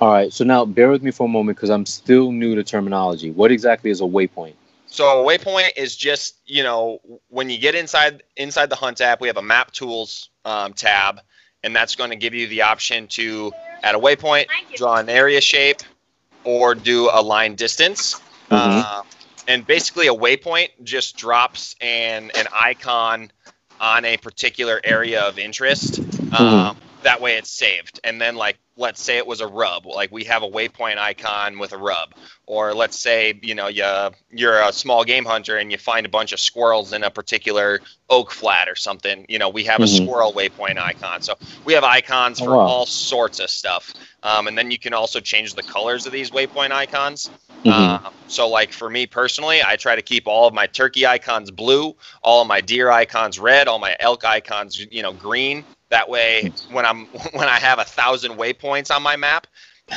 All 0.01 0.11
right. 0.11 0.31
So 0.31 0.43
now 0.43 0.65
bear 0.65 0.89
with 0.89 1.03
me 1.03 1.11
for 1.11 1.25
a 1.25 1.29
moment 1.29 1.57
because 1.57 1.69
I'm 1.69 1.85
still 1.85 2.31
new 2.31 2.55
to 2.55 2.63
terminology. 2.63 3.31
What 3.31 3.51
exactly 3.51 3.91
is 3.91 4.01
a 4.01 4.05
waypoint? 4.05 4.53
So 4.87 5.23
a 5.23 5.25
waypoint 5.25 5.71
is 5.77 5.95
just 5.95 6.35
you 6.45 6.63
know 6.63 6.99
when 7.29 7.49
you 7.49 7.57
get 7.57 7.75
inside 7.75 8.23
inside 8.35 8.69
the 8.69 8.75
Hunt 8.75 9.01
app, 9.01 9.21
we 9.21 9.27
have 9.27 9.37
a 9.37 9.41
Map 9.41 9.71
Tools 9.71 10.29
um, 10.43 10.73
tab, 10.73 11.21
and 11.63 11.75
that's 11.75 11.95
going 11.95 12.11
to 12.11 12.15
give 12.15 12.33
you 12.33 12.47
the 12.47 12.61
option 12.61 13.07
to 13.07 13.51
add 13.83 13.95
a 13.95 13.97
waypoint, 13.97 14.47
draw 14.75 14.97
an 14.97 15.09
area 15.09 15.41
shape, 15.41 15.81
or 16.43 16.75
do 16.75 17.09
a 17.11 17.21
line 17.21 17.55
distance. 17.55 18.15
Mm-hmm. 18.49 18.81
Uh, 18.85 19.01
and 19.47 19.65
basically, 19.65 20.07
a 20.07 20.13
waypoint 20.13 20.69
just 20.83 21.17
drops 21.17 21.75
an 21.81 22.31
an 22.35 22.47
icon 22.53 23.31
on 23.79 24.05
a 24.05 24.17
particular 24.17 24.79
area 24.83 25.21
of 25.23 25.39
interest. 25.39 26.01
Mm-hmm. 26.01 26.43
Um, 26.43 26.77
that 27.03 27.21
way 27.21 27.37
it's 27.37 27.51
saved. 27.51 27.99
And 28.03 28.19
then, 28.19 28.35
like, 28.35 28.57
let's 28.77 29.01
say 29.01 29.17
it 29.17 29.25
was 29.25 29.39
a 29.39 29.47
rub, 29.47 29.85
like 29.85 30.11
we 30.11 30.23
have 30.25 30.43
a 30.43 30.47
waypoint 30.47 30.97
icon 30.97 31.57
with 31.59 31.71
a 31.71 31.77
rub. 31.77 32.13
Or 32.45 32.73
let's 32.73 32.99
say, 32.99 33.39
you 33.41 33.55
know, 33.55 33.67
you, 33.67 33.85
you're 34.31 34.61
a 34.61 34.71
small 34.71 35.03
game 35.03 35.25
hunter 35.25 35.57
and 35.57 35.71
you 35.71 35.77
find 35.77 36.05
a 36.05 36.09
bunch 36.09 36.33
of 36.33 36.39
squirrels 36.39 36.93
in 36.93 37.03
a 37.03 37.09
particular 37.09 37.79
oak 38.09 38.31
flat 38.31 38.67
or 38.67 38.75
something. 38.75 39.25
You 39.29 39.39
know, 39.39 39.49
we 39.49 39.63
have 39.63 39.79
mm-hmm. 39.79 40.03
a 40.03 40.05
squirrel 40.05 40.33
waypoint 40.33 40.77
icon. 40.77 41.21
So 41.21 41.35
we 41.63 41.73
have 41.73 41.83
icons 41.83 42.41
oh, 42.41 42.45
for 42.45 42.51
oh, 42.51 42.57
wow. 42.57 42.63
all 42.63 42.85
sorts 42.85 43.39
of 43.39 43.49
stuff. 43.49 43.93
Um, 44.23 44.47
and 44.47 44.57
then 44.57 44.69
you 44.69 44.77
can 44.77 44.93
also 44.93 45.19
change 45.19 45.53
the 45.53 45.63
colors 45.63 46.05
of 46.05 46.11
these 46.11 46.31
waypoint 46.31 46.71
icons. 46.71 47.29
Mm-hmm. 47.63 48.05
Uh, 48.05 48.11
so, 48.27 48.47
like 48.47 48.73
for 48.73 48.89
me 48.89 49.07
personally, 49.07 49.61
I 49.63 49.75
try 49.75 49.95
to 49.95 50.01
keep 50.01 50.27
all 50.27 50.47
of 50.47 50.53
my 50.53 50.67
turkey 50.67 51.05
icons 51.05 51.49
blue, 51.49 51.95
all 52.21 52.41
of 52.41 52.47
my 52.47 52.61
deer 52.61 52.91
icons 52.91 53.39
red, 53.39 53.67
all 53.67 53.79
my 53.79 53.95
elk 53.99 54.25
icons, 54.25 54.85
you 54.91 55.01
know, 55.01 55.13
green. 55.13 55.63
That 55.95 56.09
way, 56.09 56.51
when 56.71 56.85
I'm 56.85 57.05
when 57.31 57.47
I 57.47 57.57
have 57.57 57.79
a 57.79 57.85
thousand 57.85 58.33
waypoints 58.33 58.93
on 58.93 59.01
my 59.01 59.15
map, 59.15 59.47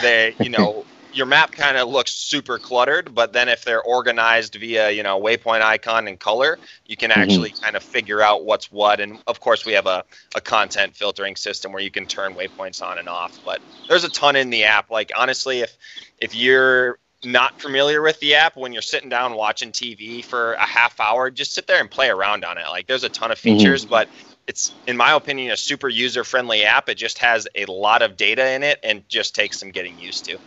they, 0.01 0.37
you 0.39 0.49
know, 0.49 0.87
your 1.13 1.27
map 1.27 1.51
kind 1.51 1.77
of 1.77 1.89
looks 1.89 2.13
super 2.13 2.57
cluttered. 2.57 3.17
But 3.17 3.33
then 3.33 3.49
if 3.49 3.65
they're 3.65 3.83
organized 3.83 4.55
via, 4.55 4.93
you 4.93 5.03
know, 5.03 5.21
waypoint 5.21 5.63
icon 5.63 6.07
and 6.07 6.17
color, 6.21 6.61
you 6.87 6.97
can 6.97 7.11
mm-hmm. 7.11 7.21
actually 7.21 7.51
mm-hmm. 7.51 7.65
kind 7.65 7.75
of 7.77 7.83
figure 7.83 8.23
out 8.23 8.45
what's 8.45 8.71
what. 8.71 9.01
And 9.01 9.19
of 9.27 9.41
course, 9.41 9.67
we 9.67 9.73
have 9.73 9.87
a, 9.87 10.05
a 10.37 10.41
content 10.41 10.95
filtering 10.95 11.35
system 11.35 11.73
where 11.73 11.83
you 11.83 11.91
can 11.91 12.07
turn 12.07 12.35
waypoints 12.35 12.81
on 12.81 12.99
and 12.99 13.09
off. 13.09 13.37
But 13.45 13.61
there's 13.89 14.05
a 14.05 14.09
ton 14.09 14.37
in 14.37 14.51
the 14.51 14.63
app. 14.63 14.93
Like 14.93 15.11
honestly, 15.17 15.63
if 15.63 15.77
if 16.21 16.33
you're 16.33 17.01
not 17.25 17.61
familiar 17.61 18.03
with 18.03 18.21
the 18.21 18.37
app, 18.37 18.57
when 18.57 18.73
you're 18.73 18.83
sitting 18.83 19.09
down 19.09 19.35
watching 19.35 19.73
TV 19.73 20.25
for 20.25 20.53
a 20.53 20.65
half 20.65 21.01
hour, 21.01 21.29
just 21.29 21.55
sit 21.55 21.67
there 21.67 21.81
and 21.81 21.91
play 21.91 22.09
around 22.09 22.45
on 22.45 22.57
it. 22.57 22.69
Like 22.69 22.87
there's 22.87 23.03
a 23.03 23.09
ton 23.09 23.33
of 23.33 23.39
mm-hmm. 23.39 23.59
features, 23.59 23.83
mm-hmm. 23.83 23.91
but 23.91 24.09
it's 24.49 24.73
in 24.87 24.97
my 24.97 25.13
opinion 25.13 25.53
a 25.53 25.57
super 25.57 25.89
user 25.89 26.25
friendly 26.25 26.65
app. 26.65 26.89
It 26.89 26.97
just 26.97 27.19
has 27.19 27.47
a 27.55 27.67
lot 27.67 28.03
of 28.03 28.17
data 28.17 28.51
in 28.53 28.65
it 28.65 28.81
and 28.83 29.07
just 29.09 29.35
takes 29.35 29.61
some 29.61 29.71
getting 29.71 29.97
used 29.99 30.25
to. 30.25 30.39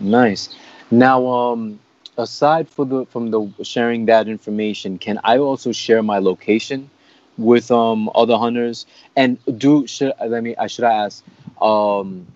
Nice. 0.00 0.50
Now, 0.90 1.26
um, 1.26 1.78
aside 2.18 2.68
for 2.68 2.84
the 2.84 3.06
from 3.06 3.30
the 3.30 3.50
sharing 3.62 4.06
that 4.06 4.28
information, 4.28 4.98
can 4.98 5.18
I 5.24 5.38
also 5.38 5.72
share 5.72 6.02
my 6.02 6.18
location 6.18 6.90
with 7.38 7.70
um 7.70 8.10
other 8.14 8.36
hunters? 8.36 8.84
And 9.16 9.38
do 9.58 9.86
should 9.86 10.12
let 10.26 10.42
me 10.42 10.56
I 10.56 10.66
should 10.66 10.84
I 10.84 11.04
ask 11.04 11.24
um 11.62 12.26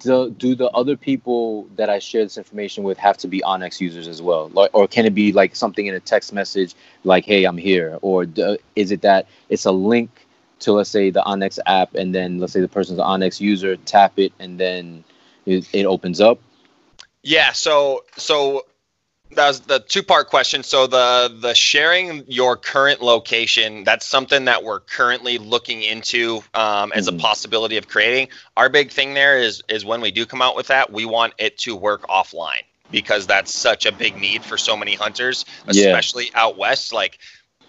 do, 0.00 0.30
do 0.30 0.54
the 0.54 0.68
other 0.70 0.96
people 0.96 1.68
that 1.76 1.88
I 1.88 1.98
share 1.98 2.24
this 2.24 2.38
information 2.38 2.84
with 2.84 2.98
have 2.98 3.16
to 3.18 3.28
be 3.28 3.40
onX 3.40 3.80
users 3.80 4.08
as 4.08 4.20
well? 4.20 4.48
Like, 4.48 4.70
or 4.72 4.86
can 4.88 5.06
it 5.06 5.14
be 5.14 5.32
like 5.32 5.56
something 5.56 5.86
in 5.86 5.94
a 5.94 6.00
text 6.00 6.32
message 6.32 6.74
like, 7.04 7.24
hey, 7.24 7.44
I'm 7.44 7.56
here? 7.56 7.98
Or 8.02 8.26
do, 8.26 8.56
is 8.76 8.90
it 8.90 9.02
that 9.02 9.26
it's 9.48 9.64
a 9.64 9.72
link 9.72 10.10
to, 10.60 10.72
let's 10.72 10.90
say, 10.90 11.10
the 11.10 11.22
onX 11.22 11.58
app, 11.66 11.94
and 11.94 12.14
then 12.14 12.38
let's 12.38 12.52
say 12.52 12.60
the 12.60 12.68
person's 12.68 12.98
an 12.98 13.04
onX 13.04 13.40
user, 13.40 13.76
tap 13.76 14.18
it, 14.18 14.32
and 14.38 14.58
then 14.58 15.04
it, 15.46 15.68
it 15.72 15.86
opens 15.86 16.20
up? 16.20 16.38
Yeah. 17.22 17.52
So, 17.52 18.04
so 18.16 18.64
that 19.34 19.48
was 19.48 19.60
the 19.60 19.80
two 19.80 20.02
part 20.02 20.28
question 20.28 20.62
so 20.62 20.86
the 20.86 21.34
the 21.40 21.54
sharing 21.54 22.24
your 22.26 22.56
current 22.56 23.00
location 23.00 23.84
that's 23.84 24.06
something 24.06 24.44
that 24.44 24.62
we're 24.64 24.80
currently 24.80 25.38
looking 25.38 25.82
into 25.82 26.42
um, 26.54 26.92
as 26.92 27.06
mm-hmm. 27.06 27.16
a 27.16 27.20
possibility 27.20 27.76
of 27.76 27.88
creating 27.88 28.28
our 28.56 28.68
big 28.68 28.90
thing 28.90 29.14
there 29.14 29.38
is 29.38 29.62
is 29.68 29.84
when 29.84 30.00
we 30.00 30.10
do 30.10 30.26
come 30.26 30.42
out 30.42 30.56
with 30.56 30.68
that 30.68 30.92
we 30.92 31.04
want 31.04 31.32
it 31.38 31.56
to 31.58 31.76
work 31.76 32.02
offline 32.08 32.62
because 32.90 33.26
that's 33.26 33.54
such 33.54 33.86
a 33.86 33.92
big 33.92 34.16
need 34.16 34.44
for 34.44 34.58
so 34.58 34.76
many 34.76 34.94
hunters 34.94 35.44
especially 35.66 36.26
yeah. 36.26 36.42
out 36.42 36.56
west 36.56 36.92
like 36.92 37.18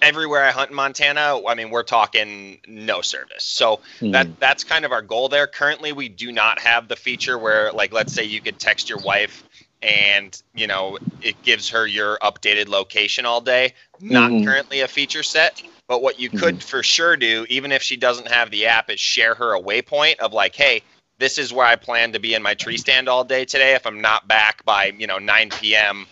everywhere 0.04 0.43
I 0.43 0.52
hunt 0.52 0.69
in 0.69 0.76
Montana, 0.76 1.41
I 1.47 1.56
mean, 1.56 1.69
we're 1.69 1.84
talking 1.84 2.60
no 2.67 3.02
service. 3.02 3.43
So 3.43 3.78
mm-hmm. 3.78 4.12
that 4.12 4.39
that's 4.39 4.63
kind 4.63 4.86
of 4.86 4.91
our 4.91 5.02
goal 5.02 5.30
there. 5.30 5.47
Currently, 5.47 5.93
we 5.93 6.10
do 6.10 6.32
not 6.32 6.60
have 6.60 6.89
the 6.89 6.95
feature 6.95 7.39
where, 7.39 7.71
like, 7.71 7.93
let's 7.93 8.13
say 8.13 8.23
you 8.23 8.41
could 8.41 8.60
text 8.60 8.89
your 8.89 8.99
wife 8.99 9.43
and 9.83 10.41
you 10.55 10.65
know 10.65 10.97
it 11.21 11.41
gives 11.43 11.69
her 11.69 11.85
your 11.85 12.17
updated 12.19 12.67
location 12.67 13.25
all 13.25 13.41
day 13.41 13.73
not 13.99 14.31
mm-hmm. 14.31 14.45
currently 14.45 14.81
a 14.81 14.87
feature 14.87 15.23
set 15.23 15.61
but 15.87 16.01
what 16.01 16.19
you 16.19 16.29
could 16.29 16.55
mm-hmm. 16.55 16.67
for 16.67 16.81
sure 16.81 17.17
do 17.17 17.45
even 17.49 17.71
if 17.71 17.83
she 17.83 17.97
doesn't 17.97 18.27
have 18.27 18.49
the 18.51 18.65
app 18.65 18.89
is 18.89 18.99
share 18.99 19.35
her 19.35 19.53
a 19.53 19.61
waypoint 19.61 20.17
of 20.19 20.33
like 20.33 20.55
hey 20.55 20.81
this 21.19 21.37
is 21.37 21.53
where 21.53 21.65
i 21.65 21.75
plan 21.75 22.13
to 22.13 22.19
be 22.19 22.33
in 22.33 22.41
my 22.41 22.53
tree 22.53 22.77
stand 22.77 23.09
all 23.09 23.23
day 23.23 23.45
today 23.45 23.73
if 23.73 23.85
i'm 23.85 24.01
not 24.01 24.27
back 24.27 24.63
by 24.65 24.91
you 24.97 25.07
know 25.07 25.17
9 25.17 25.49
p.m 25.49 26.07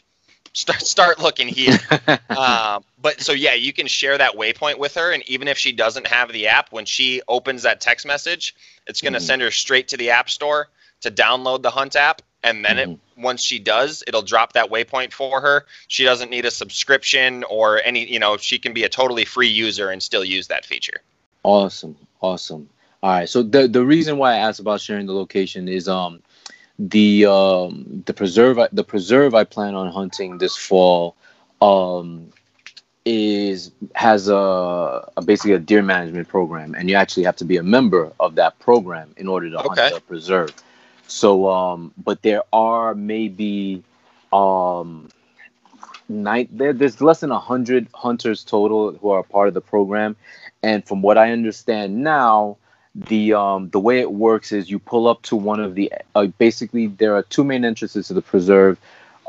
start 0.54 0.82
start 0.82 1.20
looking 1.20 1.48
here 1.48 1.80
um, 2.30 2.84
but 3.02 3.22
so 3.22 3.32
yeah 3.32 3.54
you 3.54 3.72
can 3.72 3.88
share 3.88 4.18
that 4.18 4.34
waypoint 4.34 4.78
with 4.78 4.96
her 4.96 5.12
and 5.14 5.24
even 5.30 5.48
if 5.48 5.58
she 5.58 5.72
doesn't 5.72 6.08
have 6.08 6.32
the 6.34 6.48
app 6.48 6.74
when 6.74 6.86
she 6.86 7.22
opens 7.28 7.64
that 7.64 7.80
text 7.80 8.06
message 8.06 8.54
it's 8.86 9.02
going 9.02 9.14
to 9.14 9.20
mm-hmm. 9.20 9.26
send 9.26 9.42
her 9.42 9.52
straight 9.52 9.88
to 9.88 9.98
the 9.98 10.10
app 10.10 10.30
store 10.30 10.68
to 11.00 11.10
download 11.10 11.62
the 11.62 11.72
hunt 11.72 11.96
app 11.96 12.22
and 12.44 12.66
then 12.66 12.78
mm-hmm. 12.78 12.92
it 12.94 13.00
once 13.18 13.44
she 13.44 13.60
does 13.60 14.04
it'll 14.08 14.22
drop 14.22 14.54
that 14.54 14.70
waypoint 14.70 15.14
for 15.14 15.42
her. 15.42 15.66
She 15.88 16.04
doesn't 16.04 16.30
need 16.30 16.46
a 16.46 16.52
subscription 16.52 17.44
or 17.44 17.82
any 17.84 18.12
you 18.12 18.20
know 18.20 18.38
she 18.38 18.60
can 18.60 18.74
be 18.74 18.84
a 18.84 18.90
totally 18.90 19.26
free 19.26 19.50
user 19.50 19.90
and 19.90 20.02
still 20.02 20.24
use 20.24 20.48
that 20.48 20.66
feature. 20.66 21.02
Awesome. 21.44 21.96
Awesome. 22.22 22.70
All 23.04 23.12
right. 23.12 23.30
So 23.30 23.44
the 23.44 23.68
the 23.68 23.86
reason 23.86 24.18
why 24.18 24.34
i 24.34 24.38
asked 24.38 24.60
about 24.60 24.82
sharing 24.82 25.06
the 25.06 25.14
location 25.14 25.68
is 25.68 25.88
um 25.88 26.22
the 26.80 27.26
um 27.26 28.04
the 28.06 28.14
preserve 28.14 28.58
the 28.72 28.84
preserve 28.84 29.36
i 29.36 29.44
plan 29.44 29.76
on 29.76 29.92
hunting 29.92 30.38
this 30.38 30.56
fall 30.56 31.16
um 31.62 32.32
is 33.06 33.72
has 33.96 34.28
a, 34.28 35.10
a, 35.18 35.22
basically 35.24 35.54
a 35.54 35.60
deer 35.60 35.82
management 35.82 36.28
program. 36.28 36.76
And 36.76 36.90
you 36.90 36.96
actually 36.96 37.24
have 37.24 37.36
to 37.38 37.46
be 37.46 37.58
a 37.58 37.64
member 37.64 38.12
of 38.20 38.36
that 38.36 38.60
program 38.60 39.14
in 39.18 39.28
order 39.28 39.50
to 39.50 39.58
okay. 39.60 39.82
hunt 39.82 39.96
the 39.96 40.02
preserve 40.02 40.54
So, 41.12 41.50
um, 41.50 41.94
but 41.98 42.22
there 42.22 42.44
are 42.54 42.96
maybe 42.96 43.84
um, 44.32 45.10
nine, 46.08 46.48
there, 46.52 46.72
there's 46.72 47.02
less 47.02 47.20
than 47.20 47.32
a 47.32 47.40
hundred 47.40 47.88
hunters 47.94 48.46
total 48.46 48.94
who 48.94 49.10
are 49.10 49.22
part 49.22 49.50
of 49.50 49.54
the 49.54 49.62
program, 49.62 50.16
and 50.64 50.88
from 50.88 51.02
what 51.02 51.18
I 51.18 51.32
understand 51.32 52.02
now, 52.02 52.58
the 52.96 53.34
um, 53.34 53.70
the 53.72 53.80
way 53.80 54.00
it 54.00 54.12
works 54.12 54.54
is 54.54 54.72
you 54.72 54.80
pull 54.80 55.08
up 55.08 55.22
to 55.24 55.36
one 55.36 55.60
of 55.60 55.76
the 55.76 55.92
uh, 56.16 56.28
basically 56.38 56.88
there 56.88 57.14
are 57.16 57.24
two 57.24 57.44
main 57.44 57.66
entrances 57.66 58.08
to 58.08 58.14
the 58.14 58.22
preserve. 58.22 58.80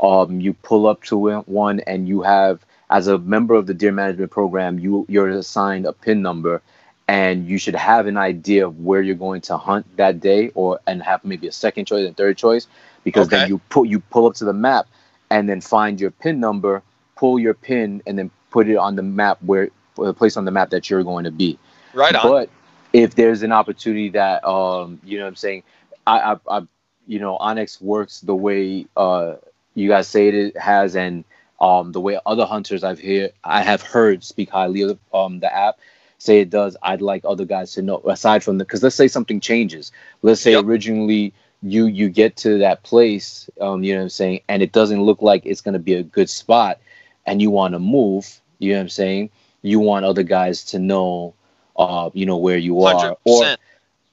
Um, 0.00 0.40
you 0.40 0.52
pull 0.52 0.86
up 0.86 1.02
to 1.04 1.16
one, 1.46 1.80
and 1.80 2.06
you 2.06 2.22
have 2.22 2.64
as 2.90 3.08
a 3.08 3.18
member 3.18 3.54
of 3.54 3.66
the 3.66 3.74
deer 3.74 3.92
management 3.92 4.30
program, 4.30 4.78
you 4.78 5.04
you're 5.08 5.28
assigned 5.30 5.86
a 5.86 5.92
pin 5.92 6.22
number, 6.22 6.62
and 7.08 7.46
you 7.46 7.58
should 7.58 7.74
have 7.74 8.06
an 8.06 8.16
idea 8.16 8.66
of 8.66 8.80
where 8.80 9.02
you're 9.02 9.14
going 9.14 9.40
to 9.42 9.56
hunt 9.56 9.86
that 9.96 10.20
day, 10.20 10.50
or 10.54 10.80
and 10.86 11.02
have 11.02 11.24
maybe 11.24 11.46
a 11.46 11.52
second 11.52 11.86
choice 11.86 12.06
and 12.06 12.16
third 12.16 12.36
choice, 12.36 12.66
because 13.04 13.26
okay. 13.26 13.36
then 13.38 13.48
you 13.48 13.58
put 13.68 13.88
you 13.88 14.00
pull 14.00 14.26
up 14.26 14.34
to 14.34 14.44
the 14.44 14.52
map 14.52 14.86
and 15.30 15.48
then 15.48 15.60
find 15.60 16.00
your 16.00 16.10
pin 16.10 16.40
number, 16.40 16.82
pull 17.16 17.38
your 17.38 17.54
pin, 17.54 18.02
and 18.06 18.18
then 18.18 18.30
put 18.50 18.68
it 18.68 18.76
on 18.76 18.96
the 18.96 19.02
map 19.02 19.38
where 19.42 19.70
the 19.96 20.14
place 20.14 20.36
on 20.36 20.44
the 20.44 20.50
map 20.50 20.70
that 20.70 20.88
you're 20.90 21.02
going 21.02 21.24
to 21.24 21.30
be. 21.30 21.58
Right 21.94 22.14
on. 22.14 22.22
But 22.22 22.50
if 22.92 23.14
there's 23.14 23.42
an 23.42 23.52
opportunity 23.52 24.10
that 24.10 24.44
um, 24.44 25.00
you 25.04 25.18
know 25.18 25.24
what 25.24 25.30
I'm 25.30 25.36
saying, 25.36 25.62
I, 26.06 26.32
I, 26.32 26.58
I 26.58 26.62
you 27.06 27.18
know, 27.18 27.36
onX 27.38 27.80
works 27.80 28.20
the 28.20 28.34
way 28.34 28.86
uh 28.96 29.34
you 29.74 29.88
guys 29.88 30.08
say 30.08 30.28
it 30.28 30.56
has 30.56 30.94
and 30.94 31.24
um 31.60 31.92
the 31.92 32.00
way 32.00 32.18
other 32.26 32.44
hunters 32.44 32.84
I've 32.84 32.98
hear 32.98 33.30
I 33.42 33.62
have 33.62 33.82
heard 33.82 34.22
speak 34.22 34.50
highly 34.50 34.82
of 34.82 34.98
um 35.12 35.40
the 35.40 35.52
app 35.52 35.78
say 36.22 36.40
it 36.40 36.50
does, 36.50 36.76
I'd 36.82 37.02
like 37.02 37.22
other 37.24 37.44
guys 37.44 37.72
to 37.74 37.82
know 37.82 37.98
aside 38.06 38.44
from 38.44 38.58
the 38.58 38.64
because 38.64 38.82
let's 38.82 38.96
say 38.96 39.08
something 39.08 39.40
changes. 39.40 39.92
Let's 40.22 40.40
say 40.40 40.52
yep. 40.52 40.64
originally 40.64 41.34
you 41.62 41.86
you 41.86 42.08
get 42.08 42.36
to 42.38 42.58
that 42.58 42.82
place, 42.82 43.48
um, 43.60 43.82
you 43.82 43.92
know 43.92 44.00
what 44.00 44.04
I'm 44.04 44.10
saying, 44.10 44.40
and 44.48 44.62
it 44.62 44.72
doesn't 44.72 45.02
look 45.02 45.22
like 45.22 45.46
it's 45.46 45.60
gonna 45.60 45.78
be 45.78 45.94
a 45.94 46.02
good 46.02 46.30
spot 46.30 46.78
and 47.26 47.40
you 47.40 47.50
wanna 47.50 47.78
move, 47.78 48.40
you 48.58 48.72
know 48.72 48.78
what 48.78 48.82
I'm 48.82 48.88
saying? 48.88 49.30
You 49.62 49.78
want 49.80 50.04
other 50.04 50.24
guys 50.24 50.64
to 50.66 50.78
know 50.78 51.34
uh, 51.76 52.10
you 52.12 52.26
know, 52.26 52.36
where 52.36 52.58
you 52.58 52.82
are. 52.82 52.94
100%. 52.94 53.16
Or 53.24 53.56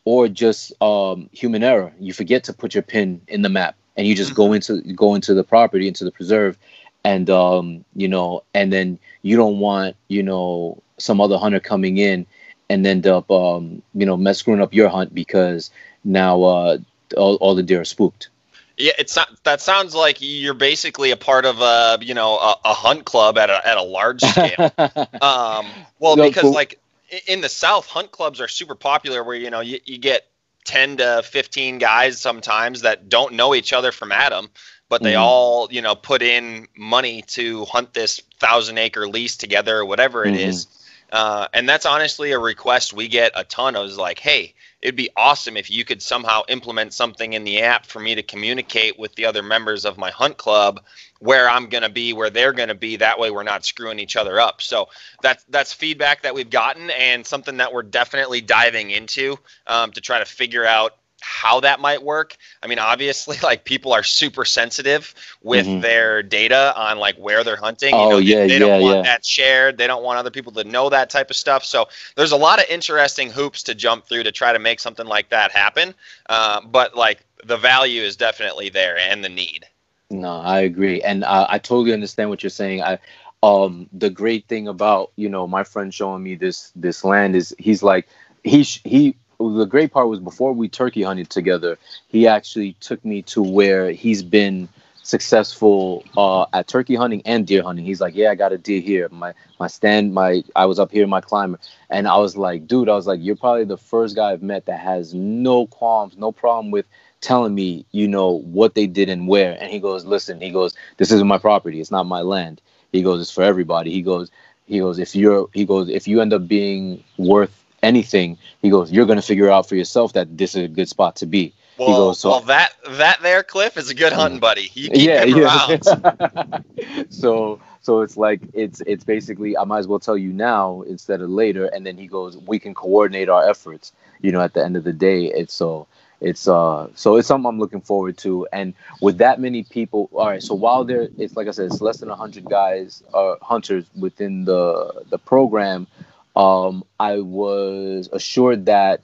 or 0.06 0.28
just 0.28 0.74
um, 0.82 1.30
human 1.32 1.64
error. 1.64 1.94
You 2.00 2.14
forget 2.14 2.44
to 2.46 2.54
put 2.54 2.74
your 2.74 2.84
pin 2.84 3.22
in 3.28 3.42
the 3.42 3.50
map 3.50 3.76
and 3.96 4.08
you 4.08 4.16
just 4.16 4.32
mm-hmm. 4.32 4.38
go 4.38 4.54
into 4.54 4.82
go 4.94 5.16
into 5.16 5.34
the 5.34 5.44
property, 5.44 5.88
into 5.88 6.04
the 6.04 6.12
preserve, 6.12 6.58
and 7.04 7.30
um, 7.30 7.86
you 7.96 8.08
know, 8.08 8.44
and 8.54 8.72
then 8.74 9.00
you 9.22 9.36
don't 9.36 9.60
want, 9.60 9.96
you 10.08 10.24
know, 10.24 10.82
some 11.00 11.22
other 11.22 11.38
hunter 11.38 11.60
coming 11.60 11.98
in 11.98 12.26
and 12.70 12.86
end 12.86 13.08
up 13.08 13.30
um, 13.32 13.82
you 13.94 14.06
know, 14.06 14.16
mess 14.16 14.38
screwing 14.40 14.62
up 14.62 14.74
your 14.74 14.90
hunt 14.90 15.14
because 15.14 15.72
now 16.04 16.44
uh 16.44 16.78
all, 17.18 17.36
all 17.36 17.56
the 17.56 17.64
deer 17.64 17.82
are 17.82 17.86
spooked. 17.86 18.30
Yeah, 18.78 18.94
it's 18.98 19.16
not. 19.16 19.44
That 19.44 19.60
sounds 19.60 19.94
like 19.94 20.18
you're 20.22 20.54
basically 20.54 21.12
a 21.12 21.18
part 21.18 21.46
of 21.46 21.60
a 21.60 21.98
you 22.02 22.14
know 22.14 22.38
a, 22.38 22.56
a 22.66 22.74
hunt 22.74 23.06
club 23.06 23.38
at 23.38 23.50
a 23.50 23.68
at 23.68 23.78
a 23.78 23.84
large 23.84 24.22
scale. 24.22 24.72
um, 25.22 25.68
well, 26.00 26.16
no, 26.16 26.28
because 26.28 26.54
like 26.54 26.80
in 27.28 27.42
the 27.42 27.50
South, 27.50 27.88
hunt 27.88 28.12
clubs 28.12 28.42
are 28.42 28.48
super 28.48 28.76
popular 28.76 29.24
where, 29.24 29.36
you 29.36 29.50
know, 29.50 29.62
you, 29.62 29.80
you 29.86 29.98
get 29.98 30.28
10 30.66 30.98
to 30.98 31.22
15 31.24 31.80
guys 31.80 32.20
sometimes 32.20 32.82
that 32.82 33.10
don't 33.10 33.34
know 33.34 33.56
each 33.56 33.74
other 33.74 33.92
from 33.92 34.12
Adam, 34.12 34.50
but 34.88 35.02
they 35.02 35.14
mm. 35.14 35.20
all, 35.20 35.68
you 35.72 35.82
know, 35.82 35.96
put 35.96 36.22
in 36.22 36.68
money 36.78 37.22
to 37.24 37.66
hunt 37.66 37.94
this 37.94 38.22
thousand 38.40 38.78
acre 38.78 39.08
lease 39.08 39.38
together 39.38 39.78
or 39.78 39.86
whatever 39.86 40.26
it 40.26 40.36
mm. 40.36 40.48
is. 40.48 40.68
Uh, 41.12 41.48
and 41.54 41.68
that's 41.68 41.86
honestly 41.86 42.32
a 42.32 42.40
request 42.40 42.94
we 42.94 43.08
get 43.08 43.32
a 43.36 43.44
ton 43.44 43.76
of 43.76 43.86
is 43.88 43.98
like, 43.98 44.20
hey, 44.20 44.54
it'd 44.82 44.96
be 44.96 45.10
awesome 45.16 45.58
if 45.58 45.70
you 45.70 45.84
could 45.84 46.02
somehow 46.02 46.44
implement 46.48 46.94
something 46.94 47.34
in 47.34 47.44
the 47.44 47.62
app 47.62 47.86
for 47.86 48.00
me 48.00 48.16
to 48.16 48.24
communicate 48.24 48.98
with 48.98 49.14
the 49.16 49.26
other 49.26 49.44
members 49.44 49.86
of 49.86 49.98
my 49.98 50.12
hunt 50.12 50.38
club 50.38 50.82
where 51.20 51.50
I'm 51.50 51.68
going 51.68 51.84
to 51.84 51.90
be, 51.90 52.14
where 52.14 52.30
they're 52.30 52.54
going 52.54 52.70
to 52.70 52.76
be. 52.76 52.98
That 52.98 53.20
way, 53.20 53.30
we're 53.30 53.44
not 53.44 53.66
screwing 53.66 54.00
each 54.00 54.16
other 54.16 54.40
up. 54.40 54.62
So 54.62 54.90
that's 55.22 55.44
that's 55.50 55.74
feedback 55.74 56.22
that 56.24 56.34
we've 56.34 56.50
gotten, 56.50 56.90
and 56.92 57.26
something 57.26 57.58
that 57.58 57.74
we're 57.74 57.84
definitely 57.84 58.42
diving 58.42 58.92
into 58.92 59.38
um, 59.68 59.92
to 59.92 60.02
try 60.02 60.20
to 60.20 60.26
figure 60.26 60.66
out 60.66 60.96
how 61.22 61.60
that 61.62 61.80
might 61.80 62.04
work. 62.04 62.38
I 62.64 62.68
mean, 62.68 62.80
obviously, 62.80 63.38
like 63.44 63.66
people 63.66 63.94
are 63.94 64.04
super 64.04 64.46
sensitive 64.46 65.14
with 65.42 65.66
mm-hmm. 65.66 65.82
their 65.82 66.24
data 66.24 66.74
on 66.76 67.00
like 67.00 67.16
where 67.18 67.44
they're 67.44 67.56
hunting. 67.56 67.94
Oh, 67.94 68.18
you 68.18 68.36
know, 68.36 68.42
yeah, 68.42 68.48
they, 68.48 68.48
they 68.48 68.60
don't 68.60 68.82
want 68.82 68.98
yeah. 68.98 69.04
that 69.04 69.26
shared. 69.26 69.78
They 69.78 69.88
don't 69.88 70.04
want 70.04 70.20
other 70.20 70.32
people 70.32 70.52
to 70.54 70.64
know 70.64 70.90
that 70.90 71.10
type 71.10 71.30
of 71.30 71.36
stuff. 71.36 71.64
So 71.64 71.88
there's 72.16 72.32
a 72.32 72.38
lot 72.38 72.60
of 72.60 72.66
interesting 72.70 73.30
hoops 73.30 73.64
to 73.64 73.76
jump 73.76 74.06
through 74.06 74.24
to 74.24 74.32
try 74.32 74.54
to 74.54 74.60
make 74.60 74.80
something 74.80 75.08
like 75.08 75.30
that 75.30 75.52
happen. 75.52 75.94
Uh, 76.28 76.62
but 76.62 76.96
like 76.96 77.26
the 77.46 77.58
value 77.58 78.02
is 78.02 78.16
definitely 78.16 78.70
there 78.70 78.98
and 78.98 79.24
the 79.24 79.30
need. 79.30 79.66
No, 80.12 80.38
I 80.38 80.62
agree, 80.62 81.02
and 81.04 81.24
uh, 81.24 81.46
I 81.50 81.60
totally 81.60 81.94
understand 81.94 82.32
what 82.32 82.42
you're 82.42 82.50
saying. 82.50 82.82
I, 82.82 82.98
um, 83.44 83.88
the 83.94 84.10
great 84.10 84.48
thing 84.48 84.68
about 84.68 85.12
you 85.16 85.30
know 85.30 85.48
my 85.48 85.64
friend 85.64 85.94
showing 85.94 86.24
me 86.24 86.36
this 86.36 86.72
this 86.76 87.04
land 87.04 87.36
is 87.36 87.56
he's 87.60 87.84
like 87.84 88.08
he 88.44 88.64
he 88.64 89.16
the 89.40 89.66
great 89.66 89.92
part 89.92 90.10
was 90.10 90.20
before 90.20 90.54
we 90.54 90.68
turkey 90.68 91.04
hunted 91.04 91.30
together, 91.30 91.78
he 92.10 92.28
actually 92.28 92.74
took 92.82 93.04
me 93.06 93.22
to 93.24 93.42
where 93.42 93.92
he's 93.92 94.22
been 94.22 94.68
successful 95.02 96.04
uh, 96.18 96.46
at 96.54 96.68
turkey 96.68 96.96
hunting 96.96 97.22
and 97.26 97.48
deer 97.48 97.64
hunting. 97.64 97.86
He's 97.86 98.02
like, 98.02 98.16
yeah, 98.16 98.32
I 98.32 98.36
got 98.36 98.52
a 98.52 98.58
deer 98.58 98.82
here. 98.82 99.08
My 99.10 99.34
my 99.60 99.68
stand, 99.68 100.14
my 100.14 100.44
I 100.56 100.66
was 100.66 100.78
up 100.78 100.92
here 100.92 101.04
in 101.04 101.10
my 101.10 101.22
climber, 101.22 101.60
and 101.90 102.08
I 102.08 102.18
was 102.18 102.36
like, 102.36 102.68
dude, 102.68 102.90
I 102.90 102.96
was 102.96 103.08
like, 103.08 103.20
you're 103.22 103.36
probably 103.36 103.64
the 103.64 103.78
first 103.78 104.16
guy 104.16 104.32
I've 104.32 104.44
met 104.44 104.66
that 104.66 104.80
has 104.80 105.14
no 105.14 105.68
qualms, 105.68 106.18
no 106.18 106.32
problem 106.32 106.72
with 106.72 106.86
telling 107.22 107.56
me, 107.56 107.86
you 107.92 108.08
know, 108.08 108.40
what 108.40 108.76
they 108.76 108.88
did 108.88 109.10
and 109.10 109.28
where. 109.28 109.58
And 109.60 109.72
he 109.72 109.80
goes, 109.80 110.06
listen, 110.06 110.40
he 110.42 110.52
goes, 110.52 110.74
this 110.98 111.12
isn't 111.12 111.28
my 111.28 111.38
property. 111.38 111.82
It's 111.82 111.92
not 111.92 112.06
my 112.06 112.22
land. 112.22 112.62
He 112.92 113.02
goes, 113.02 113.22
it's 113.22 113.32
for 113.32 113.44
everybody. 113.44 113.92
He 113.92 114.02
goes, 114.02 114.32
he 114.68 114.80
goes, 114.80 115.00
if 115.00 115.16
you're, 115.16 115.50
he 115.54 115.66
goes, 115.66 115.90
if 115.90 116.08
you 116.08 116.22
end 116.22 116.34
up 116.34 116.48
being 116.48 117.04
worth 117.18 117.59
anything, 117.84 118.38
he 118.62 118.70
goes, 118.70 118.92
you're 118.92 119.06
going 119.06 119.18
to 119.18 119.24
figure 119.26 119.50
out 119.50 119.68
for 119.68 119.76
yourself 119.76 120.14
that 120.14 120.38
this 120.38 120.56
is 120.56 120.66
a 120.66 120.68
good 120.68 120.90
spot 120.90 121.18
to 121.18 121.26
be. 121.26 121.54
Well, 121.78 121.88
he 121.88 121.94
goes, 121.94 122.20
so, 122.20 122.30
well, 122.30 122.42
that 122.42 122.74
that 122.90 123.22
there, 123.22 123.42
Cliff, 123.42 123.78
is 123.78 123.90
a 123.90 123.96
good 123.96 124.12
hunting 124.12 124.40
buddy. 124.40 124.70
You 124.74 124.90
keep 124.90 125.08
yeah, 125.08 125.24
him 125.24 125.38
yeah. 125.38 125.68
around. 125.70 126.66
so 127.10 127.62
so 127.82 128.02
it's 128.02 128.18
like 128.18 128.42
it's 128.54 128.82
it's 128.82 129.04
basically 129.06 129.58
I 129.58 129.64
might 129.64 129.80
as 129.80 129.88
well 129.88 130.00
tell 130.00 130.18
you 130.18 130.34
now 130.34 130.82
instead 130.82 131.22
of 131.22 131.30
later. 131.30 131.66
And 131.68 131.86
then 131.86 131.98
he 131.98 132.08
goes, 132.08 132.38
we 132.38 132.60
can 132.60 132.74
coordinate 132.74 133.30
our 133.30 133.50
efforts. 133.50 133.94
You 134.22 134.34
know, 134.34 134.42
at 134.42 134.54
the 134.54 134.64
end 134.64 134.76
of 134.76 134.84
the 134.84 134.92
day, 134.92 135.26
it's 135.26 135.54
so 135.54 135.88
it's 136.20 136.50
uh 136.50 136.90
so 136.96 137.16
it's 137.16 137.30
something 137.30 137.48
I'm 137.48 137.60
looking 137.60 137.82
forward 137.82 138.18
to. 138.20 138.46
And 138.52 138.74
with 139.02 139.20
that 139.20 139.40
many 139.40 139.64
people, 139.64 140.10
all 140.12 140.28
right. 140.28 140.44
So 140.44 140.56
while 140.56 140.84
there, 140.84 141.08
it's 141.18 141.38
like 141.38 141.48
I 141.48 141.52
said, 141.52 141.68
it's 141.68 141.82
less 141.82 142.00
than 142.00 142.10
hundred 142.10 142.44
guys, 142.50 143.04
uh, 143.14 143.36
hunters 143.42 143.86
within 143.98 144.44
the 144.44 145.06
the 145.10 145.18
program 145.18 145.88
um, 146.36 146.84
I 147.00 147.20
was 147.20 148.10
assured 148.12 148.66
that 148.68 149.02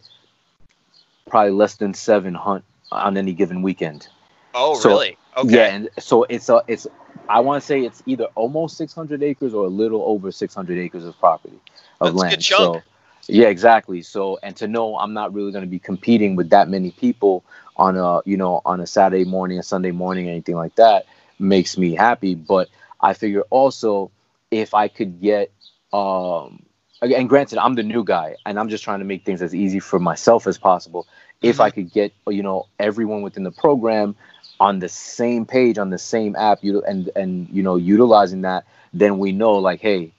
probably 1.28 1.51
less 1.51 1.76
than 1.76 1.93
seven 1.93 2.34
hunt 2.34 2.63
on 2.91 3.17
any 3.17 3.34
given 3.34 3.61
weekend. 3.61 4.07
Oh, 4.53 4.76
so, 4.76 4.89
really? 4.89 5.17
Okay. 5.38 5.55
Yeah, 5.55 5.65
and 5.76 5.89
so 5.99 6.23
it's 6.23 6.49
a 6.49 6.63
it's 6.67 6.88
I 7.28 7.39
want 7.39 7.61
to 7.61 7.65
say 7.65 7.82
it's 7.82 8.01
either 8.05 8.26
almost 8.36 8.78
600 8.78 9.23
acres 9.23 9.53
or 9.53 9.65
a 9.65 9.69
little 9.69 10.01
over 10.03 10.32
600 10.32 10.78
acres 10.78 11.05
of 11.05 11.17
property 11.19 11.59
of 11.99 12.13
That's 12.13 12.15
land. 12.15 12.43
So 12.43 12.84
yeah, 13.28 13.47
exactly. 13.47 14.01
So 14.01 14.39
and 14.43 14.55
to 14.57 14.67
know 14.67 14.97
I'm 14.97 15.13
not 15.13 15.34
really 15.34 15.51
going 15.51 15.63
to 15.63 15.69
be 15.69 15.80
competing 15.80 16.36
with 16.36 16.51
that 16.51 16.69
many 16.69 16.91
people 16.91 17.43
on 17.76 17.97
a 17.97 18.21
you 18.26 18.38
know 18.38 18.61
on 18.65 18.80
a 18.80 18.88
Saturday 18.88 19.26
morning, 19.26 19.59
a 19.59 19.63
Sunday 19.63 19.91
morning, 19.91 20.30
anything 20.30 20.55
like 20.55 20.76
that 20.76 21.05
makes 21.39 21.78
me 21.78 21.95
happy. 21.95 22.36
But 22.36 22.69
I 23.01 23.13
figure 23.13 23.41
also 23.49 24.11
if 24.51 24.73
I 24.73 24.88
could 24.88 25.21
get 25.21 25.51
um 25.91 26.63
and 27.02 27.30
granted 27.30 27.58
i'm 27.58 27.76
the 27.76 27.84
new 27.84 28.04
guy 28.04 28.36
and 28.46 28.60
i'm 28.60 28.70
just 28.70 28.84
trying 28.84 29.00
to 29.00 29.06
make 29.06 29.24
things 29.26 29.41
as 29.41 29.54
easy 29.54 29.80
for 29.80 30.00
myself 30.00 30.48
as 30.48 30.58
possible. 30.58 31.08
If 31.41 31.60
i 31.60 31.70
mm-hmm. 31.70 31.76
could 31.76 31.93
get 31.93 32.14
you 32.28 32.43
know 32.43 32.68
everyone 32.80 33.22
within 33.22 33.43
the 33.43 33.52
program 33.52 34.16
on 34.60 34.80
the 34.80 34.89
same 34.89 35.46
page 35.46 35.78
on 35.78 35.89
the 35.89 35.98
same 35.98 36.36
app 36.36 36.64
you 36.64 36.82
and 36.84 37.10
and 37.16 37.50
you 37.50 37.62
know 37.62 37.76
utilizing 37.76 38.41
that 38.41 38.66
then 38.93 39.18
we 39.18 39.32
know 39.32 39.54
like 39.54 39.82
hey 39.82 40.12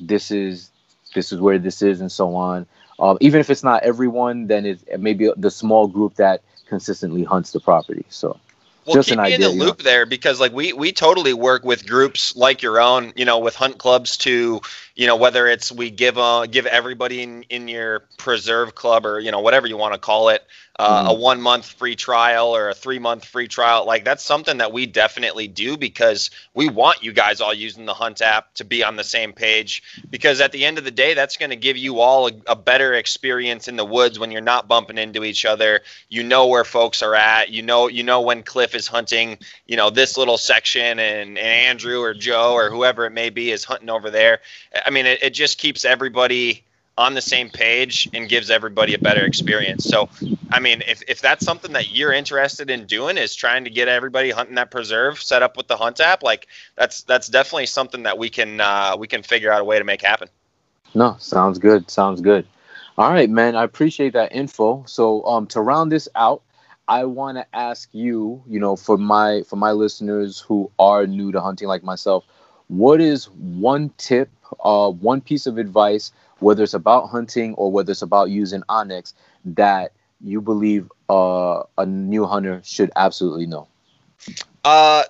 this 0.00 0.30
is 0.30 0.70
this 1.14 1.32
is 1.32 1.40
where 1.40 1.58
this 1.58 1.80
is 1.80 2.00
and 2.02 2.12
so 2.12 2.34
on. 2.34 2.66
Um, 2.98 3.16
even 3.20 3.40
if 3.40 3.50
it's 3.50 3.62
not 3.62 3.82
everyone 3.82 4.46
then 4.46 4.66
it's 4.66 4.84
maybe 4.98 5.30
the 5.36 5.50
small 5.50 5.86
group 5.86 6.14
that 6.14 6.42
consistently 6.66 7.22
hunts 7.22 7.52
the 7.52 7.60
property 7.60 8.04
so 8.08 8.38
well, 8.86 8.96
just 8.96 9.10
keep 9.10 9.20
me 9.20 9.34
idea, 9.34 9.34
in 9.34 9.58
the 9.58 9.64
loop 9.64 9.78
know? 9.78 9.84
there 9.84 10.06
because 10.06 10.40
like 10.40 10.52
we 10.52 10.72
we 10.72 10.92
totally 10.92 11.34
work 11.34 11.64
with 11.64 11.86
groups 11.86 12.36
like 12.36 12.62
your 12.62 12.80
own, 12.80 13.12
you 13.16 13.24
know, 13.24 13.38
with 13.38 13.54
hunt 13.56 13.78
clubs 13.78 14.16
to, 14.18 14.60
you 14.94 15.06
know, 15.06 15.16
whether 15.16 15.46
it's 15.48 15.72
we 15.72 15.90
give 15.90 16.18
uh 16.18 16.46
give 16.46 16.66
everybody 16.66 17.22
in, 17.22 17.42
in 17.44 17.68
your 17.68 18.00
preserve 18.18 18.74
club 18.74 19.06
or 19.06 19.20
you 19.20 19.30
know 19.32 19.40
whatever 19.40 19.66
you 19.66 19.76
want 19.76 19.94
to 19.94 20.00
call 20.00 20.30
it, 20.30 20.44
uh, 20.78 21.00
mm-hmm. 21.00 21.10
a 21.10 21.14
one 21.14 21.40
month 21.40 21.66
free 21.66 21.96
trial 21.96 22.54
or 22.54 22.68
a 22.68 22.74
three 22.74 22.98
month 22.98 23.24
free 23.24 23.48
trial. 23.48 23.86
Like 23.86 24.04
that's 24.04 24.24
something 24.24 24.58
that 24.58 24.72
we 24.72 24.86
definitely 24.86 25.48
do 25.48 25.76
because 25.76 26.30
we 26.54 26.68
want 26.68 27.02
you 27.02 27.12
guys 27.12 27.40
all 27.40 27.54
using 27.54 27.86
the 27.86 27.94
Hunt 27.94 28.20
app 28.20 28.52
to 28.54 28.64
be 28.64 28.84
on 28.84 28.96
the 28.96 29.04
same 29.04 29.32
page. 29.32 29.82
Because 30.10 30.40
at 30.40 30.52
the 30.52 30.64
end 30.64 30.78
of 30.78 30.84
the 30.84 30.90
day, 30.90 31.14
that's 31.14 31.36
going 31.36 31.50
to 31.50 31.56
give 31.56 31.76
you 31.76 32.00
all 32.00 32.28
a, 32.28 32.32
a 32.46 32.56
better 32.56 32.94
experience 32.94 33.68
in 33.68 33.76
the 33.76 33.84
woods 33.84 34.18
when 34.18 34.30
you're 34.30 34.40
not 34.40 34.68
bumping 34.68 34.98
into 34.98 35.24
each 35.24 35.44
other. 35.44 35.80
You 36.08 36.22
know 36.22 36.46
where 36.46 36.64
folks 36.64 37.02
are 37.02 37.14
at. 37.14 37.50
You 37.50 37.62
know 37.62 37.88
you 37.88 38.02
know 38.02 38.20
when 38.20 38.42
Cliff 38.42 38.74
is 38.74 38.86
hunting. 38.86 39.38
You 39.66 39.76
know 39.76 39.90
this 39.90 40.16
little 40.16 40.38
section, 40.38 40.98
and, 40.98 41.38
and 41.38 41.38
Andrew 41.38 42.00
or 42.00 42.14
Joe 42.14 42.52
or 42.52 42.70
whoever 42.70 43.06
it 43.06 43.10
may 43.12 43.30
be 43.30 43.50
is 43.50 43.64
hunting 43.64 43.90
over 43.90 44.10
there. 44.10 44.40
I 44.84 44.90
mean, 44.90 45.06
it, 45.06 45.22
it 45.22 45.30
just 45.30 45.58
keeps 45.58 45.84
everybody 45.84 46.64
on 46.98 47.14
the 47.14 47.20
same 47.20 47.50
page 47.50 48.08
and 48.14 48.28
gives 48.28 48.50
everybody 48.50 48.94
a 48.94 48.98
better 48.98 49.24
experience. 49.24 49.84
So, 49.84 50.08
I 50.50 50.60
mean, 50.60 50.82
if, 50.88 51.02
if 51.06 51.20
that's 51.20 51.44
something 51.44 51.72
that 51.74 51.90
you're 51.90 52.12
interested 52.12 52.70
in 52.70 52.86
doing 52.86 53.18
is 53.18 53.34
trying 53.34 53.64
to 53.64 53.70
get 53.70 53.88
everybody 53.88 54.30
hunting 54.30 54.54
that 54.54 54.70
preserve 54.70 55.20
set 55.20 55.42
up 55.42 55.56
with 55.56 55.66
the 55.66 55.76
Hunt 55.76 56.00
app, 56.00 56.22
like 56.22 56.46
that's 56.76 57.02
that's 57.02 57.28
definitely 57.28 57.66
something 57.66 58.04
that 58.04 58.16
we 58.16 58.30
can 58.30 58.60
uh, 58.60 58.96
we 58.98 59.06
can 59.06 59.22
figure 59.22 59.52
out 59.52 59.60
a 59.60 59.64
way 59.64 59.78
to 59.78 59.84
make 59.84 60.00
happen. 60.00 60.28
No, 60.94 61.16
sounds 61.18 61.58
good. 61.58 61.90
Sounds 61.90 62.20
good. 62.20 62.46
All 62.96 63.12
right, 63.12 63.28
man. 63.28 63.56
I 63.56 63.64
appreciate 63.64 64.14
that 64.14 64.32
info. 64.32 64.82
So, 64.86 65.22
um, 65.26 65.46
to 65.48 65.60
round 65.60 65.92
this 65.92 66.08
out, 66.14 66.42
I 66.88 67.04
want 67.04 67.36
to 67.36 67.46
ask 67.54 67.90
you, 67.92 68.42
you 68.46 68.58
know, 68.58 68.74
for 68.74 68.96
my 68.96 69.42
for 69.46 69.56
my 69.56 69.72
listeners 69.72 70.40
who 70.40 70.70
are 70.78 71.06
new 71.06 71.30
to 71.32 71.40
hunting 71.42 71.68
like 71.68 71.82
myself, 71.82 72.24
what 72.68 73.02
is 73.02 73.28
one 73.28 73.90
tip, 73.98 74.30
uh, 74.64 74.90
one 74.90 75.20
piece 75.20 75.46
of 75.46 75.58
advice 75.58 76.12
whether 76.38 76.62
it's 76.62 76.74
about 76.74 77.08
hunting 77.08 77.54
or 77.54 77.70
whether 77.70 77.92
it's 77.92 78.02
about 78.02 78.30
using 78.30 78.62
onX 78.68 79.14
that 79.44 79.92
you 80.20 80.40
believe 80.40 80.90
uh, 81.08 81.62
a 81.78 81.86
new 81.86 82.26
hunter 82.26 82.60
should 82.64 82.90
absolutely 82.96 83.46
know? 83.46 83.68
Uh, 84.64 85.04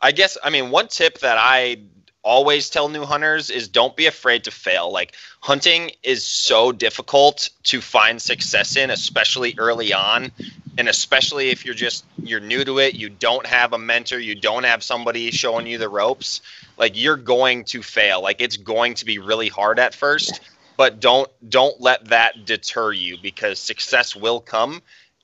I 0.00 0.12
guess 0.12 0.36
I 0.42 0.50
mean 0.50 0.70
one 0.70 0.88
tip 0.88 1.18
that 1.20 1.36
I 1.38 1.78
always 2.22 2.68
tell 2.68 2.88
new 2.88 3.04
hunters 3.04 3.50
is 3.50 3.68
don't 3.68 3.96
be 3.96 4.06
afraid 4.06 4.44
to 4.44 4.50
fail. 4.50 4.92
Like 4.92 5.14
hunting 5.40 5.92
is 6.02 6.24
so 6.24 6.72
difficult 6.72 7.48
to 7.64 7.80
find 7.80 8.20
success 8.20 8.76
in, 8.76 8.90
especially 8.90 9.54
early 9.58 9.92
on. 9.92 10.32
And 10.80 10.88
especially 10.88 11.50
if 11.50 11.66
you're 11.66 11.74
just 11.74 12.06
you're 12.22 12.40
new 12.40 12.64
to 12.64 12.78
it, 12.78 12.94
you 12.94 13.10
don't 13.10 13.44
have 13.44 13.74
a 13.74 13.78
mentor, 13.78 14.18
you 14.18 14.34
don't 14.34 14.64
have 14.64 14.82
somebody 14.82 15.30
showing 15.30 15.66
you 15.66 15.76
the 15.76 15.90
ropes 15.90 16.40
like 16.78 16.92
you're 16.96 17.18
going 17.18 17.64
to 17.64 17.82
fail. 17.82 18.22
Like 18.22 18.40
it's 18.40 18.56
going 18.56 18.94
to 18.94 19.04
be 19.04 19.18
really 19.18 19.48
hard 19.48 19.78
at 19.78 19.94
first, 19.94 20.40
but 20.78 20.98
don't 20.98 21.28
don't 21.50 21.78
let 21.82 22.06
that 22.06 22.46
deter 22.46 22.92
you 22.92 23.18
because 23.22 23.58
success 23.58 24.16
will 24.16 24.40
come. 24.40 24.80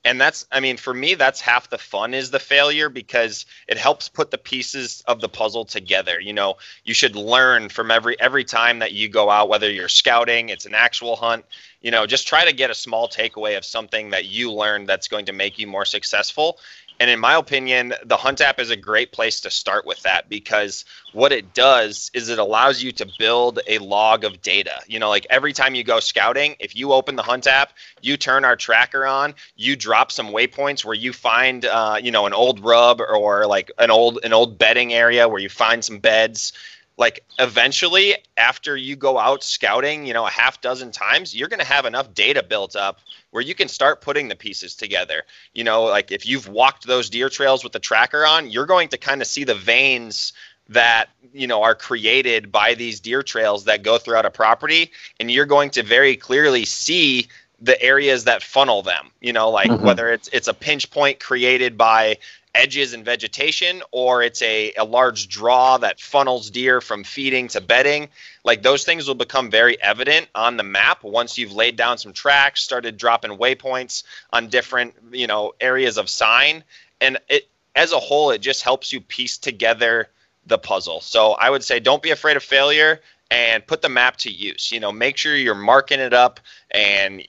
And 0.06 0.20
that's 0.20 0.46
I 0.52 0.60
mean 0.60 0.76
for 0.76 0.94
me 0.94 1.16
that's 1.16 1.40
half 1.40 1.68
the 1.68 1.78
fun 1.78 2.14
is 2.14 2.30
the 2.30 2.38
failure 2.38 2.88
because 2.88 3.44
it 3.66 3.76
helps 3.76 4.08
put 4.08 4.30
the 4.30 4.38
pieces 4.38 5.02
of 5.08 5.20
the 5.20 5.28
puzzle 5.28 5.64
together. 5.64 6.20
You 6.20 6.32
know, 6.32 6.58
you 6.84 6.94
should 6.94 7.16
learn 7.16 7.68
from 7.70 7.90
every 7.90 8.18
every 8.20 8.44
time 8.44 8.78
that 8.78 8.92
you 8.92 9.08
go 9.08 9.28
out 9.28 9.48
whether 9.48 9.68
you're 9.68 9.88
scouting, 9.88 10.48
it's 10.48 10.64
an 10.64 10.74
actual 10.74 11.16
hunt, 11.16 11.44
you 11.80 11.90
know, 11.90 12.06
just 12.06 12.28
try 12.28 12.44
to 12.44 12.52
get 12.52 12.70
a 12.70 12.74
small 12.74 13.08
takeaway 13.08 13.56
of 13.56 13.64
something 13.64 14.10
that 14.10 14.26
you 14.26 14.52
learned 14.52 14.88
that's 14.88 15.08
going 15.08 15.26
to 15.26 15.32
make 15.32 15.58
you 15.58 15.66
more 15.66 15.84
successful 15.84 16.58
and 16.98 17.10
in 17.10 17.20
my 17.20 17.34
opinion, 17.36 17.94
the 18.04 18.16
Hunt 18.16 18.40
app 18.40 18.58
is 18.58 18.70
a 18.70 18.76
great 18.76 19.12
place 19.12 19.40
to 19.42 19.50
start 19.50 19.84
with 19.84 20.00
that 20.02 20.28
because 20.28 20.84
what 21.12 21.32
it 21.32 21.52
does 21.52 22.10
is 22.14 22.28
it 22.28 22.38
allows 22.38 22.82
you 22.82 22.92
to 22.92 23.08
build 23.18 23.60
a 23.66 23.78
log 23.78 24.24
of 24.24 24.40
data. 24.40 24.80
You 24.86 24.98
know, 24.98 25.08
like 25.08 25.26
every 25.28 25.52
time 25.52 25.74
you 25.74 25.84
go 25.84 26.00
scouting, 26.00 26.56
if 26.58 26.74
you 26.74 26.92
open 26.92 27.16
the 27.16 27.22
Hunt 27.22 27.46
app, 27.46 27.72
you 28.00 28.16
turn 28.16 28.44
our 28.44 28.56
tracker 28.56 29.04
on, 29.06 29.34
you 29.56 29.76
drop 29.76 30.10
some 30.10 30.28
waypoints 30.28 30.84
where 30.84 30.94
you 30.94 31.12
find, 31.12 31.66
uh, 31.66 31.98
you 32.02 32.10
know, 32.10 32.26
an 32.26 32.32
old 32.32 32.60
rub 32.60 33.00
or 33.00 33.46
like 33.46 33.70
an 33.78 33.90
old 33.90 34.18
an 34.24 34.32
old 34.32 34.58
bedding 34.58 34.94
area 34.94 35.28
where 35.28 35.40
you 35.40 35.50
find 35.50 35.84
some 35.84 35.98
beds 35.98 36.52
like 36.96 37.24
eventually 37.38 38.14
after 38.36 38.76
you 38.76 38.96
go 38.96 39.18
out 39.18 39.42
scouting 39.42 40.06
you 40.06 40.14
know 40.14 40.26
a 40.26 40.30
half 40.30 40.60
dozen 40.60 40.90
times 40.90 41.34
you're 41.34 41.48
going 41.48 41.60
to 41.60 41.66
have 41.66 41.84
enough 41.84 42.12
data 42.14 42.42
built 42.42 42.76
up 42.76 43.00
where 43.30 43.42
you 43.42 43.54
can 43.54 43.68
start 43.68 44.00
putting 44.00 44.28
the 44.28 44.36
pieces 44.36 44.74
together 44.74 45.22
you 45.54 45.64
know 45.64 45.84
like 45.84 46.10
if 46.10 46.26
you've 46.26 46.48
walked 46.48 46.86
those 46.86 47.10
deer 47.10 47.28
trails 47.28 47.62
with 47.62 47.72
the 47.72 47.78
tracker 47.78 48.24
on 48.24 48.50
you're 48.50 48.66
going 48.66 48.88
to 48.88 48.98
kind 48.98 49.20
of 49.20 49.28
see 49.28 49.44
the 49.44 49.54
veins 49.54 50.32
that 50.68 51.08
you 51.32 51.46
know 51.46 51.62
are 51.62 51.74
created 51.74 52.50
by 52.50 52.74
these 52.74 53.00
deer 53.00 53.22
trails 53.22 53.64
that 53.64 53.82
go 53.82 53.98
throughout 53.98 54.26
a 54.26 54.30
property 54.30 54.90
and 55.20 55.30
you're 55.30 55.46
going 55.46 55.70
to 55.70 55.82
very 55.82 56.16
clearly 56.16 56.64
see 56.64 57.28
the 57.60 57.80
areas 57.80 58.24
that 58.24 58.42
funnel 58.42 58.82
them 58.82 59.10
you 59.20 59.32
know 59.32 59.50
like 59.50 59.70
mm-hmm. 59.70 59.84
whether 59.84 60.10
it's 60.10 60.28
it's 60.32 60.48
a 60.48 60.54
pinch 60.54 60.90
point 60.90 61.20
created 61.20 61.76
by 61.76 62.16
edges 62.56 62.94
and 62.94 63.04
vegetation 63.04 63.82
or 63.92 64.22
it's 64.22 64.40
a, 64.42 64.72
a 64.78 64.84
large 64.84 65.28
draw 65.28 65.76
that 65.76 66.00
funnels 66.00 66.50
deer 66.50 66.80
from 66.80 67.04
feeding 67.04 67.48
to 67.48 67.60
bedding 67.60 68.08
like 68.46 68.62
those 68.62 68.84
things 68.84 69.08
will 69.08 69.14
become 69.16 69.50
very 69.50 69.80
evident 69.82 70.28
on 70.34 70.56
the 70.56 70.62
map 70.62 71.02
once 71.02 71.36
you've 71.36 71.52
laid 71.52 71.76
down 71.76 71.98
some 71.98 72.12
tracks 72.12 72.62
started 72.62 72.96
dropping 72.96 73.32
waypoints 73.32 74.04
on 74.32 74.48
different 74.48 74.94
you 75.10 75.26
know 75.26 75.52
areas 75.60 75.98
of 75.98 76.08
sign. 76.08 76.62
And 77.00 77.18
it 77.28 77.48
as 77.74 77.92
a 77.92 77.98
whole 77.98 78.30
it 78.30 78.40
just 78.40 78.62
helps 78.62 78.92
you 78.92 79.00
piece 79.00 79.36
together 79.36 80.08
the 80.46 80.58
puzzle. 80.58 81.00
So 81.00 81.32
i 81.32 81.50
would 81.50 81.64
say 81.64 81.80
don't 81.80 82.02
be 82.02 82.10
afraid 82.10 82.36
of 82.36 82.42
failure 82.42 83.00
and 83.32 83.66
put 83.66 83.82
the 83.82 83.88
map 83.88 84.16
to 84.18 84.30
use. 84.30 84.70
You 84.70 84.80
know 84.80 84.92
make 84.92 85.16
sure 85.16 85.34
you're 85.34 85.54
marking 85.54 86.00
it 86.00 86.14
up 86.14 86.40
and 86.70 87.26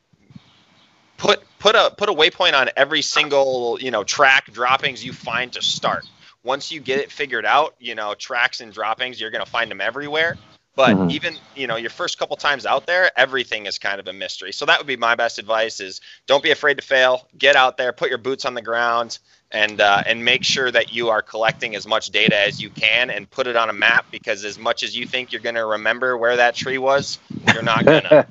put 1.17 1.43
put 1.59 1.75
a 1.75 1.93
put 1.97 2.09
a 2.09 2.13
waypoint 2.13 2.53
on 2.53 2.69
every 2.75 3.01
single 3.01 3.77
you 3.81 3.91
know 3.91 4.03
track 4.03 4.51
droppings 4.51 5.03
you 5.03 5.13
find 5.13 5.51
to 5.53 5.61
start. 5.61 6.05
Once 6.43 6.71
you 6.71 6.79
get 6.79 6.99
it 6.99 7.11
figured 7.11 7.45
out, 7.45 7.75
you 7.79 7.95
know 7.95 8.13
tracks 8.13 8.61
and 8.61 8.71
droppings, 8.71 9.19
you're 9.19 9.31
gonna 9.31 9.45
find 9.45 9.69
them 9.69 9.81
everywhere. 9.81 10.37
But 10.75 10.95
mm-hmm. 10.95 11.09
even 11.09 11.35
you 11.55 11.65
know 11.65 11.75
your 11.75 11.89
first 11.89 12.19
couple 12.19 12.35
times 12.37 12.65
out 12.65 12.85
there, 12.85 13.11
everything 13.17 13.65
is 13.65 13.79
kind 13.79 13.99
of 13.99 14.07
a 14.07 14.13
mystery. 14.13 14.53
So 14.53 14.65
that 14.65 14.77
would 14.77 14.87
be 14.87 14.95
my 14.95 15.15
best 15.15 15.39
advice: 15.39 15.79
is 15.79 16.01
don't 16.27 16.43
be 16.43 16.51
afraid 16.51 16.77
to 16.77 16.83
fail. 16.83 17.27
Get 17.37 17.55
out 17.55 17.77
there, 17.77 17.91
put 17.91 18.09
your 18.09 18.19
boots 18.19 18.45
on 18.45 18.53
the 18.53 18.61
ground, 18.61 19.17
and 19.51 19.81
uh, 19.81 20.03
and 20.05 20.23
make 20.23 20.43
sure 20.43 20.69
that 20.69 20.93
you 20.93 21.09
are 21.09 21.23
collecting 21.23 21.75
as 21.75 21.87
much 21.87 22.11
data 22.11 22.39
as 22.39 22.61
you 22.61 22.69
can 22.69 23.09
and 23.09 23.29
put 23.29 23.47
it 23.47 23.55
on 23.55 23.71
a 23.71 23.73
map. 23.73 24.05
Because 24.11 24.45
as 24.45 24.59
much 24.59 24.83
as 24.83 24.95
you 24.95 25.07
think 25.07 25.31
you're 25.31 25.41
going 25.41 25.55
to 25.55 25.65
remember 25.65 26.15
where 26.15 26.35
that 26.35 26.53
tree 26.53 26.77
was, 26.77 27.17
you're 27.53 27.63
not 27.63 27.83
gonna. 27.83 28.25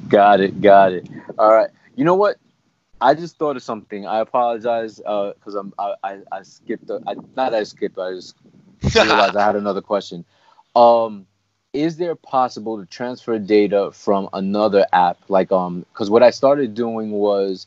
got 0.08 0.40
it. 0.40 0.60
Got 0.62 0.92
it. 0.92 1.06
All 1.38 1.52
right. 1.52 1.70
You 1.94 2.04
know 2.04 2.14
what? 2.14 2.36
I 3.00 3.14
just 3.14 3.38
thought 3.38 3.56
of 3.56 3.62
something. 3.62 4.06
I 4.06 4.20
apologize 4.20 4.96
because 4.96 5.54
uh, 5.54 5.58
I'm 5.60 5.72
I, 5.78 5.94
I, 6.02 6.18
I 6.32 6.42
skipped. 6.42 6.86
The, 6.86 7.00
I, 7.06 7.14
not 7.36 7.54
I 7.54 7.64
skipped. 7.64 7.98
I 7.98 8.14
just 8.14 8.36
realized 8.94 9.36
I 9.36 9.44
had 9.44 9.56
another 9.56 9.82
question. 9.82 10.24
Um, 10.74 11.26
is 11.72 11.98
there 11.98 12.14
possible 12.14 12.78
to 12.80 12.86
transfer 12.86 13.38
data 13.38 13.90
from 13.92 14.30
another 14.32 14.86
app? 14.92 15.18
Like 15.28 15.52
um, 15.52 15.84
because 15.92 16.08
what 16.10 16.22
I 16.22 16.30
started 16.30 16.74
doing 16.74 17.10
was 17.10 17.66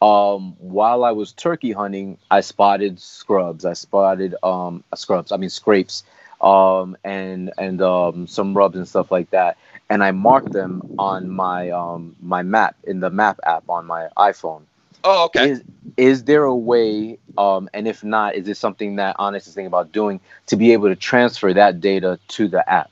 um 0.00 0.56
while 0.58 1.04
I 1.04 1.10
was 1.12 1.32
turkey 1.32 1.72
hunting, 1.72 2.16
I 2.30 2.40
spotted 2.40 3.00
scrubs. 3.00 3.66
I 3.66 3.74
spotted 3.74 4.34
um 4.42 4.82
scrubs. 4.94 5.30
I 5.30 5.36
mean 5.36 5.50
scrapes 5.50 6.04
um 6.40 6.96
and 7.04 7.52
and 7.58 7.82
um 7.82 8.26
some 8.26 8.56
rubs 8.56 8.76
and 8.76 8.88
stuff 8.88 9.10
like 9.10 9.30
that 9.30 9.58
and 9.90 10.04
I 10.04 10.12
marked 10.12 10.52
them 10.52 10.94
on 10.98 11.28
my 11.28 11.70
um, 11.70 12.16
my 12.22 12.42
map 12.42 12.76
in 12.84 13.00
the 13.00 13.10
map 13.10 13.40
app 13.42 13.68
on 13.68 13.84
my 13.84 14.08
iPhone. 14.16 14.62
Oh, 15.02 15.24
okay. 15.26 15.50
Is, 15.50 15.62
is 15.96 16.24
there 16.24 16.44
a 16.44 16.54
way, 16.54 17.18
um, 17.36 17.68
and 17.74 17.88
if 17.88 18.04
not, 18.04 18.34
is 18.34 18.46
this 18.46 18.58
something 18.58 18.96
that 18.96 19.16
onX 19.16 19.48
is 19.48 19.54
thinking 19.54 19.66
about 19.66 19.92
doing 19.92 20.20
to 20.46 20.56
be 20.56 20.72
able 20.72 20.88
to 20.88 20.96
transfer 20.96 21.52
that 21.52 21.80
data 21.80 22.18
to 22.28 22.48
the 22.48 22.68
app? 22.70 22.90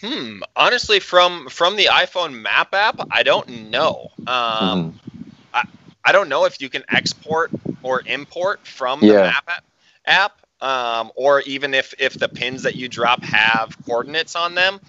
Hmm. 0.00 0.40
Honestly, 0.54 1.00
from 1.00 1.48
from 1.48 1.76
the 1.76 1.86
iPhone 1.86 2.40
Map 2.40 2.74
app, 2.74 3.00
I 3.10 3.22
don't 3.22 3.70
know. 3.70 4.10
Um, 4.18 4.26
mm-hmm. 4.26 5.22
I 5.52 5.64
I 6.04 6.12
don't 6.12 6.28
know 6.28 6.44
if 6.44 6.60
you 6.60 6.68
can 6.68 6.84
export 6.88 7.50
or 7.82 8.02
import 8.06 8.66
from 8.66 9.00
the 9.00 9.06
yeah. 9.06 9.22
Map 9.22 9.44
app. 9.48 9.64
app 10.06 10.40
um, 10.60 11.12
or 11.14 11.40
even 11.42 11.74
if 11.74 11.94
if 11.98 12.14
the 12.14 12.28
pins 12.28 12.62
that 12.62 12.74
you 12.74 12.88
drop 12.88 13.22
have 13.24 13.76
coordinates 13.84 14.36
on 14.36 14.54
them. 14.54 14.80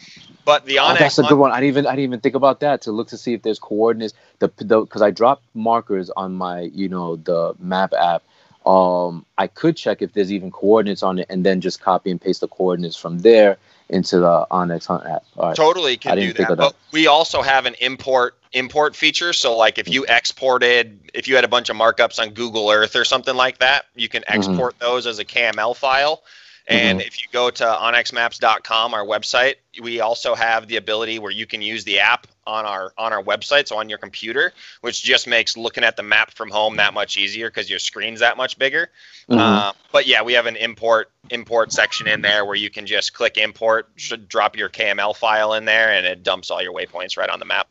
But 0.46 0.66
the. 0.66 0.80
Oh, 0.80 0.96
that's 0.98 1.18
a 1.18 1.24
good 1.24 1.38
one. 1.38 1.52
I 1.52 1.60
didn't 1.60 1.70
even 1.70 1.88
I 1.88 1.92
didn't 1.92 2.04
even 2.04 2.20
think 2.22 2.36
about 2.36 2.60
that 2.60 2.84
to 2.84 2.92
look 2.92 3.10
to 3.10 3.18
see 3.18 3.34
if 3.34 3.42
there's 3.42 3.60
coordinates. 3.60 4.14
The 4.40 4.48
because 4.48 5.02
I 5.02 5.12
dropped 5.12 5.44
markers 5.56 6.10
on 6.12 6.36
my 6.36 6.62
you 6.62 6.88
know 6.88 7.16
the 7.18 7.56
map 7.60 7.94
app. 7.94 8.24
Um, 8.66 9.26
I 9.38 9.46
could 9.48 9.78
check 9.78 10.02
if 10.02 10.14
there's 10.14 10.32
even 10.32 10.52
coordinates 10.52 11.04
on 11.04 11.20
it, 11.20 11.28
and 11.30 11.46
then 11.46 11.62
just 11.62 11.82
copy 11.82 12.10
and 12.10 12.22
paste 12.22 12.42
the 12.42 12.48
coordinates 12.48 12.96
from 12.96 13.20
there 13.20 13.58
into 13.90 14.18
the 14.18 14.48
onX 14.50 14.88
Hunt 14.88 15.06
app. 15.06 15.24
Right. 15.36 15.56
Totally 15.56 15.98
can 15.98 16.18
do 16.18 16.34
that. 16.34 16.48
that. 16.48 16.58
But 16.58 16.76
we 16.92 17.08
also 17.08 17.42
have 17.42 17.66
an 17.66 17.76
import 17.82 18.36
import 18.54 18.96
feature. 18.96 19.34
So 19.34 19.56
like 19.58 19.78
if 19.78 19.88
you 19.88 20.06
exported, 20.08 21.00
if 21.14 21.28
you 21.28 21.36
had 21.36 21.44
a 21.44 21.48
bunch 21.48 21.70
of 21.70 21.76
markups 21.76 22.20
on 22.20 22.30
Google 22.30 22.70
Earth 22.70 22.96
or 22.96 23.06
something 23.06 23.36
like 23.36 23.60
that, 23.60 23.86
you 23.96 24.10
can 24.10 24.24
mm-hmm. 24.24 24.40
export 24.40 24.76
mm-hmm. 24.76 24.86
those 24.86 25.08
as 25.08 25.20
a 25.20 25.26
KML 25.26 25.76
file 25.76 26.24
And 26.68 27.00
mm-hmm. 27.00 27.08
if 27.08 27.22
you 27.22 27.28
go 27.32 27.52
to 27.52 27.64
onxmaps.com, 27.64 28.94
our 28.94 29.06
website, 29.06 29.56
we 29.82 30.00
also 30.00 30.34
have 30.34 30.68
the 30.68 30.78
ability 30.78 31.20
where 31.20 31.32
you 31.32 31.46
can 31.46 31.62
use 31.62 31.84
the 31.84 32.00
app 32.00 32.26
on 32.48 32.66
our 32.66 32.92
on 32.98 33.14
our 33.14 33.24
website, 33.24 33.68
so 33.68 33.78
on 33.78 33.90
your 33.90 33.98
computer, 33.98 34.52
which 34.82 35.04
just 35.04 35.28
makes 35.28 35.58
looking 35.58 35.84
at 35.84 35.96
the 35.96 36.04
map 36.04 36.32
from 36.32 36.50
home 36.50 36.76
that 36.78 36.94
much 36.94 37.18
easier 37.18 37.50
because 37.50 37.70
your 37.70 37.80
screen's 37.80 38.20
that 38.20 38.38
much 38.38 38.58
bigger. 38.58 38.90
Mm-hmm. 39.30 39.40
Uh, 39.40 39.74
but 39.92 40.08
yeah, 40.08 40.24
we 40.24 40.34
have 40.34 40.48
an 40.48 40.56
import 40.56 41.12
import 41.30 41.72
section 41.72 42.08
in 42.08 42.22
there 42.22 42.46
where 42.46 42.56
you 42.56 42.70
can 42.70 42.86
just 42.88 43.14
click 43.14 43.38
import, 43.38 43.90
should 43.96 44.28
drop 44.28 44.56
your 44.56 44.70
KML 44.70 45.16
file 45.16 45.54
in 45.54 45.66
there, 45.66 45.92
and 45.92 46.06
it 46.06 46.24
dumps 46.24 46.50
all 46.50 46.62
your 46.62 46.74
waypoints 46.74 47.16
right 47.18 47.30
on 47.30 47.40
the 47.40 47.46
map. 47.46 47.68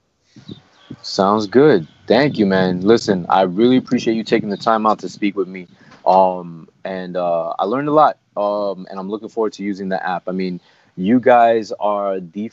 Sounds 1.02 1.46
good. 1.46 1.86
Thank 2.06 2.38
you, 2.38 2.46
man. 2.46 2.80
Listen, 2.82 3.26
I 3.28 3.42
really 3.42 3.76
appreciate 3.76 4.14
you 4.14 4.24
taking 4.24 4.50
the 4.50 4.56
time 4.56 4.86
out 4.86 5.00
to 5.00 5.08
speak 5.08 5.36
with 5.36 5.48
me. 5.48 5.66
Um, 6.06 6.68
and 6.84 7.16
uh, 7.16 7.50
I 7.58 7.64
learned 7.64 7.88
a 7.88 7.92
lot. 7.92 8.18
Um, 8.36 8.86
and 8.90 8.98
I'm 8.98 9.08
looking 9.10 9.28
forward 9.28 9.52
to 9.54 9.62
using 9.62 9.88
the 9.88 10.04
app. 10.04 10.28
I 10.28 10.32
mean, 10.32 10.60
you 10.96 11.20
guys 11.20 11.72
are 11.72 12.20
the 12.20 12.50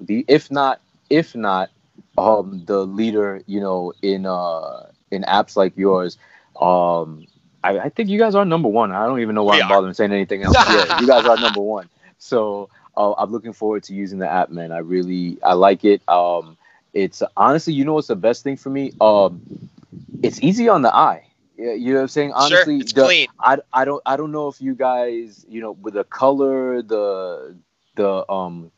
the 0.00 0.24
if 0.28 0.50
not, 0.50 0.80
if 1.10 1.34
not, 1.34 1.70
um, 2.18 2.62
the 2.66 2.84
leader, 2.84 3.42
you 3.46 3.60
know, 3.60 3.92
in 4.02 4.26
uh, 4.26 4.90
in 5.10 5.22
apps 5.22 5.56
like 5.56 5.76
yours. 5.76 6.18
Um, 6.60 7.26
I, 7.64 7.78
I 7.78 7.88
think 7.88 8.08
you 8.08 8.18
guys 8.18 8.34
are 8.34 8.44
number 8.44 8.68
one. 8.68 8.92
I 8.92 9.06
don't 9.06 9.20
even 9.20 9.34
know 9.34 9.44
why 9.44 9.56
we 9.56 9.62
I'm 9.62 9.68
bothering 9.68 9.94
saying 9.94 10.12
anything 10.12 10.42
else. 10.42 10.56
yeah, 10.68 11.00
you 11.00 11.06
guys 11.06 11.26
are 11.26 11.36
number 11.36 11.60
one. 11.60 11.88
So 12.18 12.68
uh, 12.96 13.12
I'm 13.14 13.32
looking 13.32 13.52
forward 13.52 13.82
to 13.84 13.94
using 13.94 14.18
the 14.18 14.28
app, 14.30 14.48
man. 14.48 14.70
I 14.70 14.78
really, 14.78 15.38
I 15.42 15.54
like 15.54 15.84
it. 15.84 16.06
Um, 16.08 16.56
it's 16.94 17.22
honestly, 17.36 17.72
you 17.74 17.84
know, 17.84 17.94
what's 17.94 18.06
the 18.06 18.14
best 18.14 18.44
thing 18.44 18.56
for 18.56 18.70
me? 18.70 18.92
Um, 19.00 19.42
it's 20.22 20.40
easy 20.42 20.68
on 20.68 20.82
the 20.82 20.94
eye. 20.94 21.26
You 21.56 21.92
know 21.92 21.94
what 21.94 22.02
I'm 22.02 22.08
saying? 22.08 22.32
Honestly, 22.32 22.76
sure, 22.76 22.80
it's 22.82 22.92
the, 22.92 23.04
clean. 23.04 23.28
I, 23.38 23.58
I 23.72 23.84
don't 23.84 24.02
I 24.06 24.16
don't 24.16 24.32
know 24.32 24.48
if 24.48 24.60
you 24.60 24.74
guys, 24.74 25.44
you 25.48 25.60
know, 25.60 25.72
with 25.72 25.94
the 25.94 26.04
color, 26.04 26.82
the 26.82 27.56
the 27.94 28.30
um 28.30 28.70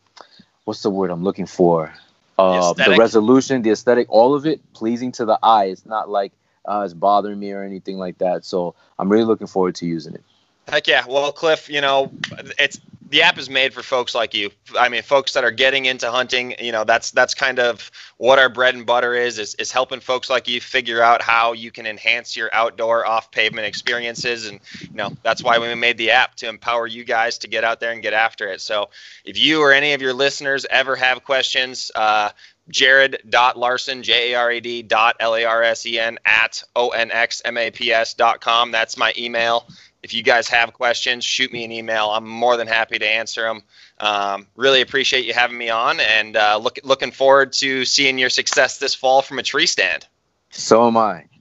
what's 0.65 0.83
the 0.83 0.91
word 0.91 1.11
I'm 1.11 1.23
looking 1.23 1.47
for? 1.47 1.95
Uh, 2.37 2.73
the, 2.73 2.85
the 2.85 2.97
resolution, 2.97 3.63
the 3.63 3.71
aesthetic, 3.71 4.09
all 4.11 4.35
of 4.35 4.45
it 4.45 4.61
pleasing 4.73 5.13
to 5.13 5.25
the 5.25 5.39
eye. 5.43 5.67
It's 5.67 5.87
not 5.87 6.09
like 6.09 6.33
uh, 6.65 6.83
it's 6.85 6.95
bothering 6.95 7.39
me 7.39 7.53
or 7.53 7.63
anything 7.63 7.97
like 7.97 8.19
that. 8.19 8.45
So 8.45 8.75
I'm 8.99 9.09
really 9.09 9.25
looking 9.25 9.47
forward 9.47 9.77
to 9.77 9.87
using 9.87 10.15
it. 10.15 10.25
Heck 10.69 10.89
yeah. 10.89 11.05
Well, 11.07 11.31
Cliff, 11.31 11.69
you 11.69 11.81
know, 11.81 12.11
it's 12.59 12.81
the 13.15 13.23
app 13.23 13.39
is 13.39 13.49
made 13.49 13.73
for 13.73 13.81
folks 13.81 14.13
like 14.13 14.35
you. 14.35 14.51
I 14.77 14.89
mean, 14.89 15.03
folks 15.03 15.35
that 15.35 15.45
are 15.45 15.53
getting 15.53 15.85
into 15.85 16.11
hunting. 16.11 16.57
You 16.59 16.73
know, 16.73 16.83
that's 16.83 17.13
that's 17.13 17.33
kind 17.33 17.61
of 17.61 17.93
what 18.17 18.41
our 18.41 18.49
bread 18.49 18.75
and 18.75 18.85
butter 18.85 19.15
is, 19.15 19.39
is 19.39 19.55
is 19.55 19.71
helping 19.71 20.01
folks 20.01 20.29
like 20.29 20.49
you 20.49 20.61
figure 20.61 21.01
out 21.01 21.23
how 21.23 21.53
you 21.53 21.71
can 21.71 21.87
enhance 21.87 22.37
your 22.37 22.51
outdoor 22.53 23.07
off 23.07 23.31
pavement 23.31 23.69
experiences. 23.69 24.49
And 24.49 24.59
you 24.81 24.97
know, 24.97 25.17
that's 25.23 25.45
why 25.45 25.61
we 25.61 25.73
made 25.77 25.97
the 25.97 26.11
app 26.11 26.35
to 26.37 26.49
empower 26.49 26.89
you 26.89 27.05
guys 27.05 27.39
to 27.39 27.47
get 27.47 27.63
out 27.63 27.79
there 27.79 27.93
and 27.93 28.03
get 28.03 28.15
after 28.15 28.49
it. 28.49 28.61
So 28.61 28.91
if 29.25 29.39
you 29.39 29.63
or 29.63 29.73
any 29.73 29.93
of 29.93 30.03
your 30.03 30.13
listeners 30.13 30.67
ever 30.69 30.97
have 30.97 31.23
questions, 31.23 31.93
uh, 31.95 32.31
jarad.larsen, 32.73 34.03
J-A-R-A-D 34.03 34.83
dot 34.83 35.15
L-A-R-S-E-N 35.21 36.19
at 36.25 36.65
O-N-X-M-A-P-S 36.75 38.15
dot 38.15 38.41
com. 38.41 38.73
That's 38.73 38.97
my 38.97 39.13
email 39.17 39.69
if 40.05 40.13
you 40.13 40.23
guys 40.23 40.47
have 40.49 40.75
questions, 40.75 41.25
shoot 41.25 41.51
me 41.51 41.65
an 41.65 41.73
email. 41.73 42.11
I'm 42.11 42.29
more 42.29 42.59
than 42.59 42.69
happy 42.69 42.99
to 42.99 43.09
answer 43.09 43.43
them. 43.45 43.63
Um, 44.01 44.47
really 44.55 44.83
appreciate 44.83 45.25
you 45.25 45.33
having 45.33 45.57
me 45.57 45.71
on, 45.71 45.99
and 45.99 46.37
uh, 46.37 46.61
look, 46.63 46.79
looking 46.85 47.11
forward 47.11 47.55
to 47.55 47.87
seeing 47.87 48.19
your 48.19 48.29
success 48.29 48.79
this 48.79 48.95
fall 48.95 49.23
from 49.23 49.39
a 49.39 49.43
tree 49.43 49.65
stand. 49.65 50.07
So 50.51 50.87
am 50.87 50.99
I. 50.99 51.25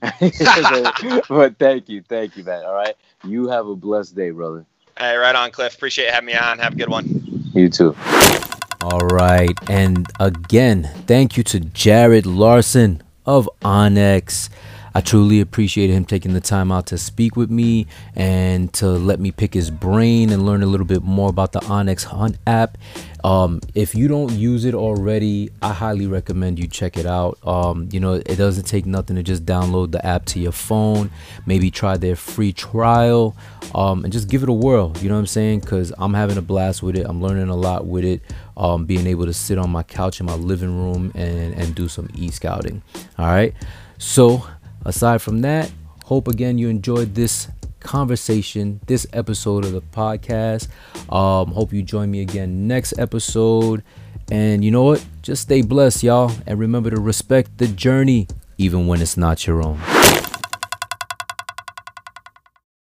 but 1.28 1.58
thank 1.58 1.90
you, 1.90 2.02
thank 2.08 2.38
you, 2.38 2.44
man. 2.44 2.64
All 2.64 2.74
right, 2.74 2.96
you 3.22 3.48
have 3.48 3.66
a 3.66 3.76
blessed 3.76 4.16
day, 4.16 4.30
brother. 4.30 4.64
Hey, 4.98 5.14
right 5.14 5.36
on, 5.36 5.50
Cliff. 5.50 5.74
Appreciate 5.74 6.08
having 6.08 6.28
me 6.28 6.34
on. 6.34 6.58
Have 6.58 6.72
a 6.72 6.76
good 6.76 6.88
one. 6.88 7.50
You 7.52 7.68
too. 7.68 7.94
All 8.80 9.00
right, 9.00 9.58
and 9.68 10.08
again, 10.18 10.84
thank 11.06 11.36
you 11.36 11.42
to 11.44 11.60
Jarad 11.60 12.24
Larsen 12.24 13.02
of 13.26 13.46
onX. 13.60 14.48
I 14.96 15.00
truly 15.00 15.40
appreciate 15.40 15.90
him 15.90 16.04
taking 16.04 16.34
the 16.34 16.40
time 16.40 16.70
out 16.70 16.86
to 16.86 16.98
speak 16.98 17.34
with 17.34 17.50
me 17.50 17.86
and 18.14 18.72
to 18.74 18.86
let 18.86 19.18
me 19.18 19.32
pick 19.32 19.52
his 19.52 19.70
brain 19.70 20.30
and 20.30 20.46
learn 20.46 20.62
a 20.62 20.66
little 20.66 20.86
bit 20.86 21.02
more 21.02 21.28
about 21.28 21.50
the 21.50 21.60
onX 21.60 22.04
Hunt 22.04 22.38
app. 22.46 22.78
Um, 23.24 23.60
if 23.74 23.94
you 23.94 24.06
don't 24.06 24.30
use 24.32 24.64
it 24.64 24.74
already, 24.74 25.50
I 25.62 25.72
highly 25.72 26.06
recommend 26.06 26.60
you 26.60 26.68
check 26.68 26.96
it 26.96 27.06
out. 27.06 27.38
Um, 27.44 27.88
you 27.90 27.98
know, 27.98 28.14
it 28.14 28.36
doesn't 28.36 28.64
take 28.64 28.86
nothing 28.86 29.16
to 29.16 29.22
just 29.22 29.44
download 29.44 29.90
the 29.90 30.04
app 30.06 30.26
to 30.26 30.38
your 30.38 30.52
phone, 30.52 31.10
maybe 31.44 31.72
try 31.72 31.96
their 31.96 32.16
free 32.16 32.52
trial, 32.52 33.34
um, 33.74 34.04
and 34.04 34.12
just 34.12 34.28
give 34.28 34.44
it 34.44 34.48
a 34.48 34.52
whirl. 34.52 34.92
You 35.00 35.08
know 35.08 35.16
what 35.16 35.20
I'm 35.20 35.26
saying? 35.26 35.60
Because 35.60 35.92
I'm 35.98 36.14
having 36.14 36.36
a 36.36 36.42
blast 36.42 36.82
with 36.84 36.96
it. 36.96 37.06
I'm 37.08 37.20
learning 37.20 37.48
a 37.48 37.56
lot 37.56 37.86
with 37.86 38.04
it. 38.04 38.22
Um, 38.56 38.84
being 38.84 39.08
able 39.08 39.24
to 39.26 39.32
sit 39.32 39.58
on 39.58 39.70
my 39.70 39.82
couch 39.82 40.20
in 40.20 40.26
my 40.26 40.36
living 40.36 40.78
room 40.78 41.10
and, 41.16 41.54
and 41.54 41.74
do 41.74 41.88
some 41.88 42.08
e 42.14 42.30
scouting. 42.30 42.82
All 43.18 43.26
right. 43.26 43.54
So 43.98 44.46
aside 44.84 45.22
from 45.22 45.40
that, 45.42 45.70
hope 46.04 46.28
again 46.28 46.58
you 46.58 46.68
enjoyed 46.68 47.14
this 47.14 47.48
conversation, 47.80 48.80
this 48.86 49.06
episode 49.12 49.64
of 49.64 49.72
the 49.72 49.80
podcast. 49.80 50.68
Um, 51.12 51.52
hope 51.52 51.72
you 51.72 51.82
join 51.82 52.10
me 52.10 52.20
again 52.22 52.66
next 52.66 52.98
episode. 52.98 53.82
And 54.30 54.64
you 54.64 54.70
know 54.70 54.84
what? 54.84 55.04
Just 55.22 55.42
stay 55.42 55.62
blessed, 55.62 56.02
y'all. 56.02 56.32
And 56.46 56.58
remember 56.58 56.90
to 56.90 57.00
respect 57.00 57.58
the 57.58 57.68
journey, 57.68 58.26
even 58.58 58.86
when 58.86 59.00
it's 59.00 59.16
not 59.16 59.46
your 59.46 59.62
own. 59.62 59.78